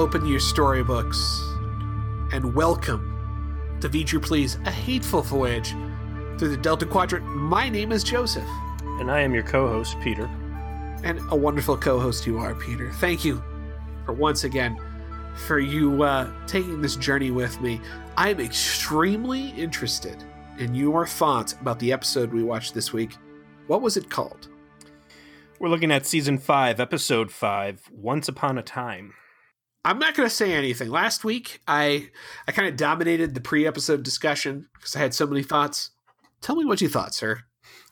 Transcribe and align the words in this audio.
open 0.00 0.24
your 0.24 0.40
storybooks 0.40 1.42
and 2.32 2.54
welcome 2.54 3.76
to 3.82 3.88
V'ger 3.90 4.20
Please, 4.22 4.54
a 4.64 4.70
hateful 4.70 5.20
voyage 5.20 5.72
through 6.38 6.48
the 6.48 6.56
Delta 6.56 6.86
Quadrant. 6.86 7.26
My 7.26 7.68
name 7.68 7.92
is 7.92 8.02
Joseph, 8.02 8.48
And 8.82 9.10
I 9.10 9.20
am 9.20 9.34
your 9.34 9.42
co 9.42 9.68
host, 9.68 9.98
Peter. 10.00 10.24
and 11.04 11.20
a 11.30 11.36
wonderful 11.36 11.76
co-host 11.76 12.26
you 12.26 12.38
are, 12.38 12.54
Peter. 12.54 12.90
Thank 12.92 13.26
you 13.26 13.42
for 14.06 14.14
once 14.14 14.44
again 14.44 14.78
for 15.46 15.58
you 15.58 16.02
uh, 16.02 16.30
taking 16.46 16.80
this 16.80 16.96
journey 16.96 17.30
with 17.30 17.60
me. 17.60 17.78
I 18.16 18.30
am 18.30 18.40
extremely 18.40 19.50
interested 19.50 20.16
in 20.58 20.74
your 20.74 21.06
thoughts 21.06 21.52
about 21.60 21.78
the 21.78 21.92
episode 21.92 22.32
we 22.32 22.42
watched 22.42 22.72
this 22.72 22.90
week. 22.94 23.16
What 23.66 23.82
was 23.82 23.98
it 23.98 24.08
called? 24.08 24.48
We're 25.58 25.68
looking 25.68 25.92
at 25.92 26.06
season 26.06 26.38
five, 26.38 26.80
episode 26.80 27.30
five, 27.30 27.82
Once 27.92 28.28
Upon 28.28 28.56
a 28.56 28.62
Time. 28.62 29.12
I'm 29.84 29.98
not 29.98 30.14
going 30.14 30.28
to 30.28 30.34
say 30.34 30.52
anything. 30.52 30.90
Last 30.90 31.24
week, 31.24 31.60
I 31.66 32.10
I 32.46 32.52
kind 32.52 32.68
of 32.68 32.76
dominated 32.76 33.34
the 33.34 33.40
pre-episode 33.40 34.02
discussion 34.02 34.68
because 34.74 34.94
I 34.94 34.98
had 34.98 35.14
so 35.14 35.26
many 35.26 35.42
thoughts. 35.42 35.90
Tell 36.42 36.56
me 36.56 36.64
what 36.64 36.80
you 36.80 36.88
thought, 36.88 37.14
sir. 37.14 37.42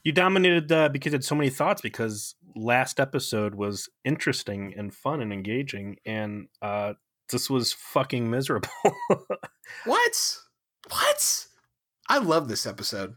You 0.05 0.12
dominated 0.12 0.70
uh, 0.70 0.88
because 0.91 1.12
you 1.12 1.16
had 1.16 1.24
so 1.24 1.34
many 1.34 1.51
thoughts 1.51 1.80
because 1.83 2.34
last 2.56 2.98
episode 3.01 3.55
was 3.55 3.88
interesting 4.05 4.74
and 4.77 4.95
fun 4.95 5.20
and 5.20 5.33
engaging, 5.33 5.97
and 6.06 6.48
uh, 6.62 6.95
this 7.30 7.48
was 7.51 7.73
fucking 7.73 8.30
miserable. 8.30 8.70
What? 9.84 10.36
What? 10.89 11.47
I 12.08 12.19
love 12.19 12.48
this 12.48 12.67
episode. 12.67 13.14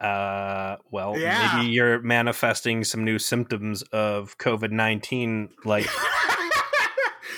uh, 0.00 0.76
well, 0.90 1.18
Yeah. 1.18 1.56
maybe 1.58 1.70
you're 1.72 2.00
manifesting 2.00 2.84
some 2.84 3.04
new 3.04 3.18
symptoms 3.18 3.82
of 3.92 4.38
COVID 4.38 4.70
19, 4.70 5.50
like 5.66 5.86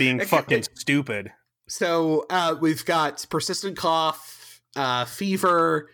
being 0.00 0.20
fucking 0.20 0.64
stupid. 0.74 1.30
So 1.68 2.26
uh, 2.30 2.56
we've 2.60 2.84
got 2.84 3.24
persistent 3.30 3.76
cough, 3.76 4.60
uh, 4.74 5.04
fever, 5.04 5.88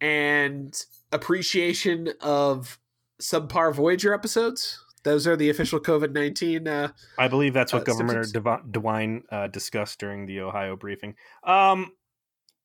and 0.00 0.74
appreciation 1.12 2.14
of 2.22 2.78
subpar 3.20 3.74
Voyager 3.74 4.14
episodes. 4.14 4.82
Those 5.02 5.26
are 5.26 5.36
the 5.36 5.50
official 5.50 5.80
COVID 5.80 6.12
nineteen. 6.12 6.68
Uh, 6.68 6.92
I 7.18 7.28
believe 7.28 7.52
that's 7.52 7.72
what 7.72 7.82
Uh, 7.82 7.92
Governor 7.92 8.24
symptoms? 8.24 8.72
DeWine 8.72 9.22
uh, 9.30 9.46
discussed 9.48 9.98
during 9.98 10.26
the 10.26 10.40
Ohio 10.40 10.76
briefing. 10.76 11.16
Um, 11.42 11.92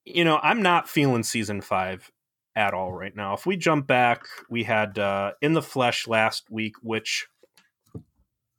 you 0.05 0.23
know, 0.23 0.39
I'm 0.41 0.61
not 0.61 0.87
feeling 0.87 1.23
season 1.23 1.61
five 1.61 2.11
at 2.55 2.73
all 2.73 2.93
right 2.93 3.15
now. 3.15 3.33
If 3.33 3.45
we 3.45 3.57
jump 3.57 3.87
back, 3.87 4.25
we 4.49 4.63
had 4.63 4.99
uh, 4.99 5.31
In 5.41 5.53
the 5.53 5.61
Flesh 5.61 6.07
last 6.07 6.49
week, 6.49 6.75
which 6.81 7.27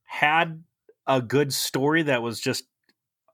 had 0.04 0.64
a 1.06 1.22
good 1.22 1.52
story 1.52 2.02
that 2.02 2.22
was 2.22 2.40
just 2.40 2.64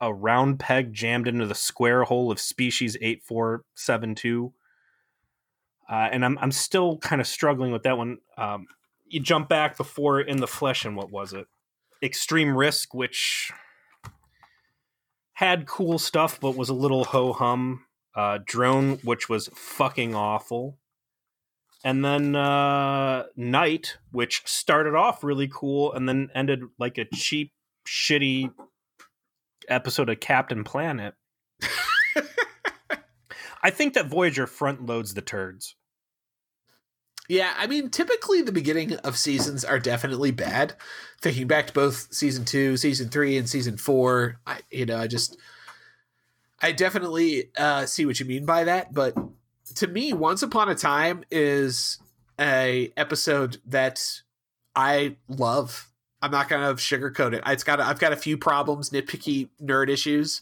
a 0.00 0.12
round 0.12 0.58
peg 0.58 0.92
jammed 0.92 1.28
into 1.28 1.46
the 1.46 1.54
square 1.54 2.04
hole 2.04 2.30
of 2.30 2.40
species 2.40 2.96
8472. 3.00 4.52
Uh, 5.88 6.08
and 6.10 6.24
I'm, 6.24 6.38
I'm 6.38 6.52
still 6.52 6.98
kind 6.98 7.20
of 7.20 7.26
struggling 7.26 7.72
with 7.72 7.84
that 7.84 7.96
one. 7.96 8.18
Um, 8.36 8.66
you 9.06 9.20
jump 9.20 9.48
back 9.48 9.76
before 9.76 10.20
In 10.20 10.38
the 10.38 10.46
Flesh, 10.46 10.84
and 10.84 10.96
what 10.96 11.10
was 11.10 11.32
it? 11.32 11.46
Extreme 12.02 12.56
Risk, 12.56 12.94
which 12.94 13.52
had 15.34 15.66
cool 15.66 15.98
stuff 15.98 16.40
but 16.40 16.56
was 16.56 16.68
a 16.68 16.74
little 16.74 17.04
ho 17.04 17.32
hum. 17.32 17.84
Uh, 18.14 18.38
Drone, 18.44 18.98
which 19.04 19.28
was 19.30 19.48
fucking 19.54 20.14
awful. 20.14 20.78
And 21.84 22.04
then 22.04 22.36
uh, 22.36 23.24
Night, 23.36 23.96
which 24.10 24.42
started 24.44 24.94
off 24.94 25.24
really 25.24 25.48
cool 25.52 25.92
and 25.92 26.08
then 26.08 26.28
ended 26.34 26.60
like 26.78 26.98
a 26.98 27.06
cheap, 27.06 27.52
shitty 27.86 28.52
episode 29.68 30.08
of 30.08 30.20
Captain 30.20 30.64
Planet. 30.64 31.14
I 33.62 33.70
think 33.70 33.94
that 33.94 34.06
Voyager 34.06 34.46
front 34.46 34.86
loads 34.86 35.14
the 35.14 35.22
turds. 35.22 35.76
yeah, 37.28 37.54
I 37.56 37.66
mean, 37.66 37.90
typically 37.90 38.42
the 38.42 38.52
beginning 38.52 38.96
of 38.96 39.16
seasons 39.16 39.64
are 39.64 39.78
definitely 39.78 40.32
bad. 40.32 40.74
Thinking 41.20 41.46
back 41.46 41.68
to 41.68 41.72
both 41.72 42.12
season 42.12 42.44
two, 42.44 42.76
season 42.76 43.08
three, 43.08 43.36
and 43.36 43.48
season 43.48 43.76
four, 43.76 44.40
I 44.46 44.60
you 44.70 44.86
know, 44.86 44.98
I 44.98 45.06
just 45.06 45.36
I 46.60 46.72
definitely 46.72 47.50
uh, 47.56 47.86
see 47.86 48.06
what 48.06 48.18
you 48.20 48.26
mean 48.26 48.44
by 48.44 48.64
that, 48.64 48.92
but 48.92 49.16
to 49.76 49.86
me, 49.86 50.12
Once 50.12 50.42
Upon 50.42 50.68
a 50.68 50.74
Time 50.74 51.24
is 51.30 51.98
a 52.38 52.92
episode 52.96 53.58
that 53.66 54.22
I 54.74 55.16
love. 55.28 55.88
I'm 56.22 56.30
not 56.30 56.48
gonna 56.48 56.74
sugarcoat 56.74 57.34
it. 57.34 57.42
It's 57.46 57.64
got 57.64 57.80
I've 57.80 57.98
got 57.98 58.12
a 58.12 58.16
few 58.16 58.38
problems, 58.38 58.90
nitpicky 58.90 59.50
nerd 59.60 59.90
issues, 59.90 60.40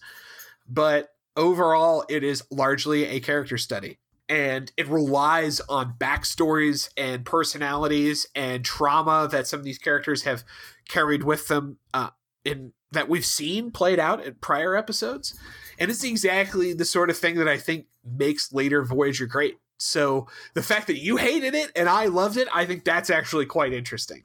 but 0.69 1.09
overall, 1.37 2.05
it 2.09 2.23
is 2.23 2.45
largely 2.51 3.07
a 3.07 3.21
character 3.21 3.59
study, 3.59 3.99
and 4.29 4.71
it 4.77 4.87
relies 4.89 5.61
on 5.61 5.95
backstories 5.99 6.91
and 6.97 7.25
personalities 7.25 8.27
and 8.35 8.65
trauma 8.65 9.29
that 9.31 9.47
some 9.47 9.59
of 9.59 9.65
these 9.65 9.79
characters 9.79 10.23
have 10.23 10.45
carried 10.89 11.25
with 11.25 11.49
them 11.49 11.79
uh, 11.95 12.11
in 12.45 12.73
that 12.93 13.09
we've 13.09 13.25
seen 13.25 13.71
played 13.71 13.99
out 13.99 14.25
in 14.25 14.35
prior 14.35 14.77
episodes 14.77 15.39
and 15.81 15.91
it's 15.91 16.05
exactly 16.05 16.75
the 16.75 16.85
sort 16.85 17.09
of 17.09 17.17
thing 17.17 17.37
that 17.37 17.49
I 17.49 17.57
think 17.57 17.87
makes 18.05 18.53
later 18.53 18.85
Voyager 18.85 19.27
great. 19.27 19.57
So 19.79 20.29
the 20.53 20.63
fact 20.63 20.87
that 20.89 20.99
you 20.99 21.17
hated 21.17 21.55
it 21.55 21.73
and 21.75 21.89
I 21.89 22.07
loved 22.07 22.37
it, 22.37 22.49
I 22.53 22.67
think 22.67 22.85
that's 22.85 23.09
actually 23.09 23.47
quite 23.47 23.73
interesting. 23.73 24.25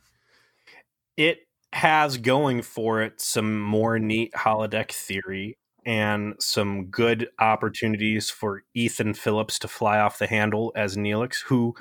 it 1.16 1.45
has 1.76 2.16
going 2.16 2.62
for 2.62 3.02
it 3.02 3.20
some 3.20 3.60
more 3.60 4.00
neat 4.00 4.32
holodeck 4.32 4.94
theory 4.94 5.58
and 5.86 6.34
some 6.40 6.86
good 6.86 7.28
opportunities 7.38 8.30
for 8.30 8.64
Ethan 8.74 9.14
Phillips 9.14 9.60
to 9.60 9.68
fly 9.68 10.00
off 10.00 10.18
the 10.18 10.26
handle 10.26 10.72
as 10.74 10.96
Neelix, 10.96 11.44
who 11.44 11.76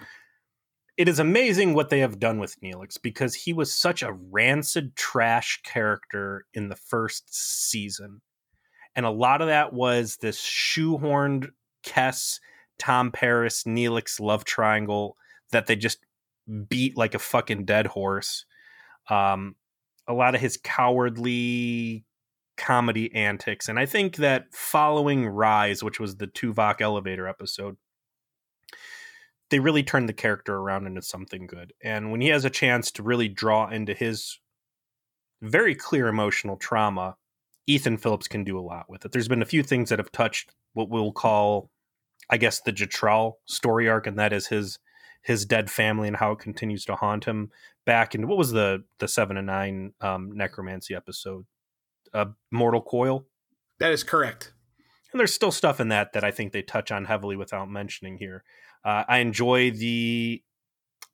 it 0.96 1.08
is 1.08 1.20
amazing 1.20 1.74
what 1.74 1.90
they 1.90 2.00
have 2.00 2.18
done 2.18 2.40
with 2.40 2.60
Neelix 2.60 3.00
because 3.00 3.36
he 3.36 3.52
was 3.52 3.72
such 3.72 4.02
a 4.02 4.12
rancid 4.12 4.96
trash 4.96 5.62
character 5.62 6.44
in 6.52 6.70
the 6.70 6.76
first 6.76 7.32
season. 7.32 8.20
And 8.96 9.06
a 9.06 9.10
lot 9.10 9.42
of 9.42 9.46
that 9.46 9.72
was 9.72 10.16
this 10.16 10.42
shoehorned 10.42 11.50
Kes, 11.86 12.40
Tom 12.80 13.12
Paris, 13.12 13.62
Neelix 13.62 14.18
love 14.18 14.44
triangle 14.44 15.16
that 15.52 15.68
they 15.68 15.76
just 15.76 16.04
beat 16.68 16.96
like 16.96 17.14
a 17.14 17.20
fucking 17.20 17.64
dead 17.64 17.86
horse 17.86 18.44
um, 19.08 19.54
a 20.06 20.12
lot 20.12 20.34
of 20.34 20.40
his 20.40 20.56
cowardly 20.56 22.04
comedy 22.56 23.12
antics. 23.14 23.68
And 23.68 23.78
I 23.78 23.86
think 23.86 24.16
that 24.16 24.46
following 24.52 25.26
Rise, 25.26 25.82
which 25.82 25.98
was 25.98 26.16
the 26.16 26.26
Tuvok 26.26 26.80
elevator 26.80 27.26
episode, 27.26 27.76
they 29.50 29.60
really 29.60 29.82
turned 29.82 30.08
the 30.08 30.14
character 30.14 30.56
around 30.56 30.86
into 30.86 31.02
something 31.02 31.46
good. 31.46 31.72
And 31.82 32.10
when 32.10 32.20
he 32.20 32.28
has 32.28 32.44
a 32.44 32.50
chance 32.50 32.90
to 32.92 33.02
really 33.02 33.28
draw 33.28 33.68
into 33.68 33.94
his 33.94 34.38
very 35.42 35.74
clear 35.74 36.08
emotional 36.08 36.56
trauma, 36.56 37.16
Ethan 37.66 37.98
Phillips 37.98 38.28
can 38.28 38.44
do 38.44 38.58
a 38.58 38.62
lot 38.62 38.86
with 38.88 39.04
it. 39.04 39.12
There's 39.12 39.28
been 39.28 39.42
a 39.42 39.46
few 39.46 39.62
things 39.62 39.90
that 39.90 39.98
have 39.98 40.12
touched 40.12 40.50
what 40.72 40.90
we'll 40.90 41.12
call, 41.12 41.70
I 42.30 42.36
guess, 42.36 42.60
the 42.60 42.72
Jetrel 42.72 43.34
story 43.46 43.88
arc, 43.88 44.06
and 44.06 44.18
that 44.18 44.32
is 44.32 44.48
his 44.48 44.78
his 45.24 45.46
dead 45.46 45.70
family 45.70 46.06
and 46.06 46.18
how 46.18 46.32
it 46.32 46.38
continues 46.38 46.84
to 46.84 46.94
haunt 46.94 47.24
him 47.24 47.50
back 47.86 48.14
in 48.14 48.28
what 48.28 48.38
was 48.38 48.52
the 48.52 48.84
the 48.98 49.08
seven 49.08 49.36
and 49.36 49.46
nine 49.46 49.92
um, 50.00 50.30
necromancy 50.36 50.94
episode, 50.94 51.46
uh, 52.12 52.26
Mortal 52.50 52.82
Coil. 52.82 53.26
That 53.80 53.90
is 53.90 54.04
correct. 54.04 54.52
And 55.12 55.18
there's 55.18 55.34
still 55.34 55.52
stuff 55.52 55.80
in 55.80 55.88
that 55.88 56.12
that 56.12 56.24
I 56.24 56.30
think 56.30 56.52
they 56.52 56.62
touch 56.62 56.92
on 56.92 57.06
heavily 57.06 57.36
without 57.36 57.70
mentioning 57.70 58.18
here. 58.18 58.44
Uh, 58.84 59.04
I 59.08 59.18
enjoy 59.18 59.70
the 59.70 60.42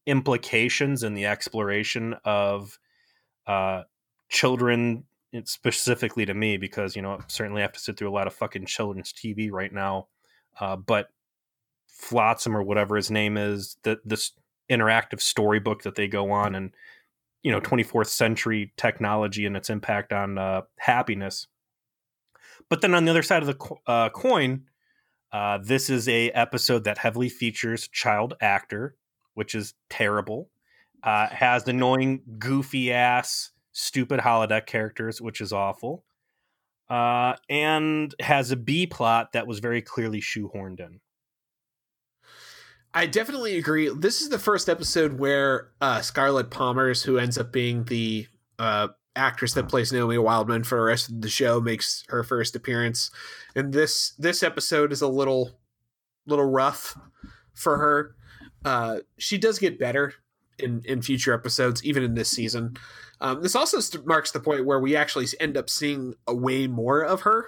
implications 0.07 1.03
and 1.05 1.17
the 1.17 1.27
exploration 1.27 2.17
of 2.25 2.79
uh, 3.47 3.83
children, 4.29 5.05
specifically 5.45 6.27
to 6.27 6.35
me, 6.35 6.57
because 6.57 6.97
you 6.97 7.03
know 7.03 7.13
I 7.13 7.21
certainly 7.29 7.63
have 7.63 7.73
to 7.73 7.79
sit 7.81 7.97
through 7.97 8.11
a 8.11 8.13
lot 8.13 8.27
of 8.27 8.35
fucking 8.35 8.67
children's 8.67 9.13
TV 9.13 9.53
right 9.53 9.73
now. 9.73 10.09
Uh, 10.59 10.75
but 10.75 11.11
Flotsam 12.01 12.57
or 12.57 12.63
whatever 12.63 12.97
his 12.97 13.11
name 13.11 13.37
is, 13.37 13.77
the 13.83 14.01
this 14.05 14.33
interactive 14.71 15.21
storybook 15.21 15.83
that 15.83 15.97
they 15.97 16.09
go 16.09 16.31
on, 16.31 16.55
and 16.55 16.73
you 17.43 17.53
know, 17.53 17.61
24th 17.61 18.09
century 18.09 18.73
technology 18.77 19.47
and 19.47 19.57
its 19.57 19.71
impact 19.71 20.13
on 20.13 20.39
uh, 20.39 20.63
happiness. 20.79 21.47
But 22.69 22.81
then 22.81 22.95
on 22.95 23.05
the 23.05 23.11
other 23.11 23.23
side 23.23 23.43
of 23.43 23.47
the 23.47 23.55
co- 23.55 23.81
uh, 23.87 24.11
coin, 24.11 24.65
uh, 25.33 25.59
this 25.63 25.91
is 25.91 26.09
a 26.09 26.31
episode 26.31 26.85
that 26.85 26.99
heavily 26.99 27.29
features 27.29 27.89
child 27.89 28.35
actor, 28.41 28.97
which 29.35 29.55
is 29.55 29.75
terrible. 29.89 30.51
Uh, 31.03 31.29
has 31.29 31.67
annoying, 31.67 32.23
goofy 32.39 32.93
ass, 32.93 33.53
stupid 33.73 34.21
holodeck 34.21 34.67
characters, 34.67 35.21
which 35.21 35.41
is 35.41 35.53
awful. 35.53 36.05
Uh, 36.89 37.37
and 37.49 38.15
has 38.21 38.51
a 38.51 38.57
B 38.57 38.87
plot 38.87 39.33
that 39.33 39.47
was 39.47 39.61
very 39.61 39.81
clearly 39.81 40.21
shoehorned 40.21 40.81
in. 40.81 41.01
I 42.93 43.07
definitely 43.07 43.57
agree. 43.57 43.89
This 43.95 44.21
is 44.21 44.31
the 44.31 44.39
first 44.39 44.69
episode 44.69 45.19
where 45.19 45.71
uh, 45.81 46.01
Scarlett 46.01 46.51
Pomers, 46.51 47.05
who 47.05 47.19
ends 47.19 47.39
up 47.39 47.53
being 47.53 47.85
the 47.85 48.27
uh, 48.59 48.89
actress 49.15 49.55
that 49.55 49.69
plays 49.69 49.93
Naomi 49.93 50.19
Wildman 50.19 50.65
for 50.65 50.77
the 50.77 50.85
rest 50.85 51.09
of 51.09 51.21
the 51.21 51.29
show 51.29 51.61
makes 51.61 52.05
her 52.09 52.25
first 52.25 52.57
appearance, 52.57 53.11
and 53.55 53.73
this 53.73 54.13
this 54.19 54.43
episode 54.43 54.93
is 54.93 55.03
a 55.03 55.09
little 55.09 55.61
little 56.27 56.45
rough 56.45 56.99
for 57.55 57.79
her. 57.79 58.17
Uh, 58.65 58.99
she 59.19 59.39
does 59.39 59.59
get 59.59 59.79
better 59.79 60.15
in 60.59 60.83
in 60.85 61.01
future 61.01 61.33
episodes, 61.33 61.85
even 61.85 62.03
in 62.03 62.15
this 62.15 62.31
season. 62.31 62.77
Um, 63.21 63.43
this 63.43 63.55
also 63.55 63.79
marks 64.05 64.33
the 64.33 64.41
point 64.41 64.67
where 64.67 64.81
we 64.81 64.97
actually 64.97 65.27
end 65.39 65.57
up 65.57 65.71
seeing 65.71 66.15
a 66.27 66.35
way 66.35 66.67
more 66.67 67.03
of 67.03 67.23
her. 67.23 67.47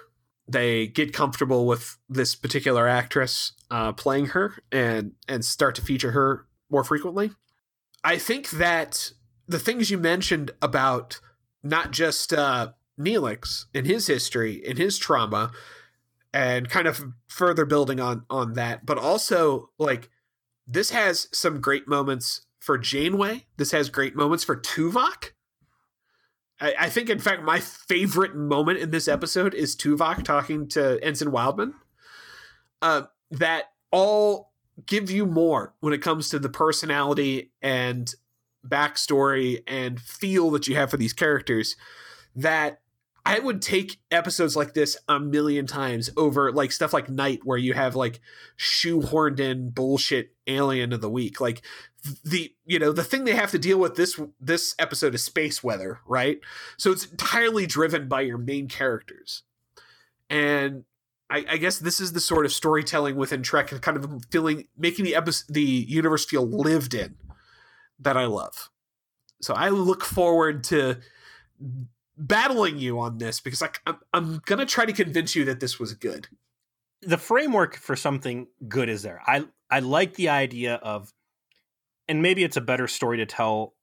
They 0.49 0.89
get 0.89 1.13
comfortable 1.13 1.67
with 1.67 1.99
this 2.09 2.35
particular 2.35 2.89
actress 2.89 3.53
uh, 3.71 3.93
playing 3.93 4.27
her 4.27 4.55
and 4.71 5.13
and 5.29 5.45
start 5.45 5.75
to 5.77 5.83
feature 5.83 6.13
her 6.13 6.47
more 6.71 6.85
frequently. 6.85 7.31
I 8.05 8.19
think 8.19 8.51
that 8.51 9.13
the 9.47 9.59
things 9.59 9.91
you 9.91 9.99
mentioned 9.99 10.51
about 10.61 11.21
not 11.63 11.93
just 11.93 12.33
uh, 12.33 12.73
Neelix 12.99 13.67
in 13.73 13.85
his 13.85 14.07
history, 14.07 14.55
in 14.55 14.77
his 14.77 14.99
trauma, 14.99 15.53
and 16.33 16.69
kind 16.69 16.87
of 16.87 17.03
further 17.29 17.65
building 17.65 18.01
on 18.01 18.25
on 18.29 18.55
that, 18.55 18.85
but 18.85 18.99
also 18.99 19.71
like 19.79 20.11
this 20.67 20.91
has 20.91 21.29
some 21.33 21.61
great 21.61 21.87
moments 21.87 22.47
for 22.59 22.79
Janeway. 22.79 23.47
This 23.57 23.73
has 23.73 23.91
great 23.91 24.17
moments 24.17 24.45
for 24.45 24.57
Tuvok. 24.57 25.33
I, 26.63 26.75
I 26.79 26.89
think, 26.89 27.11
in 27.11 27.19
fact, 27.19 27.43
my 27.43 27.59
favorite 27.59 28.37
moment 28.37 28.79
in 28.79 28.91
this 28.93 29.09
episode 29.09 29.53
is 29.53 29.77
Tuvok 29.77 30.23
talking 30.23 30.69
to 30.69 31.03
Ensign 31.03 31.33
Wildman. 31.33 31.75
Uh, 32.81 33.03
that 33.33 33.65
all 33.91 34.53
give 34.87 35.11
you 35.11 35.27
more 35.27 35.75
when 35.81 35.93
it 35.93 35.99
comes 35.99 36.29
to 36.31 36.39
the 36.39 36.49
personality 36.49 37.51
and 37.61 38.15
backstory 38.67 39.63
and 39.67 40.01
feel 40.01 40.51
that 40.53 40.69
you 40.69 40.77
have 40.77 40.91
for 40.91 40.97
these 40.97 41.13
characters. 41.13 41.77
That 42.35 42.81
I 43.25 43.39
would 43.39 43.63
take 43.63 44.01
episodes 44.11 44.57
like 44.57 44.75
this 44.75 44.97
a 45.09 45.21
million 45.21 45.67
times 45.67 46.11
over 46.17 46.51
like 46.51 46.73
stuff 46.73 46.93
like 46.93 47.09
Night, 47.09 47.41
where 47.45 47.59
you 47.59 47.73
have 47.73 47.95
like 47.95 48.21
shoehorned 48.59 49.39
in 49.39 49.71
bullshit 49.71 50.35
alien 50.47 50.93
of 50.93 51.01
the 51.01 51.11
week. 51.11 51.41
Like 51.41 51.63
the 52.25 52.53
you 52.65 52.81
know 52.81 52.91
the 52.91 53.05
thing 53.05 53.25
they 53.25 53.37
have 53.37 53.53
to 53.53 53.59
deal 53.59 53.79
with 53.79 53.95
this 53.95 54.21
this 54.41 54.75
episode 54.79 55.15
is 55.15 55.23
space 55.23 55.63
weather 55.63 56.01
right? 56.07 56.41
So 56.77 56.91
it's 56.91 57.07
entirely 57.07 57.67
driven 57.67 58.09
by 58.09 58.23
your 58.23 58.39
main 58.39 58.67
characters. 58.69 59.45
And 60.29 60.85
I, 61.31 61.45
I 61.51 61.57
guess 61.59 61.79
this 61.79 62.01
is 62.01 62.13
the 62.13 62.21
sort 62.21 62.45
of 62.45 62.53
storytelling 62.53 63.17
within 63.17 63.43
trek 63.43 63.71
and 63.71 63.81
kind 63.81 63.97
of 63.97 64.25
feeling 64.31 64.67
making 64.77 65.05
the 65.05 65.15
episode 65.15 65.55
the 65.55 65.63
universe 65.63 66.25
feel 66.25 66.47
lived 66.47 66.93
in 66.93 67.17
that 68.01 68.17
i 68.17 68.27
love. 68.27 68.69
So 69.41 69.55
i 69.55 69.69
look 69.69 70.05
forward 70.05 70.65
to 70.65 70.99
battling 72.17 72.79
you 72.79 73.01
on 73.01 73.19
this 73.19 73.41
because 73.41 73.61
like 73.61 73.81
I'm, 73.87 73.99
I'm 74.13 74.43
gonna 74.45 74.67
try 74.67 74.85
to 74.85 74.93
convince 74.93 75.35
you 75.35 75.45
that 75.47 75.61
this 75.61 75.79
was 75.79 75.95
good 75.95 76.29
the 77.01 77.19
framework 77.19 77.77
for 77.77 77.97
something 77.97 78.49
good 78.69 78.89
is 78.89 79.03
there 79.03 79.23
i 79.27 79.45
i 79.71 79.81
like 79.81 80.15
the 80.15 80.29
idea 80.29 80.75
of 80.77 81.13
and 82.09 82.23
maybe 82.23 82.45
it's 82.45 82.57
a 82.57 82.61
better 82.61 82.87
story 82.87 83.17
to 83.19 83.27
tell 83.27 83.75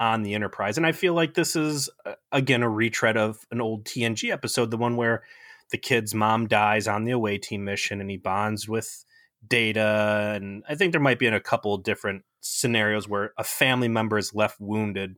on 0.00 0.22
the 0.22 0.34
Enterprise. 0.34 0.76
And 0.76 0.86
I 0.86 0.92
feel 0.92 1.14
like 1.14 1.34
this 1.34 1.56
is 1.56 1.88
uh, 2.04 2.14
again 2.32 2.62
a 2.62 2.68
retread 2.68 3.16
of 3.16 3.46
an 3.50 3.60
old 3.60 3.84
TNG 3.84 4.30
episode, 4.30 4.70
the 4.70 4.76
one 4.76 4.96
where 4.96 5.22
the 5.70 5.78
kid's 5.78 6.14
mom 6.14 6.46
dies 6.46 6.88
on 6.88 7.04
the 7.04 7.12
away 7.12 7.38
team 7.38 7.64
mission 7.64 8.00
and 8.00 8.10
he 8.10 8.16
bonds 8.16 8.68
with 8.68 9.04
Data. 9.46 10.32
And 10.36 10.62
I 10.68 10.74
think 10.74 10.92
there 10.92 11.00
might 11.00 11.18
be 11.18 11.26
in 11.26 11.34
a 11.34 11.40
couple 11.40 11.76
different 11.78 12.24
scenarios 12.40 13.08
where 13.08 13.32
a 13.38 13.44
family 13.44 13.88
member 13.88 14.18
is 14.18 14.34
left 14.34 14.60
wounded 14.60 15.16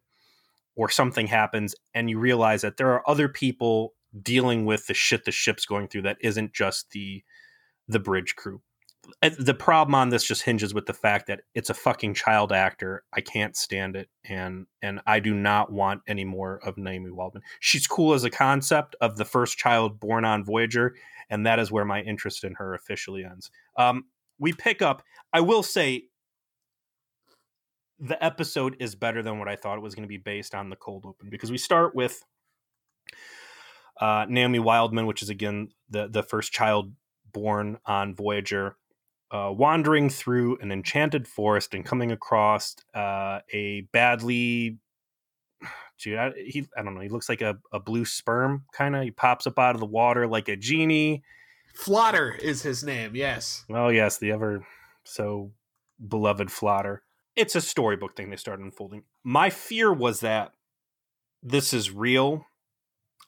or 0.76 0.88
something 0.88 1.26
happens 1.26 1.74
and 1.94 2.08
you 2.08 2.18
realize 2.18 2.62
that 2.62 2.76
there 2.76 2.92
are 2.92 3.08
other 3.08 3.28
people 3.28 3.94
dealing 4.22 4.64
with 4.64 4.86
the 4.86 4.94
shit 4.94 5.24
the 5.24 5.32
ship's 5.32 5.66
going 5.66 5.88
through 5.88 6.02
that 6.02 6.16
isn't 6.20 6.52
just 6.54 6.90
the 6.90 7.22
the 7.88 7.98
bridge 7.98 8.34
crew 8.36 8.60
the 9.22 9.54
problem 9.54 9.94
on 9.94 10.08
this 10.08 10.24
just 10.24 10.42
hinges 10.42 10.74
with 10.74 10.86
the 10.86 10.92
fact 10.92 11.26
that 11.26 11.42
it's 11.54 11.70
a 11.70 11.74
fucking 11.74 12.14
child 12.14 12.52
actor. 12.52 13.04
I 13.12 13.20
can't 13.20 13.56
stand 13.56 13.96
it, 13.96 14.08
and 14.24 14.66
and 14.82 15.00
I 15.06 15.20
do 15.20 15.34
not 15.34 15.72
want 15.72 16.02
any 16.06 16.24
more 16.24 16.58
of 16.64 16.76
Naomi 16.76 17.10
Wildman. 17.10 17.42
She's 17.60 17.86
cool 17.86 18.14
as 18.14 18.24
a 18.24 18.30
concept 18.30 18.96
of 19.00 19.16
the 19.16 19.24
first 19.24 19.58
child 19.58 20.00
born 20.00 20.24
on 20.24 20.44
Voyager, 20.44 20.94
and 21.30 21.46
that 21.46 21.58
is 21.58 21.70
where 21.70 21.84
my 21.84 22.02
interest 22.02 22.44
in 22.44 22.54
her 22.54 22.74
officially 22.74 23.24
ends. 23.24 23.50
Um, 23.76 24.04
we 24.38 24.52
pick 24.52 24.82
up. 24.82 25.02
I 25.32 25.40
will 25.40 25.62
say, 25.62 26.04
the 27.98 28.22
episode 28.22 28.76
is 28.78 28.94
better 28.94 29.22
than 29.22 29.38
what 29.38 29.48
I 29.48 29.56
thought 29.56 29.78
it 29.78 29.82
was 29.82 29.94
going 29.94 30.04
to 30.04 30.08
be 30.08 30.18
based 30.18 30.54
on 30.54 30.70
the 30.70 30.76
cold 30.76 31.06
open 31.06 31.30
because 31.30 31.50
we 31.50 31.58
start 31.58 31.94
with 31.94 32.22
uh, 34.00 34.26
Naomi 34.28 34.58
Wildman, 34.58 35.06
which 35.06 35.22
is 35.22 35.30
again 35.30 35.68
the 35.90 36.08
the 36.08 36.22
first 36.22 36.52
child 36.52 36.92
born 37.32 37.78
on 37.86 38.14
Voyager 38.14 38.76
uh, 39.30 39.52
wandering 39.52 40.08
through 40.08 40.58
an 40.60 40.70
enchanted 40.70 41.26
forest 41.26 41.74
and 41.74 41.84
coming 41.84 42.12
across 42.12 42.76
uh, 42.94 43.40
a 43.52 43.82
badly 43.92 44.78
Dude, 45.98 46.18
I, 46.18 46.30
he, 46.36 46.66
I 46.76 46.82
don't 46.82 46.94
know. 46.94 47.00
He 47.00 47.08
looks 47.08 47.28
like 47.28 47.40
a, 47.40 47.56
a 47.72 47.80
blue 47.80 48.04
sperm, 48.04 48.64
kind 48.72 48.94
of. 48.94 49.02
He 49.02 49.10
pops 49.10 49.46
up 49.46 49.58
out 49.58 49.74
of 49.74 49.80
the 49.80 49.86
water 49.86 50.26
like 50.26 50.48
a 50.48 50.56
genie. 50.56 51.22
Flotter 51.74 52.32
is 52.32 52.62
his 52.62 52.84
name, 52.84 53.16
yes. 53.16 53.64
Oh, 53.70 53.88
yes, 53.88 54.18
the 54.18 54.30
ever 54.32 54.66
so 55.04 55.52
beloved 56.06 56.50
Flotter. 56.52 57.02
It's 57.36 57.54
a 57.54 57.60
storybook 57.60 58.16
thing 58.16 58.30
they 58.30 58.36
started 58.36 58.64
unfolding. 58.64 59.04
My 59.22 59.50
fear 59.50 59.92
was 59.92 60.20
that 60.20 60.52
this 61.42 61.72
is 61.74 61.90
real, 61.90 62.46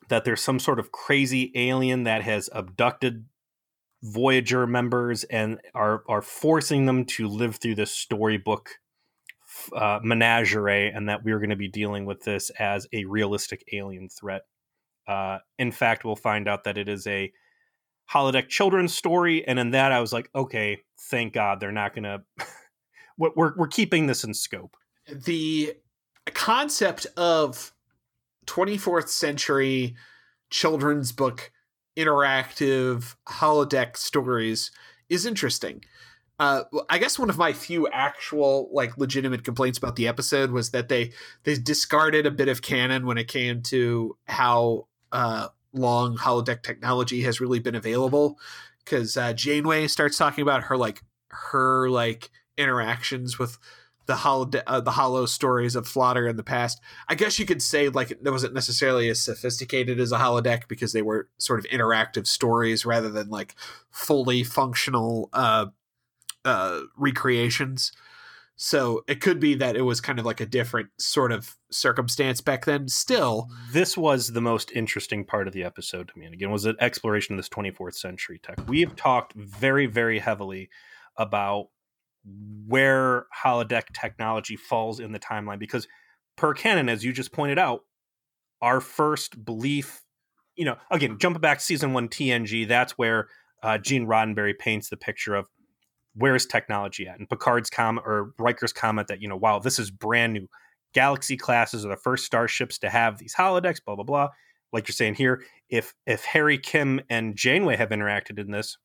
that 0.08 0.24
there's 0.24 0.40
some 0.40 0.58
sort 0.58 0.80
of 0.80 0.90
crazy 0.90 1.52
alien 1.54 2.04
that 2.04 2.22
has 2.22 2.48
abducted 2.52 3.26
Voyager 4.00 4.64
members 4.64 5.24
and 5.24 5.60
are 5.74 6.04
are 6.08 6.22
forcing 6.22 6.86
them 6.86 7.04
to 7.04 7.26
live 7.26 7.56
through 7.56 7.74
this 7.74 7.90
storybook 7.90 8.70
uh, 9.74 9.98
menagerie, 10.04 10.88
and 10.88 11.08
that 11.08 11.24
we're 11.24 11.38
going 11.38 11.50
to 11.50 11.56
be 11.56 11.66
dealing 11.66 12.06
with 12.06 12.22
this 12.22 12.50
as 12.60 12.86
a 12.92 13.04
realistic 13.06 13.64
alien 13.72 14.08
threat. 14.08 14.42
Uh, 15.08 15.38
in 15.58 15.72
fact, 15.72 16.04
we'll 16.04 16.14
find 16.14 16.46
out 16.46 16.62
that 16.62 16.78
it 16.78 16.88
is 16.88 17.08
a 17.08 17.32
holodeck 18.12 18.48
children's 18.48 18.94
story, 18.94 19.44
and 19.46 19.58
in 19.58 19.72
that, 19.72 19.90
I 19.90 20.00
was 20.00 20.12
like, 20.12 20.30
okay, 20.32 20.78
thank 21.10 21.32
God 21.32 21.58
they're 21.58 21.72
not 21.72 21.92
going 21.92 22.04
to. 22.04 22.22
We're 23.18 23.54
we're 23.56 23.66
keeping 23.66 24.06
this 24.06 24.24
in 24.24 24.34
scope. 24.34 24.76
The 25.10 25.74
concept 26.26 27.06
of 27.16 27.72
24th 28.46 29.08
century 29.08 29.96
children's 30.50 31.12
book 31.12 31.50
interactive 31.96 33.16
holodeck 33.28 33.96
stories 33.96 34.70
is 35.08 35.26
interesting. 35.26 35.82
Uh, 36.38 36.62
I 36.88 36.98
guess 36.98 37.18
one 37.18 37.30
of 37.30 37.38
my 37.38 37.52
few 37.52 37.88
actual 37.88 38.70
like 38.72 38.96
legitimate 38.96 39.42
complaints 39.42 39.76
about 39.76 39.96
the 39.96 40.06
episode 40.06 40.52
was 40.52 40.70
that 40.70 40.88
they 40.88 41.12
they 41.42 41.56
discarded 41.56 42.26
a 42.26 42.30
bit 42.30 42.48
of 42.48 42.62
canon 42.62 43.06
when 43.06 43.18
it 43.18 43.26
came 43.26 43.62
to 43.62 44.16
how 44.26 44.86
uh, 45.10 45.48
long 45.72 46.16
holodeck 46.16 46.62
technology 46.62 47.22
has 47.22 47.40
really 47.40 47.58
been 47.58 47.74
available. 47.74 48.38
Because 48.84 49.16
uh, 49.16 49.32
Janeway 49.32 49.88
starts 49.88 50.16
talking 50.16 50.42
about 50.42 50.64
her 50.64 50.76
like 50.76 51.02
her 51.30 51.90
like 51.90 52.30
interactions 52.58 53.38
with 53.38 53.58
the 54.08 54.16
hollow 54.16 54.50
uh, 54.66 54.80
the 54.80 54.92
hollow 54.92 55.26
stories 55.26 55.76
of 55.76 55.86
Flotter 55.86 56.28
in 56.28 56.36
the 56.36 56.42
past. 56.42 56.80
I 57.08 57.14
guess 57.14 57.38
you 57.38 57.46
could 57.46 57.62
say 57.62 57.88
like 57.90 58.10
it 58.10 58.18
wasn't 58.24 58.54
necessarily 58.54 59.08
as 59.10 59.22
sophisticated 59.22 60.00
as 60.00 60.12
a 60.12 60.18
holodeck 60.18 60.66
because 60.66 60.92
they 60.92 61.02
were 61.02 61.28
sort 61.38 61.60
of 61.60 61.66
interactive 61.66 62.26
stories 62.26 62.86
rather 62.86 63.10
than 63.10 63.28
like 63.28 63.54
fully 63.90 64.42
functional 64.42 65.28
uh, 65.34 65.66
uh, 66.44 66.80
recreations. 66.96 67.92
So 68.60 69.04
it 69.06 69.20
could 69.20 69.38
be 69.38 69.54
that 69.54 69.76
it 69.76 69.82
was 69.82 70.00
kind 70.00 70.18
of 70.18 70.24
like 70.24 70.40
a 70.40 70.46
different 70.46 70.88
sort 70.98 71.30
of 71.30 71.56
circumstance 71.70 72.40
back 72.40 72.64
then. 72.64 72.88
Still, 72.88 73.48
this 73.72 73.96
was 73.96 74.32
the 74.32 74.40
most 74.40 74.72
interesting 74.72 75.24
part 75.24 75.46
of 75.46 75.52
the 75.52 75.62
episode 75.62 76.08
to 76.08 76.18
me. 76.18 76.24
And 76.24 76.34
again, 76.34 76.50
was 76.50 76.64
an 76.64 76.74
exploration 76.80 77.34
of 77.34 77.38
this 77.38 77.48
24th 77.50 77.94
century 77.94 78.40
tech. 78.42 78.58
We 78.66 78.80
have 78.80 78.96
talked 78.96 79.34
very, 79.34 79.86
very 79.86 80.18
heavily 80.18 80.70
about 81.16 81.68
where 82.66 83.26
holodeck 83.44 83.84
technology 83.98 84.56
falls 84.56 85.00
in 85.00 85.12
the 85.12 85.18
timeline 85.18 85.58
because 85.58 85.86
per 86.36 86.52
canon 86.52 86.88
as 86.88 87.04
you 87.04 87.12
just 87.12 87.32
pointed 87.32 87.58
out 87.58 87.80
our 88.60 88.80
first 88.80 89.44
belief 89.44 90.02
you 90.56 90.64
know 90.64 90.76
again 90.90 91.16
jumping 91.18 91.40
back 91.40 91.58
to 91.58 91.64
season 91.64 91.92
one 91.92 92.08
tng 92.08 92.66
that's 92.68 92.92
where 92.98 93.28
uh, 93.62 93.78
gene 93.78 94.06
roddenberry 94.06 94.56
paints 94.56 94.88
the 94.88 94.96
picture 94.96 95.34
of 95.34 95.46
where's 96.14 96.46
technology 96.46 97.06
at 97.06 97.18
and 97.18 97.28
picard's 97.28 97.70
comment 97.70 98.04
or 98.06 98.32
riker's 98.38 98.72
comment 98.72 99.08
that 99.08 99.22
you 99.22 99.28
know 99.28 99.36
wow 99.36 99.58
this 99.58 99.78
is 99.78 99.90
brand 99.90 100.32
new. 100.32 100.46
Galaxy 100.94 101.36
classes 101.36 101.84
are 101.84 101.90
the 101.90 101.96
first 101.96 102.24
starships 102.24 102.78
to 102.78 102.88
have 102.88 103.18
these 103.18 103.34
holodecks 103.34 103.78
blah 103.84 103.94
blah 103.94 104.04
blah. 104.04 104.28
Like 104.72 104.88
you're 104.88 104.94
saying 104.94 105.14
here 105.14 105.42
if 105.70 105.94
if 106.06 106.24
harry 106.24 106.58
kim 106.58 107.00
and 107.08 107.36
janeway 107.36 107.76
have 107.76 107.90
interacted 107.90 108.38
in 108.38 108.50
this 108.50 108.76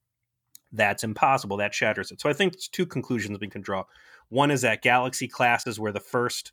that's 0.74 1.04
impossible. 1.04 1.58
That 1.58 1.74
shatters 1.74 2.12
it. 2.12 2.20
So 2.20 2.30
I 2.30 2.34
think 2.34 2.54
there's 2.54 2.68
two 2.68 2.86
conclusions 2.86 3.40
we 3.40 3.48
can 3.48 3.62
draw. 3.62 3.86
One 4.30 4.52
is 4.52 4.62
that 4.62 4.82
Galaxy 4.82 5.28
classes 5.28 5.80
were 5.80 5.92
the 5.92 6.00
first 6.00 6.52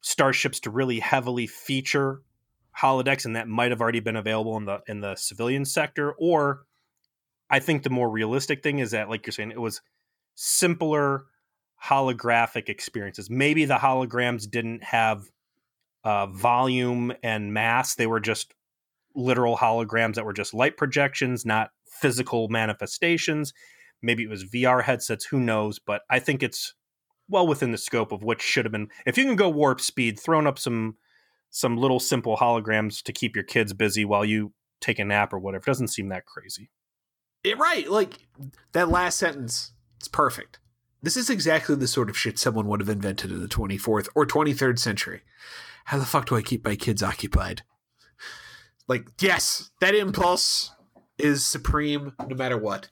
starships 0.00 0.60
to 0.60 0.70
really 0.70 0.98
heavily 0.98 1.46
feature 1.46 2.22
holodecks 2.76 3.24
and 3.24 3.36
that 3.36 3.46
might 3.46 3.70
have 3.70 3.80
already 3.80 4.00
been 4.00 4.16
available 4.16 4.56
in 4.56 4.64
the 4.64 4.80
in 4.88 5.00
the 5.00 5.14
civilian 5.14 5.64
sector 5.64 6.12
or 6.18 6.62
I 7.50 7.60
think 7.60 7.82
the 7.82 7.90
more 7.90 8.10
realistic 8.10 8.62
thing 8.62 8.78
is 8.78 8.92
that 8.92 9.10
like 9.10 9.26
you're 9.26 9.32
saying 9.32 9.52
it 9.52 9.60
was 9.60 9.82
simpler 10.34 11.26
holographic 11.82 12.68
experiences. 12.68 13.28
Maybe 13.28 13.64
the 13.64 13.76
holograms 13.76 14.48
didn't 14.48 14.84
have 14.84 15.24
uh, 16.04 16.26
volume 16.26 17.12
and 17.22 17.52
mass; 17.52 17.94
they 17.94 18.06
were 18.06 18.20
just 18.20 18.54
literal 19.14 19.56
holograms 19.56 20.14
that 20.14 20.24
were 20.24 20.32
just 20.32 20.54
light 20.54 20.76
projections, 20.76 21.44
not 21.44 21.70
physical 22.00 22.48
manifestations. 22.48 23.52
Maybe 24.00 24.24
it 24.24 24.30
was 24.30 24.44
VR 24.44 24.82
headsets. 24.82 25.26
Who 25.26 25.40
knows? 25.40 25.78
But 25.78 26.02
I 26.10 26.18
think 26.18 26.42
it's 26.42 26.74
well 27.28 27.46
within 27.46 27.72
the 27.72 27.78
scope 27.78 28.12
of 28.12 28.22
what 28.22 28.42
should 28.42 28.64
have 28.64 28.72
been. 28.72 28.88
If 29.06 29.16
you 29.16 29.24
can 29.24 29.36
go 29.36 29.48
warp 29.48 29.80
speed, 29.80 30.18
throwing 30.18 30.46
up 30.46 30.58
some 30.58 30.96
some 31.50 31.76
little 31.76 32.00
simple 32.00 32.36
holograms 32.38 33.02
to 33.02 33.12
keep 33.12 33.36
your 33.36 33.44
kids 33.44 33.74
busy 33.74 34.06
while 34.06 34.24
you 34.24 34.52
take 34.80 34.98
a 34.98 35.04
nap 35.04 35.34
or 35.34 35.38
whatever 35.38 35.64
doesn't 35.66 35.88
seem 35.88 36.08
that 36.08 36.24
crazy. 36.24 36.70
It, 37.44 37.58
right, 37.58 37.88
like 37.90 38.26
that 38.72 38.88
last 38.88 39.18
sentence. 39.18 39.72
It's 39.98 40.08
perfect. 40.08 40.60
This 41.02 41.16
is 41.16 41.28
exactly 41.28 41.74
the 41.74 41.88
sort 41.88 42.08
of 42.08 42.16
shit 42.16 42.38
someone 42.38 42.68
would 42.68 42.80
have 42.80 42.88
invented 42.88 43.30
in 43.30 43.40
the 43.40 43.48
24th 43.48 44.08
or 44.14 44.24
23rd 44.24 44.78
century. 44.78 45.22
How 45.86 45.98
the 45.98 46.06
fuck 46.06 46.26
do 46.26 46.36
I 46.36 46.42
keep 46.42 46.64
my 46.64 46.76
kids 46.76 47.02
occupied? 47.02 47.62
Like, 48.88 49.08
yes, 49.20 49.70
that 49.80 49.94
impulse 49.94 50.70
is 51.22 51.46
supreme 51.46 52.12
no 52.28 52.34
matter 52.36 52.58
what. 52.58 52.90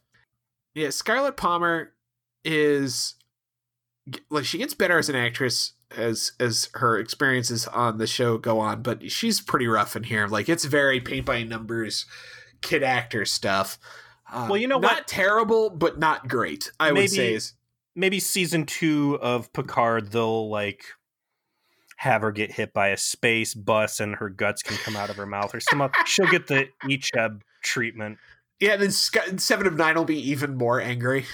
Yeah, 0.75 0.91
Scarlett 0.91 1.37
Palmer 1.37 1.93
is 2.45 3.15
like 4.31 4.45
she 4.45 4.59
gets 4.59 4.75
better 4.75 4.99
as 4.99 5.09
an 5.09 5.17
actress 5.17 5.73
as 5.97 6.33
as 6.41 6.69
her 6.75 6.99
experiences 6.99 7.67
on 7.67 7.99
the 7.99 8.07
show 8.07 8.39
go 8.39 8.61
on, 8.61 8.83
but 8.83 9.11
she's 9.11 9.41
pretty 9.41 9.67
rough 9.67 9.97
in 9.97 10.05
here. 10.05 10.27
Like 10.27 10.49
it's 10.49 10.65
very 10.65 11.01
paint 11.01 11.27
by 11.27 11.43
numbers, 11.43 12.07
kid 12.63 12.83
actor 12.83 13.25
stuff. 13.25 13.79
Uh, 14.33 14.47
well, 14.49 14.57
you 14.59 14.69
know 14.69 14.79
not 14.79 14.93
what? 14.93 15.09
terrible, 15.09 15.71
but 15.71 15.99
not 15.99 16.29
great. 16.29 16.71
I 16.79 16.91
Maybe- 16.93 17.01
would 17.03 17.11
say 17.11 17.35
is 17.35 17.55
Maybe 17.97 18.21
season 18.21 18.67
two 18.67 19.19
of 19.21 19.53
Picard, 19.53 20.13
they'll 20.13 20.49
like 20.49 20.85
have 21.97 22.23
her 22.23 22.31
get 22.31 22.53
hit 22.53 22.73
by 22.73 22.89
a 22.89 22.97
space 22.97 23.53
bus 23.53 23.99
and 24.01 24.15
her 24.17 24.29
guts 24.31 24.63
can 24.63 24.77
come 24.79 24.95
out 24.97 25.11
of 25.11 25.17
her 25.17 25.27
mouth 25.27 25.55
or 25.55 25.61
some. 25.61 25.91
She'll 26.07 26.29
get 26.31 26.47
the 26.47 26.69
Icheb 26.85 27.43
treatment. 27.62 28.19
yeah. 28.61 28.76
Then 28.76 28.90
Seven 28.90 29.67
of 29.67 29.76
Nine 29.76 29.97
will 29.97 30.05
be 30.05 30.31
even 30.31 30.57
more 30.57 30.81
angry. 30.81 31.26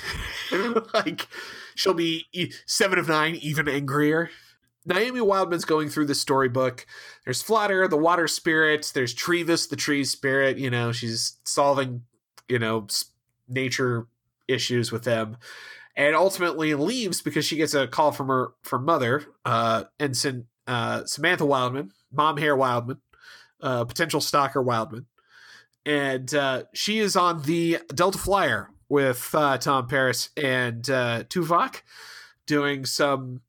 like 0.95 1.27
she'll 1.75 1.95
be 1.95 2.27
Seven 2.67 2.99
of 2.99 3.09
Nine 3.09 3.37
even 3.37 3.69
angrier. 3.69 4.31
Naomi 4.87 5.21
Wildman's 5.21 5.65
going 5.65 5.89
through 5.89 6.07
the 6.07 6.15
storybook. 6.15 6.87
There's 7.25 7.43
Flotter, 7.43 7.89
the 7.89 7.97
water 7.97 8.29
spirit. 8.29 8.93
There's 8.95 9.13
Trevis, 9.13 9.67
the 9.67 9.77
tree 9.77 10.05
spirit. 10.05 10.59
You 10.59 10.71
know, 10.71 10.93
she's 10.93 11.39
solving, 11.45 12.03
you 12.49 12.61
know, 12.61 12.87
nature 13.49 14.07
issues 14.47 14.93
with 14.93 15.03
them, 15.03 15.39
and 15.97 16.15
ultimately 16.15 16.75
leaves 16.75 17.21
because 17.21 17.45
she 17.45 17.57
gets 17.57 17.75
a 17.75 17.89
call 17.89 18.13
from 18.13 18.29
her 18.29 18.53
from 18.63 18.85
mother, 18.85 19.25
uh, 19.45 19.85
ensign 19.99 20.47
uh, 20.69 21.05
Samantha 21.05 21.45
Wildman, 21.45 21.91
mom 22.13 22.37
hair 22.37 22.57
Wildman, 22.57 22.99
uh, 23.61 23.85
potential 23.85 24.21
stalker 24.21 24.63
Wildman, 24.63 25.07
and 25.87 26.35
uh, 26.35 26.65
she 26.75 26.99
is 26.99 27.17
on 27.17 27.43
the 27.43 27.79
Delta 27.95 28.19
Flyer 28.19 28.69
with 28.89 29.31
uh, 29.35 29.57
Tom 29.57 29.87
Paris 29.87 30.31
and 30.37 30.89
uh, 30.91 31.25
Tuvok 31.25 31.83
doing 32.47 32.85
some 32.85 33.41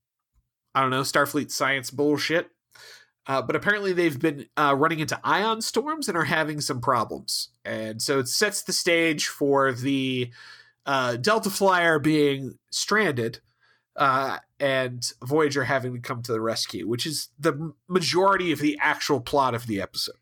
I 0.74 0.82
don't 0.82 0.92
know 0.92 1.02
Starfleet 1.02 1.52
science 1.52 1.90
bullshit. 1.90 2.52
Uh, 3.26 3.42
but 3.42 3.58
apparently 3.58 3.92
they've 3.92 4.20
been 4.20 4.46
uh, 4.56 4.74
running 4.78 5.00
into 5.00 5.20
ion 5.22 5.62
storms 5.62 6.08
and 6.08 6.18
are 6.18 6.24
having 6.24 6.62
some 6.62 6.80
problems, 6.80 7.50
and 7.66 8.02
so 8.02 8.20
it 8.20 8.28
sets 8.30 8.62
the 8.62 8.72
stage 8.72 9.28
for 9.28 9.74
the 9.74 10.32
uh, 10.86 11.18
Delta 11.18 11.50
Flyer 11.50 12.00
being 12.00 12.58
stranded 12.72 13.42
uh, 13.98 14.38
and 14.62 15.12
Voyager 15.22 15.66
having 15.66 15.94
to 15.94 16.00
come 16.00 16.22
to 16.22 16.32
the 16.32 16.40
rescue, 16.40 16.88
which 16.88 17.06
is 17.06 17.28
the 17.38 17.74
majority 17.90 18.54
of 18.54 18.60
the 18.60 18.80
actual 18.82 19.20
plot 19.20 19.54
of 19.54 19.68
the 19.68 19.82
episode. 19.82 20.16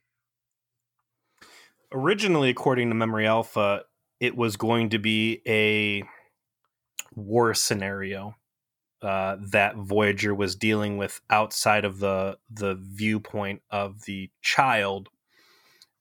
Originally, 1.96 2.50
according 2.50 2.90
to 2.90 2.96
Memory 2.96 3.26
Alpha, 3.26 3.84
it 4.20 4.36
was 4.36 4.58
going 4.58 4.90
to 4.90 5.00
be 5.00 5.42
a 5.48 6.04
war 7.16 7.54
scenario 7.54 8.36
uh, 9.02 9.38
that 9.40 9.78
Voyager 9.78 10.36
was 10.36 10.58
dealing 10.58 10.98
with 10.98 11.22
outside 11.30 11.86
of 11.86 12.00
the 12.00 12.38
the 12.50 12.76
viewpoint 12.82 13.62
of 13.70 14.02
the 14.02 14.30
child, 14.42 15.08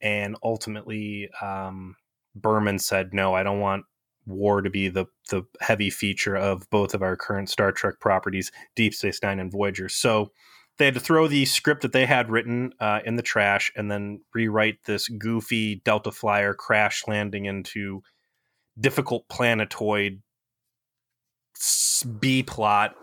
and 0.02 0.36
ultimately, 0.42 1.28
um, 1.40 1.94
Berman 2.34 2.80
said, 2.80 3.14
"No, 3.14 3.34
I 3.34 3.44
don't 3.44 3.60
want 3.60 3.84
war 4.26 4.62
to 4.62 4.70
be 4.70 4.88
the 4.88 5.06
the 5.30 5.44
heavy 5.60 5.90
feature 5.90 6.34
of 6.34 6.68
both 6.70 6.94
of 6.94 7.02
our 7.02 7.16
current 7.16 7.50
Star 7.50 7.70
Trek 7.70 8.00
properties, 8.00 8.50
Deep 8.74 8.94
Space 8.94 9.20
Nine 9.22 9.38
and 9.38 9.52
Voyager." 9.52 9.88
So 9.88 10.32
they 10.78 10.86
had 10.86 10.94
to 10.94 11.00
throw 11.00 11.28
the 11.28 11.44
script 11.44 11.82
that 11.82 11.92
they 11.92 12.06
had 12.06 12.30
written 12.30 12.72
uh, 12.80 13.00
in 13.04 13.16
the 13.16 13.22
trash 13.22 13.72
and 13.76 13.90
then 13.90 14.20
rewrite 14.34 14.78
this 14.84 15.08
goofy 15.08 15.76
Delta 15.84 16.10
Flyer 16.10 16.54
crash 16.54 17.04
landing 17.06 17.44
into 17.44 18.02
difficult 18.78 19.28
planetoid 19.28 20.22
B 22.18 22.42
plot, 22.42 22.94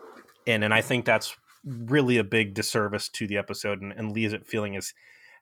and 0.46 0.64
and 0.64 0.74
I 0.74 0.82
think 0.82 1.06
that's 1.06 1.36
really 1.64 2.18
a 2.18 2.24
big 2.24 2.54
disservice 2.54 3.08
to 3.10 3.28
the 3.28 3.38
episode 3.38 3.82
and, 3.82 3.94
and 3.94 4.12
leaves 4.12 4.34
it 4.34 4.48
feeling 4.48 4.76
as 4.76 4.94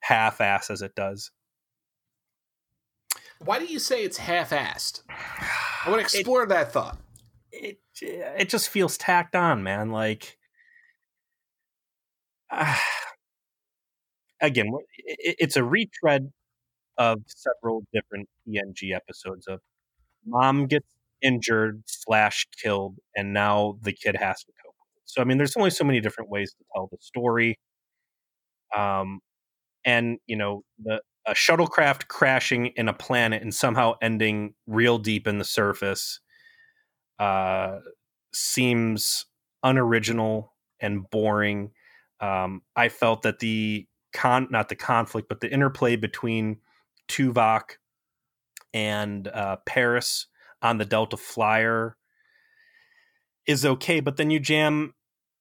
half-ass 0.01 0.69
as 0.69 0.81
it 0.81 0.93
does. 0.93 1.31
Why 3.39 3.57
do 3.57 3.65
you 3.65 3.79
say 3.79 4.03
it's 4.03 4.17
half-assed? 4.17 5.01
I 5.09 5.89
want 5.89 5.99
to 6.09 6.17
explore 6.17 6.45
that 6.45 6.71
thought. 6.71 6.99
it 7.51 7.79
it 8.01 8.49
just 8.49 8.69
feels 8.69 8.97
tacked 8.97 9.35
on, 9.35 9.63
man. 9.63 9.91
Like, 9.91 10.37
ah. 12.51 12.81
again, 14.41 14.71
it's 14.97 15.55
a 15.55 15.63
retread 15.63 16.31
of 16.97 17.21
several 17.27 17.83
different 17.93 18.29
TNG 18.47 18.95
episodes 18.95 19.47
of 19.47 19.59
mom 20.25 20.67
gets 20.67 20.87
injured 21.21 21.83
slash 21.87 22.47
killed, 22.61 22.97
and 23.15 23.33
now 23.33 23.77
the 23.83 23.93
kid 23.93 24.15
has 24.17 24.43
to 24.43 24.51
cope. 24.63 24.75
So, 25.05 25.21
I 25.21 25.25
mean, 25.25 25.37
there's 25.37 25.57
only 25.57 25.71
so 25.71 25.83
many 25.83 26.01
different 26.01 26.29
ways 26.29 26.53
to 26.53 26.65
tell 26.75 26.87
the 26.91 26.97
story. 27.01 27.59
Um, 28.75 29.19
and 29.85 30.19
you 30.27 30.35
know, 30.37 30.63
the 30.83 31.01
a 31.27 31.33
shuttlecraft 31.33 32.07
crashing 32.07 32.67
in 32.67 32.87
a 32.89 32.93
planet 32.93 33.41
and 33.41 33.53
somehow 33.53 33.93
ending 34.01 34.55
real 34.67 34.97
deep 34.97 35.27
in 35.27 35.37
the 35.37 35.45
surface 35.45 36.19
uh, 37.19 37.79
seems 38.33 39.25
unoriginal 39.63 40.53
and 40.79 41.09
boring. 41.09 41.71
Um, 42.21 42.61
I 42.75 42.89
felt 42.89 43.21
that 43.23 43.39
the 43.39 43.87
con 44.13 44.47
not 44.49 44.69
the 44.69 44.75
conflict, 44.75 45.29
but 45.29 45.39
the 45.39 45.51
interplay 45.51 45.95
between 45.95 46.57
Tuvok 47.07 47.77
and 48.73 49.27
uh, 49.27 49.57
Paris 49.65 50.27
on 50.61 50.77
the 50.77 50.85
Delta 50.85 51.17
Flyer 51.17 51.95
is 53.47 53.65
okay, 53.65 53.99
but 53.99 54.17
then 54.17 54.29
you 54.29 54.39
jam 54.39 54.93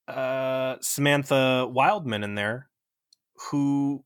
uh, 0.06 0.76
Samantha 0.80 1.68
Wildman 1.70 2.24
in 2.24 2.34
there, 2.34 2.68
who 3.50 4.04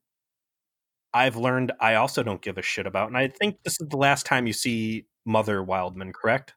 I've 1.14 1.36
learned 1.36 1.72
I 1.80 1.94
also 1.94 2.22
don't 2.22 2.42
give 2.42 2.58
a 2.58 2.62
shit 2.62 2.86
about, 2.86 3.08
and 3.08 3.16
I 3.16 3.28
think 3.28 3.62
this 3.62 3.80
is 3.80 3.88
the 3.88 3.96
last 3.96 4.26
time 4.26 4.46
you 4.46 4.52
see 4.52 5.06
Mother 5.24 5.62
Wildman, 5.62 6.12
correct? 6.12 6.54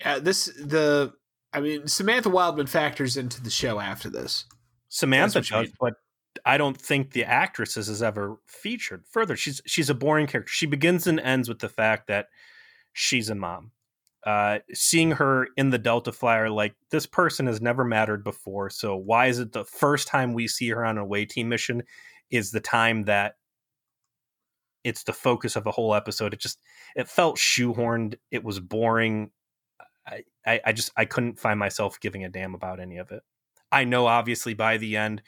Yeah, 0.00 0.18
this 0.18 0.46
the 0.46 1.14
I 1.56 1.60
mean 1.60 1.88
Samantha 1.88 2.28
Wildman 2.28 2.66
factors 2.66 3.16
into 3.16 3.42
the 3.42 3.50
show 3.50 3.80
after 3.80 4.10
this. 4.10 4.44
Samantha 4.88 5.40
does, 5.40 5.50
mean. 5.50 5.72
but 5.80 5.94
I 6.44 6.58
don't 6.58 6.76
think 6.76 7.12
the 7.12 7.24
actress 7.24 7.78
is 7.78 8.02
ever 8.02 8.36
featured. 8.46 9.04
Further, 9.10 9.36
she's 9.36 9.62
she's 9.66 9.88
a 9.88 9.94
boring 9.94 10.26
character. 10.26 10.52
She 10.52 10.66
begins 10.66 11.06
and 11.06 11.18
ends 11.18 11.48
with 11.48 11.60
the 11.60 11.70
fact 11.70 12.08
that 12.08 12.26
she's 12.92 13.30
a 13.30 13.34
mom. 13.34 13.72
Uh, 14.24 14.58
seeing 14.74 15.12
her 15.12 15.48
in 15.56 15.70
the 15.70 15.78
Delta 15.78 16.12
Flyer, 16.12 16.50
like 16.50 16.74
this 16.90 17.06
person 17.06 17.46
has 17.46 17.62
never 17.62 17.84
mattered 17.84 18.22
before. 18.22 18.68
So 18.68 18.94
why 18.94 19.28
is 19.28 19.38
it 19.38 19.52
the 19.52 19.64
first 19.64 20.08
time 20.08 20.34
we 20.34 20.48
see 20.48 20.68
her 20.70 20.84
on 20.84 20.98
a 20.98 21.02
away 21.02 21.24
team 21.24 21.48
mission 21.48 21.84
is 22.30 22.50
the 22.50 22.60
time 22.60 23.04
that 23.04 23.36
it's 24.84 25.04
the 25.04 25.12
focus 25.12 25.56
of 25.56 25.64
the 25.64 25.70
whole 25.70 25.94
episode? 25.94 26.34
It 26.34 26.40
just 26.40 26.58
it 26.96 27.08
felt 27.08 27.36
shoehorned. 27.36 28.16
It 28.30 28.44
was 28.44 28.60
boring. 28.60 29.30
I, 30.06 30.60
I, 30.64 30.72
just 30.72 30.92
I 30.96 31.04
couldn't 31.04 31.38
find 31.38 31.58
myself 31.58 31.98
giving 32.00 32.24
a 32.24 32.28
damn 32.28 32.54
about 32.54 32.80
any 32.80 32.98
of 32.98 33.10
it. 33.10 33.22
I 33.72 33.84
know 33.84 34.06
obviously 34.06 34.54
by 34.54 34.76
the 34.76 34.96
end 34.96 35.22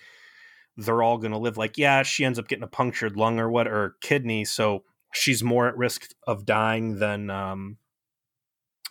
they're 0.76 1.02
all 1.02 1.18
going 1.18 1.32
to 1.32 1.38
live 1.38 1.56
like 1.56 1.76
yeah 1.76 2.04
she 2.04 2.24
ends 2.24 2.38
up 2.38 2.46
getting 2.46 2.62
a 2.62 2.68
punctured 2.68 3.16
lung 3.16 3.40
or 3.40 3.50
what 3.50 3.66
or 3.66 3.96
kidney 4.00 4.44
so 4.44 4.84
she's 5.12 5.42
more 5.42 5.66
at 5.66 5.76
risk 5.76 6.10
of 6.28 6.46
dying 6.46 7.00
than 7.00 7.28
um 7.30 7.78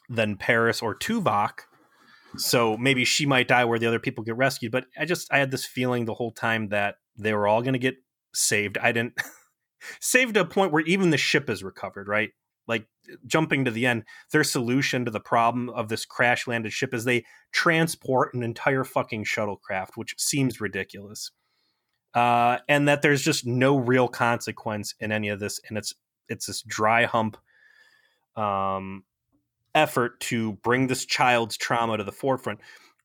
than 0.09 0.35
Paris 0.35 0.81
or 0.81 0.93
Tuvok 0.93 1.59
so 2.35 2.75
maybe 2.75 3.05
she 3.05 3.25
might 3.25 3.47
die 3.47 3.63
where 3.63 3.79
the 3.79 3.87
other 3.87 4.01
people 4.01 4.25
get 4.25 4.35
rescued 4.35 4.73
but 4.73 4.83
I 4.99 5.05
just 5.05 5.31
I 5.31 5.37
had 5.37 5.49
this 5.49 5.65
feeling 5.65 6.03
the 6.03 6.13
whole 6.13 6.31
time 6.31 6.67
that 6.69 6.95
they 7.17 7.33
were 7.33 7.47
all 7.47 7.61
going 7.61 7.73
to 7.73 7.79
get 7.79 7.95
saved. 8.33 8.77
I 8.77 8.91
didn't 8.91 9.13
saved 9.99 10.35
to 10.35 10.41
a 10.41 10.45
point 10.45 10.71
where 10.71 10.83
even 10.83 11.09
the 11.09 11.17
ship 11.17 11.49
is 11.49 11.63
recovered, 11.63 12.07
right? 12.07 12.31
Like 12.67 12.87
jumping 13.25 13.65
to 13.65 13.71
the 13.71 13.85
end, 13.85 14.03
their 14.31 14.43
solution 14.43 15.05
to 15.05 15.11
the 15.11 15.19
problem 15.19 15.69
of 15.69 15.89
this 15.89 16.05
crash 16.05 16.47
landed 16.47 16.73
ship 16.73 16.93
is 16.93 17.05
they 17.05 17.25
transport 17.51 18.33
an 18.33 18.43
entire 18.43 18.83
fucking 18.83 19.23
shuttlecraft, 19.23 19.91
which 19.95 20.15
seems 20.17 20.59
ridiculous. 20.59 21.31
Uh, 22.13 22.57
and 22.67 22.87
that 22.87 23.01
there's 23.01 23.21
just 23.21 23.45
no 23.45 23.77
real 23.77 24.07
consequence 24.07 24.95
in 24.99 25.11
any 25.11 25.29
of 25.29 25.39
this, 25.39 25.59
and 25.69 25.77
it's 25.77 25.93
it's 26.29 26.47
this 26.47 26.61
dry 26.63 27.05
hump 27.05 27.37
um, 28.35 29.03
effort 29.75 30.19
to 30.19 30.53
bring 30.53 30.87
this 30.87 31.05
child's 31.05 31.57
trauma 31.57 31.97
to 31.97 32.03
the 32.03 32.11
forefront. 32.11 32.59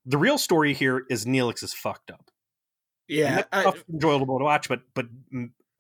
The 0.07 0.19
real 0.19 0.39
story 0.39 0.73
here 0.73 1.05
is 1.11 1.27
Neelix 1.27 1.63
is 1.63 1.75
fucked 1.75 2.11
up. 2.11 2.31
Yeah, 3.09 3.43
I, 3.53 3.71
enjoyable 3.93 4.39
to 4.39 4.45
watch, 4.45 4.69
but 4.69 4.81
but 4.95 5.07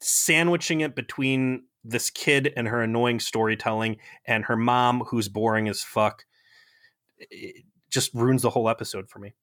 sandwiching 0.01 0.83
it 0.83 0.95
between 0.95 1.65
this 1.85 2.11
kid 2.11 2.53
and 2.57 2.69
her 2.69 2.83
annoying 2.83 3.21
storytelling 3.21 3.97
and 4.27 4.45
her 4.45 4.57
mom 4.57 5.01
who's 5.09 5.29
boring 5.29 5.69
as 5.69 5.83
fuck 5.83 6.25
just 7.91 8.15
ruins 8.15 8.43
the 8.43 8.51
whole 8.51 8.69
episode 8.69 9.09
for 9.09 9.19
me. 9.19 9.35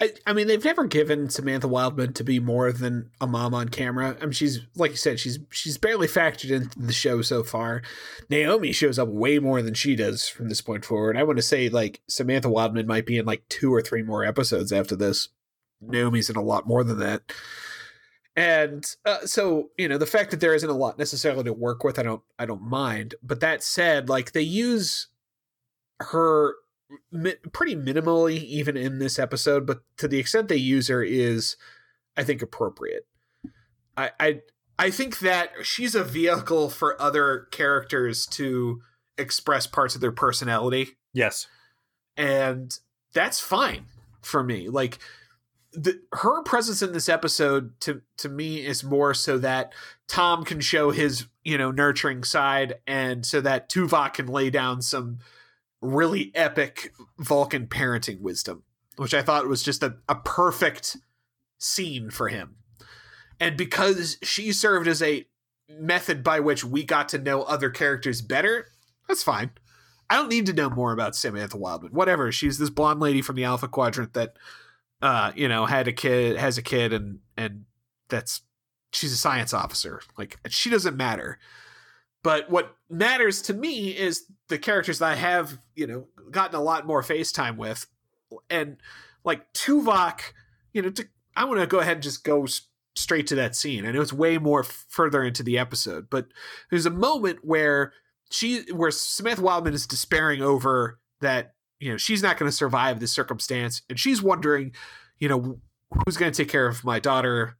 I, 0.00 0.12
I, 0.26 0.32
mean, 0.32 0.46
they've 0.46 0.64
never 0.64 0.84
given 0.84 1.28
Samantha 1.28 1.66
Wildman 1.66 2.12
to 2.14 2.24
be 2.24 2.38
more 2.38 2.70
than 2.70 3.10
a 3.20 3.26
mom 3.26 3.52
on 3.52 3.68
camera. 3.68 4.16
I 4.20 4.24
mean, 4.24 4.32
she's 4.32 4.60
like 4.76 4.92
you 4.92 4.96
said, 4.96 5.18
she's 5.18 5.40
she's 5.50 5.76
barely 5.76 6.06
factored 6.06 6.50
into 6.52 6.78
the 6.78 6.92
show 6.92 7.20
so 7.20 7.42
far. 7.42 7.82
Naomi 8.30 8.70
shows 8.70 8.98
up 8.98 9.08
way 9.08 9.40
more 9.40 9.60
than 9.60 9.74
she 9.74 9.96
does 9.96 10.28
from 10.28 10.48
this 10.48 10.60
point 10.60 10.84
forward. 10.84 11.16
I 11.16 11.24
want 11.24 11.38
to 11.38 11.42
say 11.42 11.68
like 11.68 12.00
Samantha 12.08 12.48
Wildman 12.48 12.86
might 12.86 13.06
be 13.06 13.18
in 13.18 13.26
like 13.26 13.48
two 13.48 13.74
or 13.74 13.82
three 13.82 14.02
more 14.02 14.24
episodes 14.24 14.72
after 14.72 14.94
this. 14.94 15.30
Naomi's 15.80 16.30
in 16.30 16.36
a 16.36 16.42
lot 16.42 16.66
more 16.66 16.84
than 16.84 17.00
that. 17.00 17.22
And 18.38 18.86
uh, 19.04 19.26
so, 19.26 19.70
you 19.76 19.88
know, 19.88 19.98
the 19.98 20.06
fact 20.06 20.30
that 20.30 20.38
there 20.38 20.54
isn't 20.54 20.70
a 20.70 20.72
lot 20.74 20.96
necessarily 20.96 21.42
to 21.42 21.52
work 21.52 21.82
with, 21.82 21.98
I 21.98 22.04
don't, 22.04 22.22
I 22.38 22.46
don't 22.46 22.62
mind. 22.62 23.16
But 23.20 23.40
that 23.40 23.64
said, 23.64 24.08
like 24.08 24.30
they 24.30 24.42
use 24.42 25.08
her 25.98 26.54
mi- 27.10 27.34
pretty 27.52 27.74
minimally, 27.74 28.44
even 28.44 28.76
in 28.76 29.00
this 29.00 29.18
episode. 29.18 29.66
But 29.66 29.80
to 29.96 30.06
the 30.06 30.20
extent 30.20 30.46
they 30.46 30.54
use 30.54 30.86
her 30.86 31.02
is, 31.02 31.56
I 32.16 32.22
think, 32.22 32.40
appropriate. 32.40 33.08
I, 33.96 34.12
I, 34.20 34.40
I 34.78 34.90
think 34.90 35.18
that 35.18 35.50
she's 35.64 35.96
a 35.96 36.04
vehicle 36.04 36.70
for 36.70 37.00
other 37.02 37.48
characters 37.50 38.24
to 38.26 38.80
express 39.16 39.66
parts 39.66 39.96
of 39.96 40.00
their 40.00 40.12
personality. 40.12 40.90
Yes, 41.12 41.48
and 42.16 42.78
that's 43.12 43.40
fine 43.40 43.86
for 44.22 44.44
me. 44.44 44.68
Like 44.68 45.00
the, 45.82 46.00
her 46.12 46.42
presence 46.42 46.82
in 46.82 46.92
this 46.92 47.08
episode 47.08 47.78
to 47.80 48.02
to 48.18 48.28
me 48.28 48.64
is 48.64 48.82
more 48.82 49.14
so 49.14 49.38
that 49.38 49.72
Tom 50.08 50.44
can 50.44 50.60
show 50.60 50.90
his 50.90 51.26
you 51.44 51.56
know 51.56 51.70
nurturing 51.70 52.24
side, 52.24 52.74
and 52.86 53.24
so 53.24 53.40
that 53.40 53.68
Tuvok 53.68 54.14
can 54.14 54.26
lay 54.26 54.50
down 54.50 54.82
some 54.82 55.18
really 55.80 56.32
epic 56.34 56.92
Vulcan 57.18 57.66
parenting 57.66 58.20
wisdom, 58.20 58.64
which 58.96 59.14
I 59.14 59.22
thought 59.22 59.46
was 59.46 59.62
just 59.62 59.82
a, 59.82 59.96
a 60.08 60.16
perfect 60.16 60.96
scene 61.58 62.10
for 62.10 62.28
him. 62.28 62.56
And 63.38 63.56
because 63.56 64.16
she 64.22 64.52
served 64.52 64.88
as 64.88 65.00
a 65.00 65.26
method 65.68 66.24
by 66.24 66.40
which 66.40 66.64
we 66.64 66.82
got 66.82 67.08
to 67.10 67.18
know 67.18 67.42
other 67.42 67.70
characters 67.70 68.20
better, 68.20 68.66
that's 69.06 69.22
fine. 69.22 69.50
I 70.10 70.16
don't 70.16 70.30
need 70.30 70.46
to 70.46 70.52
know 70.52 70.70
more 70.70 70.92
about 70.92 71.14
Samantha 71.14 71.56
Wildman. 71.56 71.92
Whatever. 71.92 72.32
She's 72.32 72.58
this 72.58 72.70
blonde 72.70 72.98
lady 72.98 73.22
from 73.22 73.36
the 73.36 73.44
Alpha 73.44 73.68
Quadrant 73.68 74.14
that 74.14 74.36
uh, 75.02 75.32
you 75.34 75.48
know, 75.48 75.66
had 75.66 75.88
a 75.88 75.92
kid, 75.92 76.36
has 76.36 76.58
a 76.58 76.62
kid, 76.62 76.92
and 76.92 77.20
and 77.36 77.64
that's 78.08 78.42
she's 78.92 79.12
a 79.12 79.16
science 79.16 79.52
officer. 79.54 80.00
Like 80.16 80.38
she 80.48 80.70
doesn't 80.70 80.96
matter. 80.96 81.38
But 82.22 82.50
what 82.50 82.74
matters 82.90 83.42
to 83.42 83.54
me 83.54 83.96
is 83.96 84.24
the 84.48 84.58
characters 84.58 84.98
that 84.98 85.12
I 85.12 85.14
have, 85.14 85.58
you 85.76 85.86
know, 85.86 86.08
gotten 86.30 86.56
a 86.56 86.62
lot 86.62 86.86
more 86.86 87.00
FaceTime 87.00 87.56
with, 87.56 87.86
and 88.50 88.76
like 89.24 89.52
Tuvok, 89.52 90.20
you 90.72 90.82
know, 90.82 90.90
to, 90.90 91.06
I 91.36 91.44
want 91.44 91.60
to 91.60 91.66
go 91.66 91.78
ahead 91.78 91.94
and 91.94 92.02
just 92.02 92.24
go 92.24 92.46
straight 92.96 93.28
to 93.28 93.36
that 93.36 93.54
scene. 93.54 93.86
I 93.86 93.92
know 93.92 94.00
it's 94.00 94.12
way 94.12 94.38
more 94.38 94.64
further 94.64 95.22
into 95.22 95.44
the 95.44 95.58
episode, 95.58 96.10
but 96.10 96.26
there's 96.70 96.86
a 96.86 96.90
moment 96.90 97.40
where 97.42 97.92
she, 98.30 98.62
where 98.72 98.90
Smith 98.90 99.38
Wildman 99.38 99.74
is 99.74 99.86
despairing 99.86 100.42
over 100.42 100.98
that 101.20 101.54
you 101.80 101.90
know 101.90 101.96
she's 101.96 102.22
not 102.22 102.38
going 102.38 102.50
to 102.50 102.56
survive 102.56 103.00
this 103.00 103.12
circumstance 103.12 103.82
and 103.88 103.98
she's 103.98 104.22
wondering 104.22 104.72
you 105.18 105.28
know 105.28 105.60
who's 105.90 106.16
going 106.16 106.32
to 106.32 106.42
take 106.42 106.50
care 106.50 106.66
of 106.66 106.84
my 106.84 106.98
daughter? 106.98 107.56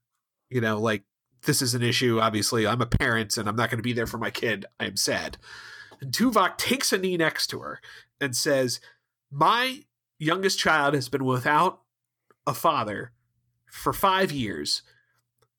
You 0.50 0.60
know 0.60 0.78
like 0.78 1.04
this 1.42 1.62
is 1.62 1.74
an 1.74 1.82
issue 1.82 2.18
obviously 2.20 2.66
i'm 2.66 2.80
a 2.80 2.86
parent 2.86 3.36
and 3.36 3.48
i'm 3.48 3.54
not 3.54 3.70
going 3.70 3.78
to 3.78 3.82
be 3.82 3.92
there 3.92 4.08
for 4.08 4.18
my 4.18 4.30
kid 4.30 4.66
i 4.80 4.86
am 4.86 4.96
sad. 4.96 5.36
And 6.00 6.12
tuvok 6.12 6.56
takes 6.56 6.92
a 6.92 6.98
knee 6.98 7.16
next 7.16 7.48
to 7.48 7.60
her 7.60 7.80
and 8.20 8.34
says 8.34 8.80
my 9.30 9.84
youngest 10.18 10.58
child 10.58 10.94
has 10.94 11.08
been 11.08 11.24
without 11.24 11.82
a 12.46 12.54
father 12.54 13.12
for 13.70 13.92
five 13.92 14.32
years 14.32 14.82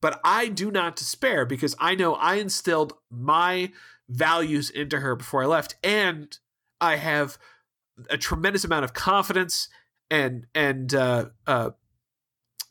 but 0.02 0.20
i 0.24 0.48
do 0.48 0.72
not 0.72 0.96
despair 0.96 1.46
because 1.46 1.76
i 1.80 1.94
know 1.96 2.16
i 2.16 2.36
instilled 2.36 2.94
my 3.10 3.72
values 4.10 4.70
into 4.70 5.00
her 5.00 5.16
before 5.16 5.44
i 5.44 5.46
left 5.46 5.76
and 5.84 6.40
i 6.82 6.96
have 6.96 7.38
a 8.10 8.18
tremendous 8.18 8.64
amount 8.64 8.86
of 8.86 8.94
confidence 8.94 9.70
and 10.10 10.46
and 10.56 10.94
uh, 10.94 11.26
uh, 11.48 11.72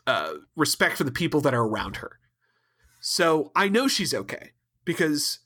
uh, 0.06 0.32
respect 0.56 0.96
for 0.96 1.04
the 1.04 1.12
people 1.12 1.40
that 1.42 1.54
are 1.54 1.64
around 1.64 1.96
her. 1.96 2.18
So 3.00 3.52
I 3.54 3.68
know 3.68 3.88
she's 3.88 4.14
okay 4.14 4.52
because 4.84 5.40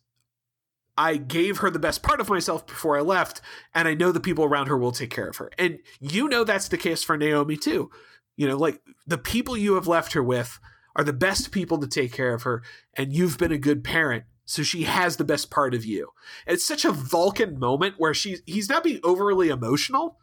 I 0.97 1.17
gave 1.17 1.59
her 1.59 1.71
the 1.71 1.79
best 1.79 2.03
part 2.03 2.21
of 2.21 2.29
myself 2.29 2.67
before 2.67 2.99
I 2.99 3.01
left, 3.01 3.41
and 3.75 3.89
I 3.89 3.95
know 3.95 4.13
the 4.13 4.21
people 4.21 4.45
around 4.45 4.67
her 4.67 4.77
will 4.77 4.93
take 4.93 5.11
care 5.11 5.29
of 5.29 5.37
her. 5.37 5.51
And 5.59 5.79
you 6.01 6.29
know 6.29 6.45
that's 6.45 6.69
the 6.69 6.79
case 6.79 7.03
for 7.03 7.17
Naomi 7.17 7.57
too. 7.57 7.91
You 8.37 8.49
know, 8.49 8.57
like 8.57 8.81
the 9.07 9.19
people 9.19 9.57
you 9.57 9.75
have 9.75 9.87
left 9.87 10.13
her 10.15 10.23
with 10.23 10.59
are 10.97 11.05
the 11.05 11.13
best 11.13 11.53
people 11.53 11.79
to 11.79 11.87
take 11.87 12.13
care 12.13 12.35
of 12.35 12.43
her, 12.43 12.63
and 12.97 13.13
you've 13.13 13.39
been 13.39 13.53
a 13.53 13.59
good 13.59 13.83
parent 13.83 14.25
so 14.53 14.63
she 14.63 14.83
has 14.83 15.17
the 15.17 15.25
best 15.25 15.51
part 15.51 15.75
of 15.75 15.85
you. 15.85 16.11
It's 16.47 16.65
such 16.65 16.85
a 16.85 16.93
Vulcan 16.93 17.59
moment 17.59 17.95
where 17.99 18.15
she's 18.15 18.43
he's 18.47 18.69
not 18.69 18.85
being 18.85 19.01
overly 19.03 19.49
emotional, 19.49 20.19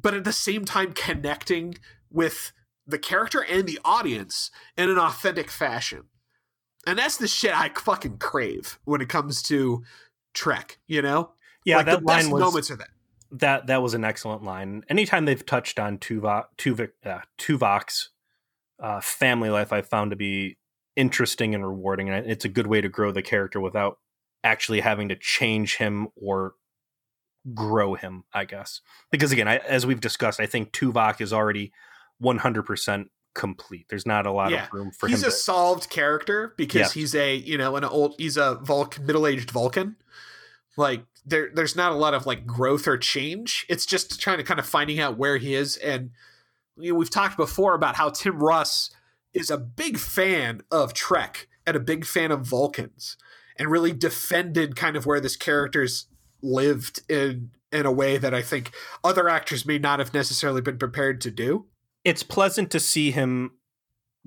but 0.00 0.14
at 0.14 0.24
the 0.24 0.32
same 0.32 0.64
time 0.64 0.92
connecting 0.92 1.74
with 2.10 2.52
the 2.86 2.98
character 2.98 3.44
and 3.44 3.66
the 3.66 3.80
audience 3.84 4.50
in 4.76 4.90
an 4.90 4.98
authentic 4.98 5.50
fashion. 5.50 6.04
And 6.86 6.98
that's 6.98 7.16
the 7.16 7.28
shit 7.28 7.56
I 7.56 7.68
fucking 7.68 8.18
crave 8.18 8.78
when 8.84 9.00
it 9.00 9.08
comes 9.08 9.42
to 9.44 9.84
Trek, 10.34 10.78
you 10.86 11.02
know? 11.02 11.32
Yeah, 11.64 11.78
like 11.78 11.86
that 11.86 12.00
the 12.00 12.06
line 12.06 12.18
best 12.18 12.32
was, 12.32 12.40
moments 12.40 12.70
are 12.70 12.76
that. 12.76 12.88
That 13.30 13.66
that 13.68 13.82
was 13.82 13.94
an 13.94 14.04
excellent 14.04 14.42
line. 14.42 14.84
Anytime 14.88 15.24
they've 15.24 15.44
touched 15.44 15.78
on 15.78 15.98
Tuvok, 15.98 16.44
Tuvok, 16.58 16.90
uh, 17.04 17.20
Tuvok's 17.38 18.10
uh, 18.80 19.00
family 19.00 19.48
life, 19.48 19.72
I 19.72 19.82
found 19.82 20.10
to 20.10 20.16
be 20.16 20.58
interesting 20.96 21.54
and 21.54 21.66
rewarding 21.66 22.08
and 22.10 22.30
it's 22.30 22.44
a 22.44 22.48
good 22.48 22.66
way 22.66 22.80
to 22.80 22.88
grow 22.88 23.10
the 23.12 23.22
character 23.22 23.60
without 23.60 23.98
actually 24.44 24.80
having 24.80 25.08
to 25.08 25.16
change 25.16 25.76
him 25.76 26.08
or 26.16 26.54
grow 27.54 27.94
him 27.94 28.24
i 28.32 28.44
guess 28.44 28.80
because 29.10 29.32
again 29.32 29.48
I, 29.48 29.56
as 29.56 29.84
we've 29.86 30.00
discussed 30.00 30.38
i 30.38 30.46
think 30.46 30.70
tuvok 30.72 31.20
is 31.20 31.32
already 31.32 31.72
100% 32.22 33.06
complete 33.34 33.86
there's 33.88 34.06
not 34.06 34.26
a 34.26 34.30
lot 34.32 34.50
Yeah. 34.50 34.66
of 34.66 34.72
room 34.72 34.90
for 34.92 35.08
he's 35.08 35.22
him 35.22 35.28
a 35.28 35.30
to, 35.30 35.36
solved 35.36 35.88
character 35.90 36.52
because 36.56 36.94
Yeah. 36.94 37.00
he's 37.00 37.14
a 37.14 37.34
you 37.34 37.56
know 37.56 37.76
an 37.76 37.84
old 37.84 38.14
he's 38.18 38.36
a 38.36 38.56
Vulcan 38.56 39.06
middle-aged 39.06 39.50
Vulcan. 39.50 39.96
Like 40.76 41.04
there 41.24 41.50
there's 41.54 41.74
not 41.74 41.92
a 41.92 41.94
lot 41.94 42.12
of 42.14 42.26
like 42.26 42.46
growth 42.46 42.86
or 42.86 42.98
change. 42.98 43.64
It's 43.70 43.86
just 43.86 44.20
trying 44.20 44.36
to 44.38 44.44
kind 44.44 44.60
of 44.60 44.66
finding 44.66 45.00
out 45.00 45.16
where 45.16 45.38
he 45.38 45.54
is 45.54 45.78
and 45.78 46.10
you 46.76 46.92
know, 46.92 46.98
we've 46.98 47.10
talked 47.10 47.36
before 47.38 47.74
about 47.74 47.96
how 47.96 48.10
Tim 48.10 48.38
Russ 48.38 48.90
is 49.34 49.50
a 49.50 49.58
big 49.58 49.98
fan 49.98 50.62
of 50.70 50.94
Trek 50.94 51.48
and 51.66 51.76
a 51.76 51.80
big 51.80 52.04
fan 52.04 52.30
of 52.30 52.46
Vulcans 52.46 53.16
and 53.56 53.70
really 53.70 53.92
defended 53.92 54.76
kind 54.76 54.96
of 54.96 55.06
where 55.06 55.20
this 55.20 55.36
character's 55.36 56.06
lived 56.42 57.00
in 57.08 57.50
in 57.70 57.86
a 57.86 57.92
way 57.92 58.18
that 58.18 58.34
I 58.34 58.42
think 58.42 58.72
other 59.02 59.28
actors 59.28 59.64
may 59.64 59.78
not 59.78 59.98
have 59.98 60.12
necessarily 60.12 60.60
been 60.60 60.76
prepared 60.78 61.20
to 61.22 61.30
do. 61.30 61.66
it's 62.04 62.22
pleasant 62.22 62.70
to 62.72 62.80
see 62.80 63.10
him 63.12 63.52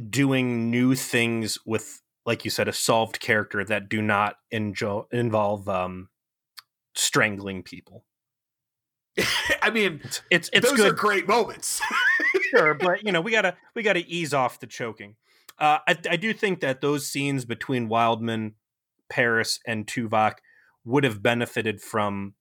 doing 0.10 0.72
new 0.72 0.96
things 0.96 1.58
with 1.66 2.02
like 2.26 2.44
you 2.44 2.52
said 2.52 2.68
a 2.68 2.74
solved 2.74 3.20
character 3.20 3.64
that 3.64 3.88
do 3.88 4.02
not 4.02 4.38
enjo- 4.54 5.06
involve 5.12 5.70
um 5.70 6.10
strangling 6.96 7.62
people 7.64 8.04
I 9.62 9.70
mean, 9.70 10.02
it's 10.04 10.22
it's, 10.30 10.50
it's 10.52 10.70
those 10.70 10.78
good 10.78 10.92
are 10.92 10.96
great 10.96 11.28
moments. 11.28 11.82
sure, 12.56 12.74
but 12.80 13.06
you 13.06 13.12
know, 13.12 13.22
we 13.22 13.32
gotta 13.32 13.56
we 13.76 13.84
gotta 13.84 14.04
ease 14.08 14.34
off 14.34 14.60
the 14.60 14.68
choking. 14.68 15.16
Uh, 15.58 15.80
I, 15.88 15.98
I 16.10 16.16
do 16.18 16.34
think 16.34 16.60
that 16.60 16.82
those 16.82 17.08
scenes 17.08 17.46
between 17.46 17.88
Wildman, 17.88 18.56
Paris, 19.10 19.60
and 19.66 19.88
Tuvok 19.88 20.36
would 20.84 21.04
have 21.04 21.24
benefited 21.24 21.82
from 21.82 22.34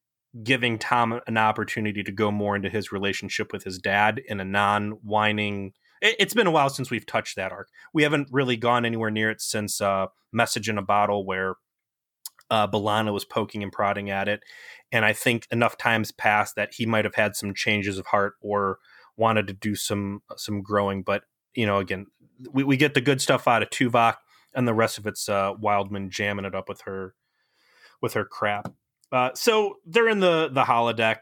giving 0.42 0.78
Tom 0.78 1.20
an 1.28 1.36
opportunity 1.36 2.02
to 2.02 2.10
go 2.10 2.32
more 2.32 2.56
into 2.56 2.68
his 2.68 2.90
relationship 2.90 3.52
with 3.52 3.62
his 3.62 3.78
dad 3.78 4.20
in 4.26 4.40
a 4.40 4.44
non-whining. 4.44 5.72
it, 6.02 6.20
has 6.20 6.34
been 6.34 6.48
a 6.48 6.50
while 6.50 6.68
since 6.68 6.90
we've 6.90 7.06
touched 7.06 7.36
that 7.36 7.52
arc. 7.52 7.68
We 7.92 8.02
haven't 8.02 8.28
really 8.32 8.56
gone 8.56 8.84
anywhere 8.84 9.12
near 9.12 9.30
it 9.30 9.40
since 9.40 9.80
uh, 9.80 10.06
Message 10.32 10.68
in 10.68 10.76
a 10.76 10.82
Bottle, 10.82 11.24
where 11.24 11.54
uh, 12.50 12.66
B'Elanna 12.66 13.12
was 13.12 13.24
poking 13.24 13.62
and 13.62 13.72
prodding 13.72 14.10
at 14.10 14.28
it. 14.28 14.42
And 14.90 15.04
I 15.04 15.12
think 15.12 15.46
enough 15.50 15.78
times 15.78 16.10
passed 16.10 16.56
that 16.56 16.74
he 16.74 16.84
might 16.84 17.04
have 17.04 17.14
had 17.14 17.36
some 17.36 17.54
changes 17.54 17.96
of 17.98 18.06
heart 18.06 18.34
or 18.40 18.78
wanted 19.16 19.46
to 19.48 19.52
do 19.52 19.74
some 19.74 20.22
some 20.36 20.62
growing. 20.62 21.02
But 21.02 21.22
you 21.54 21.66
know, 21.66 21.78
again, 21.78 22.06
we, 22.52 22.64
we 22.64 22.76
get 22.76 22.94
the 22.94 23.00
good 23.00 23.20
stuff 23.20 23.46
out 23.46 23.62
of 23.62 23.70
Tuvok, 23.70 24.16
and 24.54 24.66
the 24.66 24.74
rest 24.74 24.98
of 24.98 25.06
it's 25.06 25.28
uh, 25.28 25.52
Wildman 25.58 26.10
jamming 26.10 26.44
it 26.44 26.54
up 26.54 26.68
with 26.68 26.82
her 26.82 27.14
with 28.00 28.14
her 28.14 28.24
crap. 28.24 28.72
Uh, 29.12 29.30
so 29.34 29.76
they're 29.86 30.08
in 30.08 30.20
the 30.20 30.48
the 30.52 30.64
holodeck. 30.64 31.18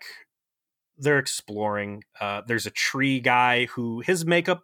They're 0.99 1.19
exploring. 1.19 2.05
Uh, 2.21 2.43
there's 2.47 2.67
a 2.67 2.71
tree 2.71 3.21
guy 3.21 3.67
who 3.67 4.01
his 4.01 4.25
makeup, 4.25 4.63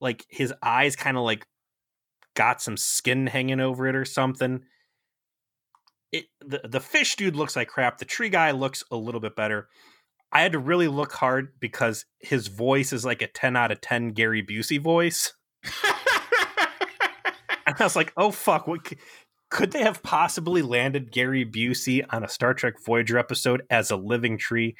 like 0.00 0.26
his 0.28 0.54
eyes, 0.62 0.96
kind 0.96 1.16
of 1.16 1.24
like 1.24 1.46
got 2.34 2.62
some 2.62 2.76
skin 2.76 3.26
hanging 3.26 3.60
over 3.60 3.86
it 3.86 3.94
or 3.94 4.04
something. 4.04 4.62
It 6.12 6.26
the 6.40 6.60
the 6.64 6.80
fish 6.80 7.16
dude 7.16 7.36
looks 7.36 7.56
like 7.56 7.68
crap. 7.68 7.98
The 7.98 8.04
tree 8.04 8.28
guy 8.28 8.50
looks 8.52 8.84
a 8.90 8.96
little 8.96 9.20
bit 9.20 9.36
better. 9.36 9.68
I 10.32 10.40
had 10.40 10.52
to 10.52 10.58
really 10.58 10.88
look 10.88 11.12
hard 11.12 11.60
because 11.60 12.06
his 12.18 12.46
voice 12.46 12.92
is 12.92 13.04
like 13.04 13.20
a 13.20 13.26
10 13.26 13.54
out 13.54 13.70
of 13.70 13.82
10 13.82 14.12
Gary 14.12 14.42
Busey 14.42 14.80
voice. 14.80 15.34
and 17.66 17.76
I 17.78 17.84
was 17.84 17.96
like, 17.96 18.12
oh 18.16 18.30
fuck, 18.30 18.66
what 18.66 18.80
could 19.50 19.72
they 19.72 19.82
have 19.82 20.02
possibly 20.02 20.62
landed 20.62 21.12
Gary 21.12 21.44
Busey 21.44 22.02
on 22.08 22.24
a 22.24 22.28
Star 22.28 22.54
Trek 22.54 22.74
Voyager 22.82 23.18
episode 23.18 23.62
as 23.68 23.90
a 23.90 23.96
living 23.96 24.38
tree? 24.38 24.74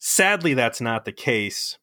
Sadly, 0.00 0.54
that's 0.54 0.80
not 0.80 1.04
the 1.04 1.12
case. 1.12 1.78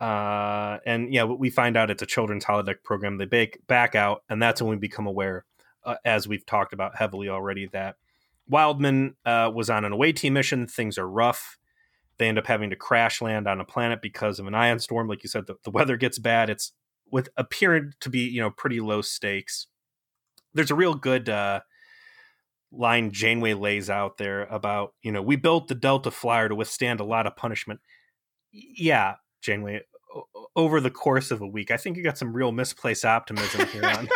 Uh, 0.00 0.78
and 0.86 1.12
yeah, 1.12 1.24
we 1.24 1.50
find 1.50 1.76
out 1.76 1.90
it's 1.90 2.02
a 2.02 2.06
children's 2.06 2.44
holodeck 2.44 2.84
program. 2.84 3.16
They 3.16 3.24
bake 3.24 3.66
back 3.66 3.96
out, 3.96 4.22
and 4.28 4.40
that's 4.40 4.62
when 4.62 4.70
we 4.70 4.76
become 4.76 5.06
aware, 5.06 5.44
uh, 5.84 5.96
as 6.04 6.28
we've 6.28 6.46
talked 6.46 6.72
about 6.72 6.96
heavily 6.96 7.28
already, 7.28 7.66
that 7.72 7.96
Wildman 8.48 9.16
uh, 9.24 9.50
was 9.54 9.70
on 9.70 9.84
an 9.84 9.92
away 9.92 10.12
team 10.12 10.34
mission. 10.34 10.66
Things 10.66 10.98
are 10.98 11.08
rough. 11.08 11.58
They 12.18 12.28
end 12.28 12.38
up 12.38 12.46
having 12.46 12.70
to 12.70 12.76
crash 12.76 13.20
land 13.20 13.46
on 13.46 13.60
a 13.60 13.64
planet 13.64 14.00
because 14.00 14.38
of 14.38 14.46
an 14.46 14.54
ion 14.54 14.78
storm. 14.78 15.08
Like 15.08 15.22
you 15.22 15.28
said, 15.28 15.46
the, 15.46 15.56
the 15.64 15.70
weather 15.70 15.96
gets 15.96 16.18
bad. 16.18 16.48
It's 16.48 16.72
with 17.10 17.28
appearing 17.36 17.92
to 18.00 18.10
be 18.10 18.20
you 18.20 18.40
know 18.40 18.50
pretty 18.50 18.80
low 18.80 19.02
stakes 19.02 19.66
there's 20.56 20.70
a 20.70 20.74
real 20.74 20.94
good 20.94 21.28
uh, 21.28 21.60
line 22.72 23.12
Janeway 23.12 23.54
lays 23.54 23.88
out 23.90 24.16
there 24.16 24.44
about 24.44 24.94
you 25.02 25.12
know 25.12 25.22
we 25.22 25.36
built 25.36 25.68
the 25.68 25.74
Delta 25.74 26.10
Flyer 26.10 26.48
to 26.48 26.54
withstand 26.54 26.98
a 26.98 27.04
lot 27.04 27.26
of 27.26 27.36
punishment. 27.36 27.80
Yeah, 28.50 29.16
Janeway. 29.42 29.82
Over 30.54 30.80
the 30.80 30.90
course 30.90 31.30
of 31.30 31.42
a 31.42 31.46
week, 31.46 31.70
I 31.70 31.76
think 31.76 31.96
you 31.96 32.02
got 32.02 32.16
some 32.16 32.32
real 32.32 32.50
misplaced 32.50 33.04
optimism 33.04 33.66
here. 33.66 33.84
On. 33.84 34.08